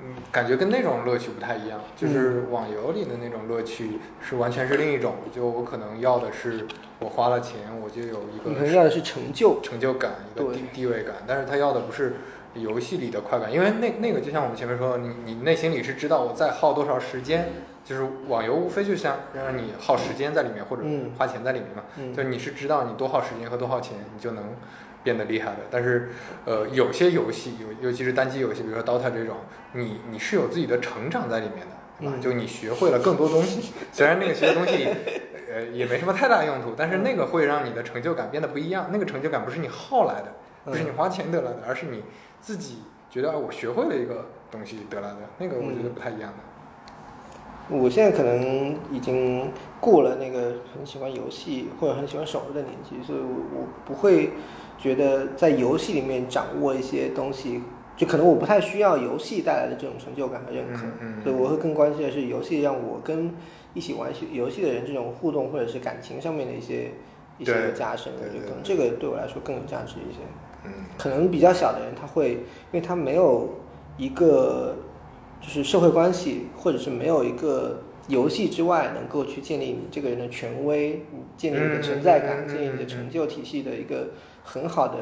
[0.00, 5.14] 嗯，感觉跟那种乐趣不太一样，就是网游里的那种乐趣是完全是另一种。
[5.32, 6.66] 就我可能要的是，
[6.98, 12.16] 我花了钱，我就有一个你可能要的是成就，成就感，一个地地位感，但是他要的不是
[12.54, 17.48] 游戏里的快感，因为那那个就像我们前面说的，你你内心里是知道我在耗多少时间，
[17.84, 24.44] 就是网游无非就像让你耗时间在里面或者嗯花钱在里面嘛，嗯就你是知道你多耗时间和多耗钱，你就能
[25.04, 25.58] 变得厉害的。
[25.70, 26.10] 但是
[26.44, 29.36] 呃，有些游戏，尤尤其是单机游戏，比如说 DOTA 这种，
[29.74, 32.14] 你你是有自己的成长在里面的，对吧？
[32.16, 34.88] 嗯就你学会了更多东西，虽然那个学的东西。
[35.54, 38.88] 呃，也没什么太大用途，但是那个会让你的成就感变得不一样。
[38.90, 40.32] 那个成就感不是你耗来的，
[40.64, 42.02] 不是你花钱得来的，而是你
[42.40, 42.78] 自己
[43.08, 45.18] 觉得啊，我学会了一个东西得来的。
[45.38, 47.76] 那个我觉得不太一样的。
[47.76, 54.32] 我现在可能已经过了那个很喜欢游戏或者很喜欢手游的年纪，所以我我不会
[54.84, 57.62] 觉得在游戏里面掌握一些东西，
[57.96, 63.32] 就可能我不太需要游戏带来的这种成就感和认可，嗯嗯所以我会更关心的是游戏让我跟
[63.72, 66.90] 一起玩游游戏的人这种互动或者是感情上面的一些
[67.38, 70.20] 一些加深，我对对觉得可能这个对我来说更有价值一些。
[70.66, 70.70] 嗯。
[70.98, 73.48] 可能比较小的人，他会因为他没有
[73.96, 74.76] 一个
[75.40, 81.00] 就是社会关系，或者是没有一个游戏之外能够去建立你这个人的权威，
[81.38, 84.08] 建立你的存在感，建立你的成就体系的一个
[84.44, 84.98] 很好的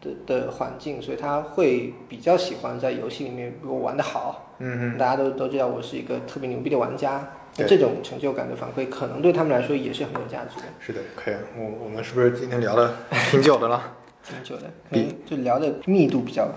[0.00, 10.62] 的的环境，所以他会比较喜欢在游戏里面，如果玩的好，嗯嗯，大家都都知道我是一个特别牛逼的玩家，那这种成就感的反馈，可能对他们来说也是很有价值的。
[10.80, 11.34] 是的，可以。
[11.56, 12.94] 我我们是不是今天聊的
[13.30, 13.94] 挺久的了？
[14.24, 16.48] 挺久的，可能就聊的密度比较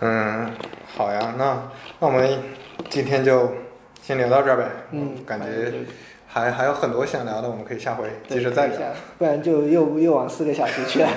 [0.00, 0.50] 嗯，
[0.96, 2.38] 好呀，那那我们
[2.88, 3.50] 今天就
[4.02, 4.68] 先聊到这儿呗。
[4.92, 5.72] 嗯，感觉
[6.32, 8.78] 还还有很多想聊的，我们可以下回接着再聊。
[9.18, 11.08] 不然就又又往四个小时去了。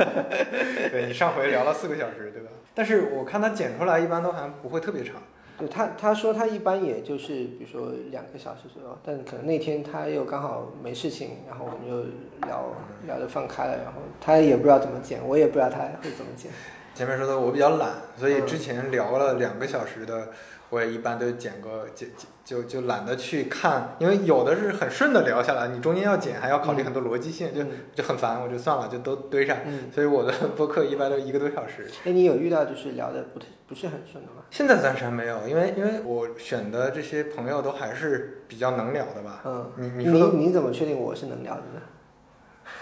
[0.92, 2.50] 对你上回聊了四个小时，对吧？
[2.74, 5.18] 但是我看他剪出来一般都还不会特别长。
[5.56, 12.10] 对他他说他一般也就是比如说两个小时左右，但可能那天他又刚好没事情，然后我们就
[12.48, 12.74] 聊
[13.06, 16.52] 聊得放开了，然后他也不知道怎么剪，我也不知道他会怎么剪。
[16.96, 20.30] 前面说的我比较懒，所以之前聊了两个小时的，
[20.74, 29.56] 我也一般都剪个剪剪就就懒得去看，因为有的是很顺的聊下来，你中间要剪还要考虑很多逻辑性，就嗯就很烦，我就算了，就都堆上。
[29.68, 31.86] 嗯，所以我的 播客一般都一个多小时。
[32.06, 34.44] 哎，你有遇到就是聊的不太不是很顺的吗？
[34.50, 39.42] 现在暂时还没有，因为因为我选的这些朋友都还是比较能聊的吧。
[39.46, 41.82] 嗯，你你你说的你怎么确定我是能聊的呢？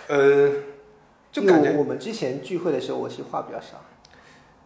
[0.07, 0.49] 呃，
[1.29, 3.83] 就感觉我我们之前聚会的时候，我其实话比较少。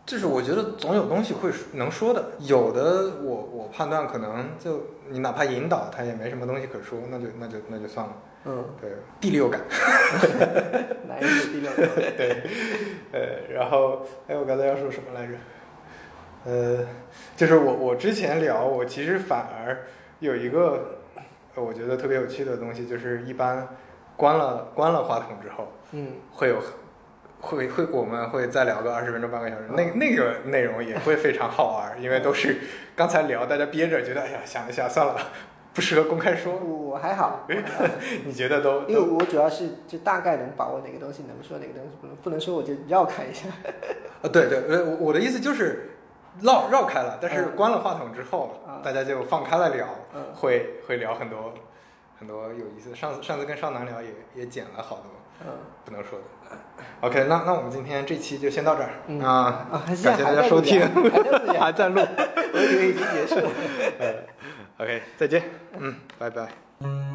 [0.06, 8.14] 就是我觉得总有东西会说能说的，有的我我判断可能就你哪怕引导他也没什么东西可说，那就那就那就算了。
[8.48, 9.60] 嗯，对，第六感。
[11.10, 11.90] 哪一个第六个？
[13.12, 15.34] 呃，然后哎，我刚才要说什么来着？
[16.46, 16.86] 呃，
[17.36, 19.88] 就是我我之前聊，我其实反而
[20.20, 21.00] 有一个
[21.56, 23.68] 呃我觉得特别有趣的东西，就是一般
[24.16, 26.58] 关了关了话筒之后，嗯，会有
[27.42, 32.58] 会会我们会再聊个二十分钟半个小时，那那个内容也会非常好玩，因为都是
[32.96, 35.16] 刚才聊大家憋着，觉得哎呀想一下算了，
[35.74, 36.56] 不适合公开说。
[36.56, 37.46] 我 我还好，
[38.26, 43.50] 你觉得都因为我主要是就大概能把握哪个东西能说，哪个东西不能，不能说我就绕开一下。
[44.24, 45.90] 啊对对，呃我我的意思就是
[46.42, 49.86] 绕绕开了，但是嗯关了话筒之后，啊大家就放开了聊，
[50.16, 51.54] 嗯会会聊很多
[52.18, 52.96] 很多有意思。
[52.96, 55.06] 上次上次跟少南聊也也剪了好多
[55.46, 55.52] 嗯
[55.84, 56.26] 不能说的。
[57.02, 60.82] OK，那那我们今天这期就先到这儿、嗯啊，感谢大家收听，
[61.60, 62.02] 还在录。
[62.54, 63.52] 我以为已经结束了。
[64.80, 65.44] OK，再见，
[65.78, 66.48] 嗯，拜拜。「